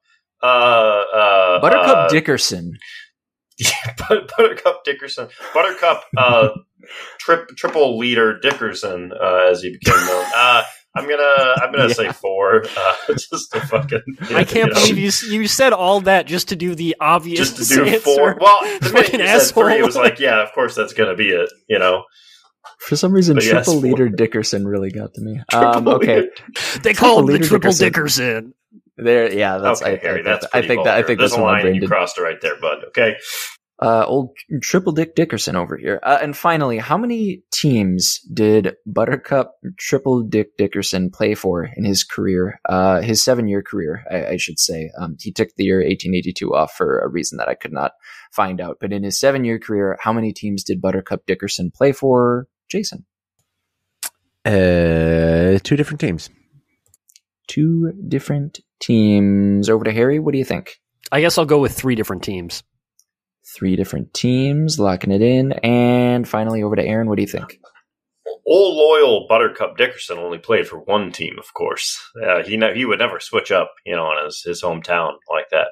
[0.42, 2.78] uh, uh, Buttercup uh, Dickerson.
[3.60, 3.72] Yeah,
[4.08, 5.30] Buttercup Dickerson.
[5.52, 6.50] Buttercup uh,
[7.18, 10.24] trip, triple leader Dickerson, uh, as he became known.
[10.36, 10.62] Uh,
[10.94, 11.94] I'm gonna I'm gonna yeah.
[11.94, 12.64] say four.
[12.64, 14.02] Uh, just to fucking.
[14.30, 14.80] I can't know.
[14.80, 15.10] believe you
[15.40, 17.50] you said all that just to do the obvious.
[17.50, 17.98] Just to do answer.
[17.98, 18.38] four.
[18.40, 21.30] Well, the minute you said three, it was like, yeah, of course that's gonna be
[21.30, 21.50] it.
[21.68, 22.04] You know.
[22.78, 25.40] For some reason, but triple yes, leader Dickerson really got to me.
[25.52, 26.28] Um, okay,
[26.84, 27.84] they call him the triple Dickerson.
[27.86, 28.54] Dickerson.
[28.98, 31.40] There, yeah, that's okay, I, Harry, I, that's I think that I think There's that's
[31.40, 32.84] a line brain you crossed right there, bud.
[32.88, 33.16] Okay.
[33.80, 36.00] Uh, old Triple Dick Dickerson over here.
[36.02, 42.02] Uh, and finally, how many teams did Buttercup Triple Dick Dickerson play for in his
[42.02, 42.60] career?
[42.68, 44.90] Uh, his seven-year career, I, I should say.
[45.00, 47.92] Um, he took the year 1882 off for a reason that I could not
[48.32, 48.78] find out.
[48.80, 52.48] But in his seven-year career, how many teams did Buttercup Dickerson play for?
[52.68, 53.06] Jason.
[54.44, 56.30] Uh, two different teams.
[57.46, 59.68] Two different teams.
[59.68, 60.18] Over to Harry.
[60.18, 60.80] What do you think?
[61.10, 62.62] I guess I'll go with three different teams.
[63.56, 65.52] Three different teams, locking it in.
[65.64, 67.08] And finally, over to Aaron.
[67.08, 67.58] What do you think?
[68.46, 72.00] Old loyal Buttercup Dickerson only played for one team, of course.
[72.22, 75.50] Uh, he ne- he would never switch up, you know, on his, his hometown like
[75.50, 75.68] that.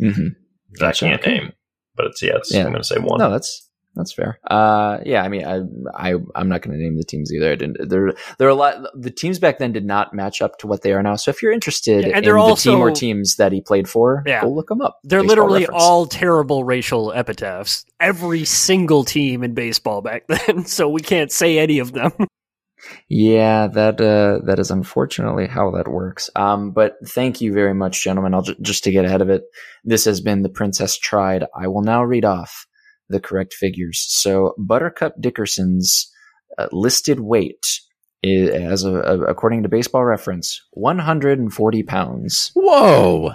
[0.00, 0.28] Mm-hmm.
[0.78, 1.06] Gotcha.
[1.06, 1.38] I can't okay.
[1.38, 1.52] name,
[1.94, 2.64] but it's yeah, it's, yeah.
[2.64, 3.18] I'm going to say one.
[3.18, 4.38] No, that's that's fair.
[4.48, 5.60] Uh, yeah, I mean, I,
[5.94, 7.52] I, I'm not going to name the teams either.
[7.52, 8.76] I didn't, there, there are a lot.
[8.94, 11.16] The teams back then did not match up to what they are now.
[11.16, 13.88] So if you're interested yeah, and in also, the team or teams that he played
[13.88, 14.98] for, yeah, go look them up.
[15.04, 15.82] They're literally reference.
[15.82, 17.84] all terrible racial epitaphs.
[18.00, 20.64] Every single team in baseball back then.
[20.64, 22.12] So we can't say any of them.
[23.08, 26.30] Yeah, that uh, that is unfortunately how that works.
[26.34, 28.34] Um, but thank you very much, gentlemen.
[28.34, 29.44] I'll ju- just to get ahead of it.
[29.84, 31.44] This has been the Princess Tried.
[31.54, 32.66] I will now read off
[33.12, 34.04] the correct figures.
[34.08, 36.10] So Buttercup Dickerson's
[36.58, 37.80] uh, listed weight
[38.22, 42.50] is, as a, a, according to Baseball Reference, 140 pounds.
[42.54, 43.34] Whoa!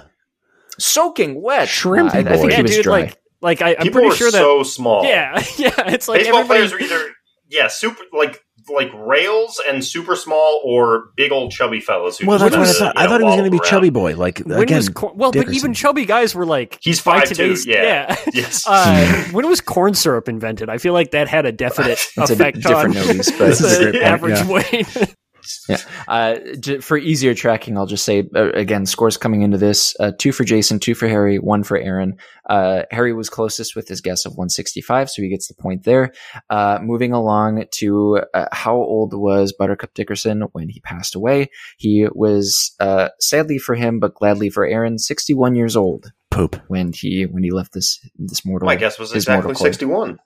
[0.79, 1.67] Soaking wet.
[1.67, 2.99] Shrimpy I, I think yeah, he was dude, dry.
[3.01, 5.03] Like, like I, am People pretty sure that so small.
[5.03, 5.71] Yeah, yeah.
[5.87, 6.67] It's like baseball everybody...
[6.67, 7.11] players are either
[7.49, 12.21] yeah super like like rails and super small or big old chubby fellas.
[12.21, 12.97] well, that's what I thought.
[12.97, 13.69] I thought he was going to be around.
[13.69, 14.15] chubby boy.
[14.15, 15.51] Like when again, was Cor- well, Dickerson.
[15.51, 17.71] but even chubby guys were like he's five today's, two.
[17.71, 18.17] Yeah, yeah.
[18.33, 18.65] yes.
[18.67, 20.69] Uh, when was corn syrup invented?
[20.69, 24.01] I feel like that had a definite it's effect a different on notice, but the
[24.03, 24.51] average yeah.
[24.51, 25.15] weight.
[25.69, 25.77] Yeah.
[26.07, 26.35] Uh,
[26.81, 30.43] for easier tracking, I'll just say uh, again scores coming into this: uh, two for
[30.43, 32.17] Jason, two for Harry, one for Aaron.
[32.49, 36.13] Uh, Harry was closest with his guess of 165, so he gets the point there.
[36.49, 41.49] Uh, moving along to uh, how old was Buttercup Dickerson when he passed away?
[41.77, 46.55] He was uh, sadly for him, but gladly for Aaron, 61 years old Poop.
[46.67, 48.65] when he when he left this this mortal.
[48.67, 50.19] My guess was his exactly mortal 61.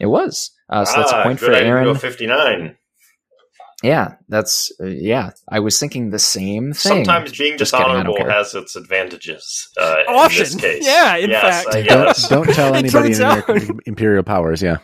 [0.00, 0.50] It was.
[0.68, 1.84] Uh, so that's a Ah, point good for I Aaron.
[1.84, 2.76] Go 59.
[3.82, 5.30] Yeah, that's uh, yeah.
[5.50, 7.04] I was thinking the same thing.
[7.04, 9.68] Sometimes being Just kidding, I don't dishonorable has its advantages.
[9.78, 10.36] Uh, Often.
[10.36, 10.86] In this case.
[10.86, 11.76] Yeah, in Yes, fact.
[11.76, 14.62] I Don't, don't tell anybody in turns out- American imperial powers.
[14.62, 14.78] Yeah.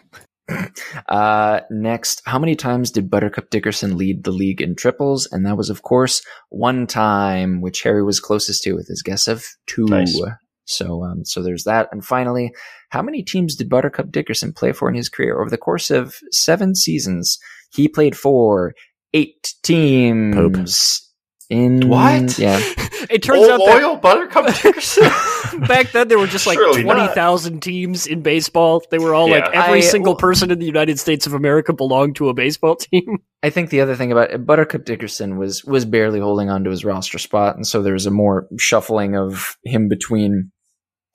[1.09, 5.27] Uh, next, how many times did Buttercup Dickerson lead the league in triples?
[5.31, 9.29] And that was, of course, one time, which Harry was closest to with his guess
[9.29, 9.87] of two.
[9.87, 10.19] Nice.
[10.65, 11.89] So, um, so there's that.
[11.93, 12.53] And finally,
[12.91, 15.41] how many teams did Buttercup Dickerson play for in his career?
[15.41, 17.39] Over the course of seven seasons,
[17.73, 18.75] he played for
[19.13, 21.12] eight teams.
[21.51, 22.39] In What?
[22.39, 22.61] Yeah.
[23.11, 25.03] It turns Old out that loyal Buttercup Dickerson.
[25.67, 26.95] back then there were just like Surely not.
[26.95, 28.83] 20,000 teams in baseball.
[28.91, 31.73] They were all like every I- single well- person in the United States of America
[31.73, 33.19] belonged to a baseball team.
[33.43, 36.71] I think the other thing about it, Buttercup Dickerson was was barely holding on to
[36.71, 40.53] his roster spot, and so there was a more shuffling of him between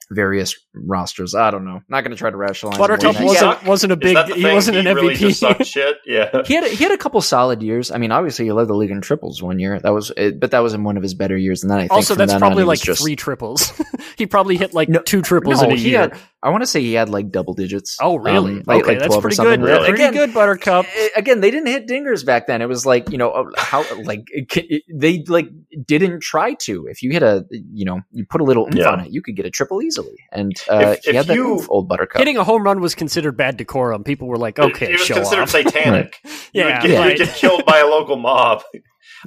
[0.10, 1.36] various rosters.
[1.36, 1.82] I don't know.
[1.90, 2.78] Not going to try to rationalize.
[2.80, 3.46] more Buttercup than he that.
[3.66, 5.66] wasn't wasn't a big he wasn't an He really just MVP.
[5.66, 5.98] shit.
[6.06, 6.44] Yeah.
[6.46, 7.92] He had a, he had a couple solid years.
[7.92, 9.80] I mean, obviously he led the league in triples one year.
[9.80, 11.64] That was, it, but that was in one of his better years.
[11.64, 13.74] And then I think Also, that's then probably on, like just, three triples.
[14.18, 16.00] he probably hit like No, two triples no, in a he year.
[16.00, 17.98] had- I want to say he had like double digits.
[18.00, 18.52] oh, really?
[18.58, 19.60] Um, like- okay, like that's 12 or pretty something.
[19.60, 19.66] good.
[19.66, 19.88] Really?
[19.90, 20.86] Pretty Again, good, Buttercup.
[20.86, 23.84] Uh, again they didn't hit dingers back then it was like you know uh, how
[24.04, 25.48] like it, they like
[25.86, 28.90] didn't try to if you hit a you know you put a little oomph Yeah.
[28.92, 31.34] on it you could get a triple easily and uh If- he if had that
[31.36, 34.04] you- oomph, old buttercup Hitting a home run was considered bad decorum.
[34.04, 36.18] People were like, "Okay, it was show considered off." satanic.
[36.54, 37.18] You Yeah, would get, right.
[37.20, 38.64] you'd get killed by a local mob.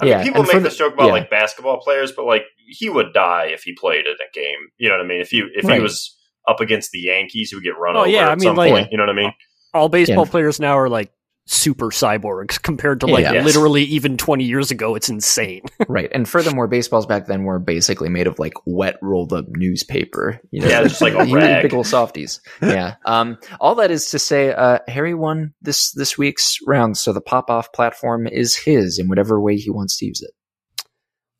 [0.01, 1.11] I Yeah, mean, people and for make the- this joke about yeah.
[1.11, 4.69] like basketball players, but like he would die if he played in a game.
[4.77, 5.19] You know what I mean?
[5.21, 5.75] If you if Right.
[5.75, 6.17] he was
[6.47, 8.71] up against the Yankees, who get run Oh, over yeah, at I mean, some like-
[8.71, 8.87] point.
[8.91, 9.33] You know what I mean?
[9.73, 10.31] All baseball Yeah.
[10.31, 11.11] players now are like
[11.47, 13.33] super cyborgs compared to like Yeah.
[13.33, 13.45] Yes.
[13.45, 14.95] literally even 20 years ago.
[14.95, 15.61] It's insane.
[15.87, 20.39] right and furthermore baseballs back then were basically made of like wet rolled up newspaper
[20.51, 21.63] you know Yeah, just like a you really rag.
[21.63, 26.17] big old softies yeah um all that is to say uh harry won this this
[26.17, 30.05] week's round so the pop off platform is his in whatever way he wants to
[30.05, 30.31] use it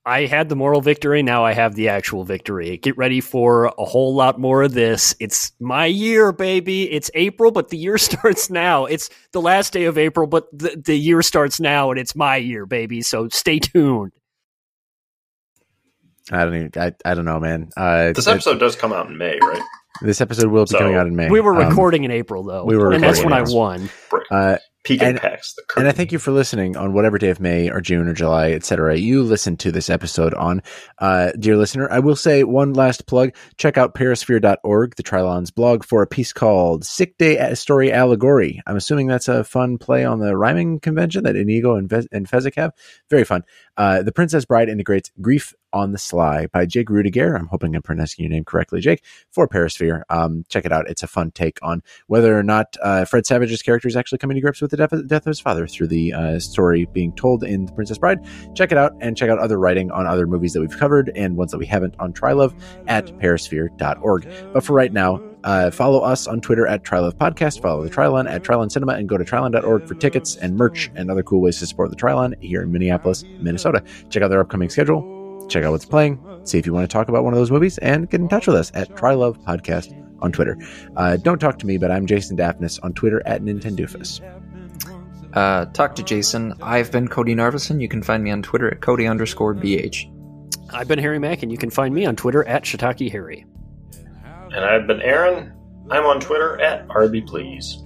[0.04, 1.22] I had the moral victory.
[1.22, 2.78] Now I have the actual victory.
[2.78, 5.14] Get ready for a whole lot more of this.
[5.20, 6.92] It's my year, baby.
[6.92, 8.86] It's April, but the year starts now.
[8.86, 12.38] It's the last day of April, but the, the year starts now, and it's my
[12.38, 13.02] year, baby.
[13.04, 14.12] So stay tuned.
[16.32, 16.72] I don't even.
[16.78, 17.70] I, I don't know, man.
[17.78, 19.62] Uh, This it- episode does come out in May, right?
[20.02, 21.30] this episode will be So, coming out in May.
[21.30, 22.64] We were Um, recording in April, though.
[22.66, 23.88] we were and that's when I won.
[24.32, 27.40] uh, Peak And- impacts the And I thank you for listening on whatever day of
[27.40, 28.98] May or June or July, etc.
[28.98, 30.64] You listen to this episode on,
[30.98, 31.88] uh, dear listener.
[31.92, 33.32] I will say one last plug.
[33.58, 38.60] Check out perisphere.org, the Trylon's blog, for a piece called Sick Day Story Allegory.
[38.66, 42.28] I'm assuming that's a fun play on the rhyming convention that Inigo and, Ve- and
[42.28, 42.72] Fezzik have.
[43.10, 43.44] Very fun.
[43.78, 47.38] Uh, the Princess Bride integrates Grief on the Sly by Jake Rudegeair.
[47.38, 50.04] I'm hoping I'm pronouncing your name correctly, Jake, for Perisphere.
[50.10, 50.90] Um, check it out.
[50.90, 54.36] It's a fun take on whether or not uh, Fred Savage's character is actually coming
[54.36, 57.44] to grips with the death, death of his father through the uh, story being told
[57.44, 58.20] in The Princess Bride.
[58.56, 61.38] Check it out and check out other writing on other movies that we've covered and
[61.38, 62.54] ones that we haven't on Trylove
[62.88, 64.28] at perisphere.org.
[64.54, 68.30] But for right now, uh, follow us on Twitter at Trylove Podcast, follow the Trylon
[68.30, 71.60] at Trylon Cinema, and go to trylon.org for tickets and merch and other cool ways
[71.60, 73.84] to support the Trylon here in Minneapolis, Minnesota.
[74.10, 75.02] Check out their upcoming schedule,
[75.52, 77.78] check out what's playing, see if you want to talk about one of those movies,
[77.80, 80.58] and get in touch with us at Trylove Podcast on Twitter.
[80.96, 84.22] Uh, don't talk to me, but I'm Jason Daphnis on Twitter at Nintendoofus.
[85.34, 86.54] Uh, talk to Jason.
[86.62, 87.82] I've been Cody Narvison.
[87.82, 90.08] You can find me on Twitter at Cody underscore BH.
[90.74, 93.46] I've been Harry Mack, and you can find me on Twitter at Shiitake Harry.
[94.54, 95.54] And I've been Aaron.
[95.90, 97.82] I'm on Twitter at RB Please.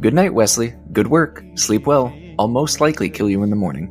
[0.00, 0.74] Good night, Wesley.
[0.92, 1.44] Good work.
[1.54, 2.14] Sleep well.
[2.38, 3.90] I'll most likely kill you in the morning.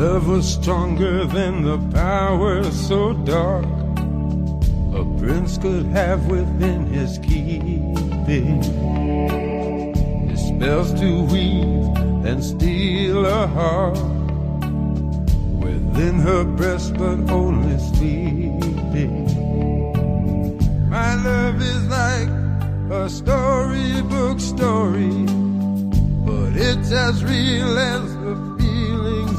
[0.00, 3.66] Love was stronger than the power so dark.
[5.00, 8.62] a prince could have within his keeping.
[10.30, 11.84] His spells to weave
[12.24, 13.98] and steal a heart
[15.66, 19.26] within her breast, but only sleeping.
[20.88, 22.30] My love is like
[23.02, 25.26] a storybook story,
[26.24, 28.19] but it's as real as